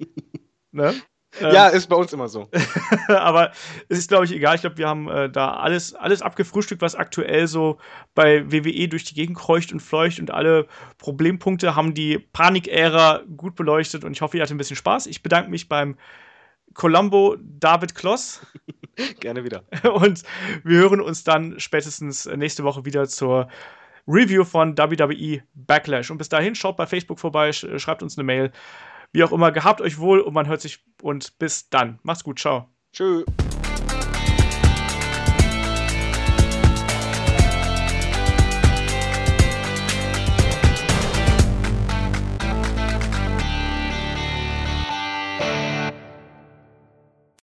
[0.72, 0.94] ne?
[1.38, 2.48] Ja, ähm, ist bei uns immer so.
[3.08, 3.52] aber
[3.90, 4.54] es ist, glaube ich, egal.
[4.54, 7.76] Ich glaube, wir haben äh, da alles, alles abgefrühstückt, was aktuell so
[8.14, 10.66] bei WWE durch die Gegend kreucht und fleucht und alle
[10.96, 15.06] Problempunkte haben die Panik-Ära gut beleuchtet und ich hoffe, ihr hattet ein bisschen Spaß.
[15.08, 15.96] Ich bedanke mich beim
[16.74, 18.40] Colombo David Kloss.
[19.20, 19.64] Gerne wieder.
[19.94, 20.22] Und
[20.64, 23.48] wir hören uns dann spätestens nächste Woche wieder zur
[24.06, 26.10] Review von WWE Backlash.
[26.10, 28.52] Und bis dahin schaut bei Facebook vorbei, schreibt uns eine Mail.
[29.12, 31.98] Wie auch immer, gehabt euch wohl und man hört sich und bis dann.
[32.02, 32.68] Macht's gut, ciao.
[32.92, 33.24] Tschüss.